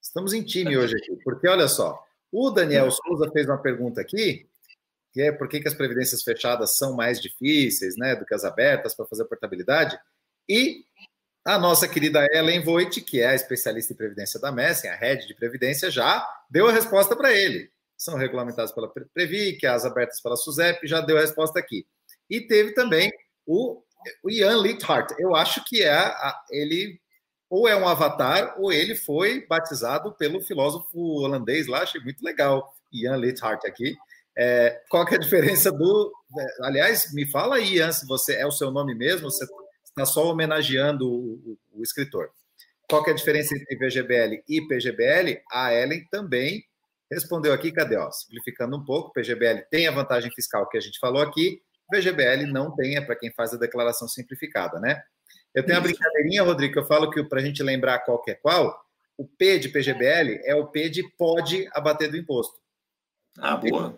Estamos 0.00 0.32
em 0.32 0.44
time 0.44 0.76
hoje 0.78 0.94
aqui, 0.94 1.16
porque 1.24 1.48
olha 1.48 1.66
só, 1.66 1.98
o 2.30 2.50
Daniel 2.50 2.90
Souza 2.90 3.30
fez 3.32 3.46
uma 3.46 3.58
pergunta 3.58 4.00
aqui, 4.00 4.46
que 5.12 5.22
é 5.22 5.32
por 5.32 5.48
que, 5.48 5.60
que 5.60 5.68
as 5.68 5.74
previdências 5.74 6.22
fechadas 6.22 6.76
são 6.76 6.94
mais 6.94 7.20
difíceis 7.20 7.96
né, 7.96 8.14
do 8.14 8.24
que 8.24 8.34
as 8.34 8.44
abertas 8.44 8.94
para 8.94 9.06
fazer 9.06 9.24
portabilidade. 9.24 9.98
E 10.48 10.84
a 11.44 11.58
nossa 11.58 11.88
querida 11.88 12.26
Ellen 12.32 12.62
Voigt, 12.62 13.00
que 13.00 13.20
é 13.20 13.28
a 13.28 13.34
especialista 13.34 13.92
em 13.92 13.96
previdência 13.96 14.38
da 14.38 14.52
Messing, 14.52 14.88
a 14.88 14.96
head 14.96 15.26
de 15.26 15.34
previdência, 15.34 15.90
já 15.90 16.26
deu 16.50 16.68
a 16.68 16.72
resposta 16.72 17.16
para 17.16 17.32
ele. 17.32 17.70
São 17.96 18.16
regulamentadas 18.16 18.72
pela 18.72 18.92
Previc, 19.12 19.66
as 19.66 19.84
abertas 19.84 20.20
pela 20.20 20.36
SUSEP, 20.36 20.86
já 20.86 21.00
deu 21.00 21.18
a 21.18 21.20
resposta 21.20 21.58
aqui. 21.58 21.86
E 22.28 22.40
teve 22.40 22.72
também 22.72 23.10
o 23.46 23.82
o 24.22 24.30
Ian 24.30 24.62
Lithart, 24.62 25.14
eu 25.18 25.34
acho 25.34 25.64
que 25.64 25.82
é 25.82 25.92
a, 25.92 26.42
ele 26.50 27.00
ou 27.48 27.68
é 27.68 27.74
um 27.76 27.88
avatar 27.88 28.54
ou 28.58 28.72
ele 28.72 28.94
foi 28.94 29.46
batizado 29.46 30.12
pelo 30.14 30.40
filósofo 30.40 30.98
holandês 31.20 31.66
lá, 31.66 31.82
achei 31.82 32.00
muito 32.00 32.24
legal, 32.24 32.72
Ian 32.92 33.16
Lithart 33.16 33.64
aqui. 33.64 33.96
É, 34.36 34.80
qual 34.88 35.04
que 35.04 35.14
é 35.14 35.18
a 35.18 35.20
diferença 35.20 35.70
do. 35.70 36.12
É, 36.38 36.66
aliás, 36.66 37.12
me 37.12 37.30
fala 37.30 37.56
aí, 37.56 37.80
se 37.92 38.06
você 38.06 38.36
é 38.36 38.46
o 38.46 38.52
seu 38.52 38.70
nome 38.70 38.94
mesmo, 38.94 39.30
você 39.30 39.44
está 39.84 40.06
só 40.06 40.30
homenageando 40.30 41.08
o, 41.08 41.34
o, 41.44 41.58
o 41.80 41.82
escritor. 41.82 42.30
Qual 42.88 43.04
que 43.04 43.10
é 43.10 43.12
a 43.12 43.16
diferença 43.16 43.54
entre 43.54 43.76
VGBL 43.76 44.42
e 44.48 44.66
PGBL? 44.66 45.42
A 45.52 45.72
Ellen 45.74 46.06
também 46.10 46.64
respondeu 47.10 47.52
aqui, 47.52 47.72
cadê? 47.72 47.96
Ó, 47.96 48.10
simplificando 48.10 48.76
um 48.76 48.84
pouco, 48.84 49.12
PGBL 49.12 49.62
tem 49.70 49.86
a 49.86 49.92
vantagem 49.92 50.30
fiscal 50.32 50.68
que 50.68 50.78
a 50.78 50.80
gente 50.80 50.98
falou 50.98 51.22
aqui, 51.22 51.60
VGBL 51.92 52.46
não 52.46 52.74
tem, 52.74 52.96
é 52.96 53.00
para 53.00 53.16
quem 53.16 53.32
faz 53.32 53.52
a 53.52 53.58
declaração 53.58 54.06
simplificada, 54.06 54.78
né? 54.78 55.02
Eu 55.52 55.66
tenho 55.66 55.78
a 55.78 55.80
brincadeirinha, 55.80 56.44
Rodrigo, 56.44 56.78
eu 56.78 56.86
falo 56.86 57.10
que 57.10 57.22
para 57.24 57.40
a 57.40 57.42
gente 57.42 57.62
lembrar 57.62 58.00
qual 58.00 58.22
que 58.22 58.30
é 58.30 58.34
qual, 58.34 58.80
o 59.18 59.26
P 59.26 59.58
de 59.58 59.68
PGBL 59.68 60.40
é 60.44 60.54
o 60.54 60.68
P 60.68 60.88
de 60.88 61.02
pode 61.16 61.68
abater 61.72 62.10
do 62.10 62.16
imposto. 62.16 62.58
Ah, 63.38 63.56
boa. 63.56 63.96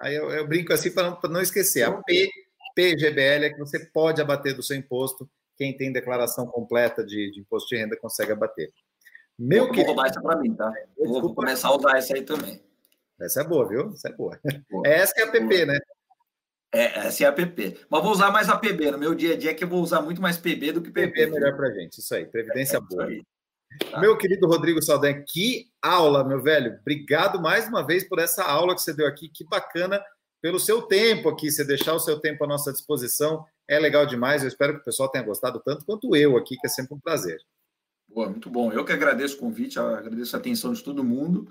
Aí 0.00 0.14
eu, 0.14 0.30
eu 0.30 0.46
brinco 0.46 0.72
assim 0.72 0.90
para 0.92 1.10
não, 1.10 1.18
não, 1.30 1.40
esquecer. 1.40 1.82
A 1.82 1.92
P, 2.02 2.28
PGBL 2.74 3.44
é 3.44 3.50
que 3.50 3.58
você 3.58 3.78
pode 3.78 4.20
abater 4.20 4.54
do 4.54 4.62
seu 4.62 4.76
imposto. 4.76 5.28
Quem 5.56 5.76
tem 5.76 5.92
declaração 5.92 6.46
completa 6.46 7.04
de, 7.04 7.30
de 7.30 7.40
imposto 7.40 7.68
de 7.68 7.76
renda 7.76 7.96
consegue 7.96 8.32
abater. 8.32 8.70
Meu 9.38 9.70
que. 9.70 9.78
Vou 9.78 9.86
roubar 9.86 10.08
essa 10.08 10.20
para 10.20 10.38
mim, 10.38 10.54
tá? 10.54 10.72
Vou, 10.96 11.20
vou, 11.20 11.34
começar 11.34 11.68
a 11.68 11.76
usar 11.76 11.96
essa 11.96 12.14
aí 12.14 12.22
também. 12.22 12.60
Essa 13.20 13.40
é 13.40 13.44
boa, 13.44 13.66
viu? 13.66 13.92
Essa 13.92 14.08
é 14.08 14.12
boa. 14.12 14.38
boa. 14.70 14.82
Essa 14.86 15.20
é 15.20 15.24
a 15.24 15.30
PP, 15.30 15.66
né? 15.66 15.78
É, 16.72 17.06
essa 17.06 17.24
é 17.24 17.26
a 17.26 17.32
PP. 17.32 17.78
Mas 17.88 18.02
vou 18.02 18.12
usar 18.12 18.30
mais 18.30 18.50
a 18.50 18.56
PB. 18.56 18.90
No 18.90 18.98
meu 18.98 19.14
dia 19.14 19.32
a 19.32 19.36
dia 19.36 19.54
que 19.54 19.64
eu 19.64 19.68
vou 19.68 19.80
usar 19.80 20.02
muito 20.02 20.20
mais 20.20 20.36
PB 20.36 20.72
do 20.72 20.82
que 20.82 20.90
PP. 20.90 21.08
PB 21.08 21.22
é 21.22 21.26
melhor 21.30 21.56
para 21.56 21.70
gente. 21.72 22.00
Isso 22.00 22.14
aí, 22.14 22.26
previdência 22.26 22.76
é, 22.76 22.80
boa. 22.80 23.08
Tá. 23.78 24.00
Meu 24.00 24.16
querido 24.16 24.46
Rodrigo 24.46 24.82
Saldanha, 24.82 25.22
que 25.26 25.66
aula, 25.80 26.24
meu 26.24 26.42
velho. 26.42 26.78
Obrigado 26.80 27.40
mais 27.40 27.68
uma 27.68 27.84
vez 27.84 28.08
por 28.08 28.18
essa 28.18 28.44
aula 28.44 28.74
que 28.74 28.82
você 28.82 28.92
deu 28.92 29.06
aqui. 29.06 29.28
Que 29.28 29.44
bacana 29.44 30.02
pelo 30.40 30.60
seu 30.60 30.82
tempo 30.82 31.28
aqui. 31.28 31.50
Você 31.50 31.64
deixar 31.64 31.94
o 31.94 32.00
seu 32.00 32.20
tempo 32.20 32.44
à 32.44 32.46
nossa 32.46 32.72
disposição 32.72 33.44
é 33.68 33.78
legal 33.78 34.06
demais. 34.06 34.42
Eu 34.42 34.48
espero 34.48 34.74
que 34.74 34.80
o 34.80 34.84
pessoal 34.84 35.08
tenha 35.08 35.24
gostado 35.24 35.60
tanto 35.64 35.84
quanto 35.84 36.14
eu 36.14 36.36
aqui, 36.36 36.56
que 36.56 36.66
é 36.66 36.70
sempre 36.70 36.94
um 36.94 37.00
prazer. 37.00 37.38
Boa, 38.08 38.28
muito 38.30 38.48
bom. 38.48 38.72
Eu 38.72 38.84
que 38.84 38.92
agradeço 38.92 39.36
o 39.36 39.40
convite, 39.40 39.78
agradeço 39.78 40.36
a 40.36 40.38
atenção 40.38 40.72
de 40.72 40.82
todo 40.82 41.04
mundo. 41.04 41.48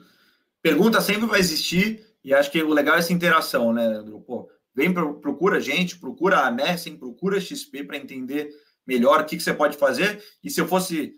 Pergunta 0.62 1.02
sempre 1.02 1.28
vai 1.28 1.40
existir 1.40 2.04
e 2.24 2.34
acho 2.34 2.50
que 2.50 2.64
o 2.64 2.74
legal 2.74 2.96
é 2.96 3.00
essa 3.00 3.14
interação, 3.14 3.72
né, 3.72 4.04
Pô, 4.26 4.50
vem, 4.74 4.92
procura 4.92 5.58
a 5.58 5.60
gente, 5.60 6.00
procura 6.00 6.40
a 6.40 6.50
Messen, 6.50 6.98
procura 6.98 7.38
a 7.38 7.40
XP 7.40 7.84
para 7.84 7.98
entender 7.98 8.50
melhor 8.88 9.22
o 9.22 9.26
que, 9.26 9.38
que 9.38 9.44
você 9.44 9.54
pode 9.54 9.78
fazer. 9.78 10.24
E 10.44 10.50
se 10.50 10.60
eu 10.60 10.68
fosse 10.68 11.16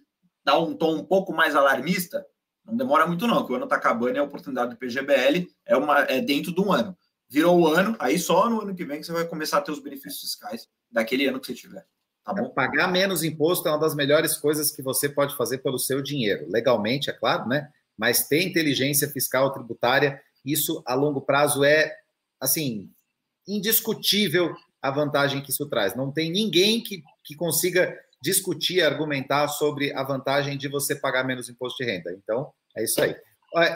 dar 0.47 0.59
um 0.59 0.73
tom 0.73 0.95
um 0.95 1.03
pouco 1.03 1.33
mais 1.33 1.57
alarmista, 1.57 2.25
não 2.65 2.77
demora 2.77 3.05
muito 3.05 3.27
não, 3.27 3.45
que 3.45 3.51
o 3.51 3.55
ano 3.55 3.65
está 3.65 3.75
acabando 3.75 4.15
e 4.15 4.19
a 4.19 4.23
oportunidade 4.23 4.71
do 4.71 4.77
PGBL 4.77 5.45
é, 5.65 5.75
uma, 5.75 5.99
é 6.03 6.21
dentro 6.21 6.55
de 6.55 6.61
um 6.61 6.71
ano. 6.71 6.97
Virou 7.29 7.59
o 7.59 7.67
ano, 7.67 7.97
aí 7.99 8.17
só 8.17 8.49
no 8.49 8.61
ano 8.61 8.73
que 8.73 8.85
vem 8.85 9.01
que 9.01 9.05
você 9.05 9.11
vai 9.11 9.25
começar 9.25 9.57
a 9.57 9.61
ter 9.61 9.73
os 9.73 9.81
benefícios 9.81 10.21
fiscais 10.21 10.69
daquele 10.89 11.25
ano 11.27 11.37
que 11.41 11.47
você 11.47 11.53
tiver. 11.53 11.85
Tá 12.23 12.33
bom? 12.33 12.49
Pagar 12.49 12.87
menos 12.89 13.25
imposto 13.25 13.67
é 13.67 13.71
uma 13.71 13.79
das 13.79 13.93
melhores 13.93 14.37
coisas 14.37 14.71
que 14.71 14.81
você 14.81 15.09
pode 15.09 15.35
fazer 15.35 15.57
pelo 15.57 15.77
seu 15.77 16.01
dinheiro. 16.01 16.45
Legalmente, 16.49 17.09
é 17.09 17.13
claro, 17.13 17.45
né? 17.49 17.69
Mas 17.97 18.25
ter 18.29 18.41
inteligência 18.41 19.09
fiscal 19.09 19.51
tributária, 19.51 20.21
isso 20.45 20.81
a 20.85 20.93
longo 20.93 21.19
prazo 21.19 21.65
é, 21.65 21.93
assim, 22.39 22.89
indiscutível 23.45 24.55
a 24.81 24.91
vantagem 24.91 25.41
que 25.41 25.51
isso 25.51 25.65
traz. 25.67 25.93
Não 25.93 26.09
tem 26.09 26.31
ninguém 26.31 26.81
que, 26.81 27.03
que 27.25 27.35
consiga 27.35 27.97
discutir, 28.28 28.82
argumentar 28.82 29.47
sobre 29.47 29.93
a 29.93 30.03
vantagem 30.03 30.57
de 30.57 30.67
você 30.67 30.93
pagar 30.93 31.23
menos 31.23 31.47
imposto 31.47 31.82
de 31.82 31.89
renda. 31.89 32.11
Então, 32.11 32.51
é 32.75 32.84
isso 32.84 33.01
aí. 33.01 33.15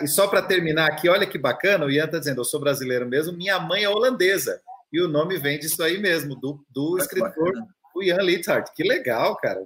E 0.03 0.07
só 0.07 0.27
para 0.27 0.41
terminar 0.41 0.87
aqui, 0.87 1.07
olha 1.07 1.25
que 1.25 1.37
bacana, 1.37 1.85
o 1.85 1.89
Ian 1.89 2.03
está 2.03 2.19
dizendo, 2.19 2.41
eu 2.41 2.45
sou 2.45 2.59
brasileiro 2.59 3.07
mesmo, 3.07 3.31
minha 3.31 3.57
mãe 3.59 3.83
é 3.83 3.89
holandesa. 3.89 4.61
E 4.91 5.01
o 5.01 5.07
nome 5.07 5.37
vem 5.37 5.57
disso 5.57 5.81
aí 5.81 5.97
mesmo, 5.97 6.35
do, 6.35 6.61
do 6.69 6.97
escritor 6.97 7.53
o 7.95 8.03
Ian 8.03 8.17
Littard. 8.17 8.69
Que 8.75 8.83
legal, 8.83 9.37
cara. 9.37 9.65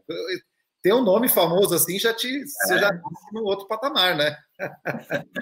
Ter 0.83 0.93
um 0.93 1.03
nome 1.03 1.27
famoso 1.27 1.73
assim 1.73 1.97
já 1.97 2.13
te 2.13 2.27
é. 2.27 2.45
você 2.45 2.77
já 2.77 2.91
no 3.33 3.43
outro 3.43 3.67
patamar, 3.67 4.15
né? 4.15 4.37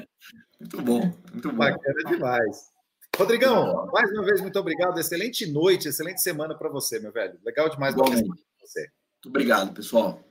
muito 0.59 0.81
bom, 0.81 1.13
muito 1.33 1.49
bom. 1.49 1.57
Bacana 1.57 2.03
demais. 2.07 2.71
Rodrigão, 3.17 3.87
mais 3.91 4.09
uma 4.11 4.23
vez, 4.23 4.39
muito 4.39 4.57
obrigado. 4.57 4.97
Excelente 4.97 5.45
noite, 5.45 5.89
excelente 5.89 6.21
semana 6.21 6.55
para 6.55 6.69
você, 6.69 6.97
meu 6.99 7.11
velho. 7.11 7.37
Legal 7.43 7.67
demais 7.67 7.93
você. 7.93 8.89
Muito 9.23 9.29
obrigado, 9.29 9.73
pessoal. 9.73 10.21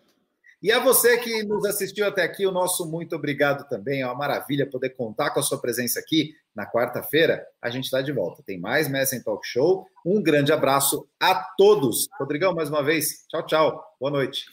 E 0.63 0.71
a 0.71 0.79
você 0.79 1.19
que 1.19 1.43
nos 1.45 1.65
assistiu 1.65 2.07
até 2.07 2.23
aqui, 2.23 2.47
o 2.47 2.53
nosso 2.53 2.89
muito 2.89 3.17
obrigado 3.17 3.67
também. 3.69 4.03
É 4.03 4.07
uma 4.07 4.15
maravilha 4.15 4.69
poder 4.69 4.91
contar 4.91 5.31
com 5.31 5.41
a 5.41 5.43
sua 5.43 5.61
presença 5.61 5.99
aqui. 5.99 6.35
Na 6.55 6.71
quarta-feira, 6.71 7.45
a 7.61 7.71
gente 7.71 7.85
está 7.85 8.03
de 8.03 8.13
volta. 8.13 8.43
Tem 8.45 8.61
mais 8.61 8.87
Messen 8.87 9.23
Talk 9.23 9.45
Show. 9.47 9.87
Um 10.05 10.23
grande 10.23 10.53
abraço 10.53 11.09
a 11.19 11.35
todos. 11.57 12.07
Rodrigão, 12.19 12.55
mais 12.55 12.69
uma 12.69 12.83
vez, 12.83 13.25
tchau, 13.29 13.47
tchau. 13.47 13.85
Boa 13.99 14.13
noite. 14.13 14.45